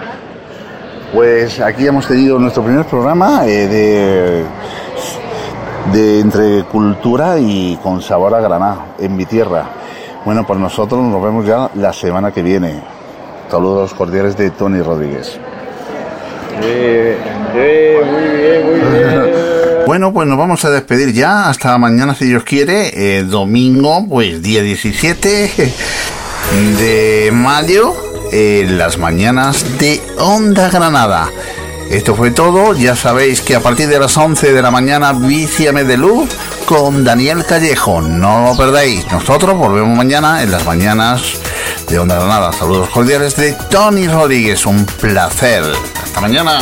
Pues 1.12 1.60
aquí 1.60 1.86
hemos 1.86 2.06
tenido 2.06 2.38
nuestro 2.38 2.62
primer 2.62 2.84
programa 2.84 3.46
eh, 3.46 3.66
de, 3.66 4.44
de 5.92 6.20
entre 6.20 6.64
cultura 6.64 7.38
y 7.38 7.78
con 7.82 8.02
sabor 8.02 8.34
a 8.34 8.40
Granada, 8.40 8.78
en 8.98 9.16
mi 9.16 9.24
tierra. 9.24 9.64
Bueno, 10.24 10.44
pues 10.46 10.58
nosotros 10.58 11.00
nos 11.00 11.22
vemos 11.22 11.46
ya 11.46 11.70
la 11.76 11.92
semana 11.94 12.30
que 12.30 12.42
viene. 12.42 12.97
Saludos 13.50 13.94
cordiales 13.94 14.36
de 14.36 14.50
Tony 14.50 14.82
Rodríguez. 14.82 15.38
Bueno, 19.86 20.12
pues 20.12 20.28
nos 20.28 20.36
vamos 20.36 20.62
a 20.66 20.70
despedir 20.70 21.14
ya. 21.14 21.48
Hasta 21.48 21.78
mañana, 21.78 22.14
si 22.14 22.26
Dios 22.26 22.44
quiere. 22.44 22.90
Eh, 22.92 23.22
domingo, 23.22 24.04
pues 24.06 24.42
día 24.42 24.60
17 24.60 25.72
de 26.78 27.30
mayo, 27.32 27.94
en 28.30 28.76
las 28.76 28.98
mañanas 28.98 29.78
de 29.78 30.02
Onda 30.18 30.68
Granada. 30.68 31.30
Esto 31.90 32.14
fue 32.14 32.30
todo. 32.30 32.74
Ya 32.74 32.94
sabéis 32.94 33.40
que 33.40 33.54
a 33.54 33.60
partir 33.60 33.88
de 33.88 33.98
las 33.98 34.16
11 34.16 34.52
de 34.52 34.62
la 34.62 34.70
mañana, 34.70 35.12
Víciame 35.12 35.84
de 35.84 35.96
Luz 35.96 36.28
con 36.66 37.02
Daniel 37.02 37.44
Callejo. 37.46 38.00
No 38.02 38.44
lo 38.44 38.56
perdáis. 38.56 39.10
Nosotros 39.10 39.56
volvemos 39.56 39.96
mañana 39.96 40.42
en 40.42 40.50
las 40.50 40.66
mañanas 40.66 41.22
de 41.88 41.98
Onda 41.98 42.16
Granada. 42.16 42.52
Saludos 42.52 42.90
cordiales 42.90 43.36
de 43.36 43.54
Tony 43.70 44.06
Rodríguez. 44.06 44.66
Un 44.66 44.84
placer. 44.84 45.64
Hasta 46.02 46.20
mañana. 46.20 46.60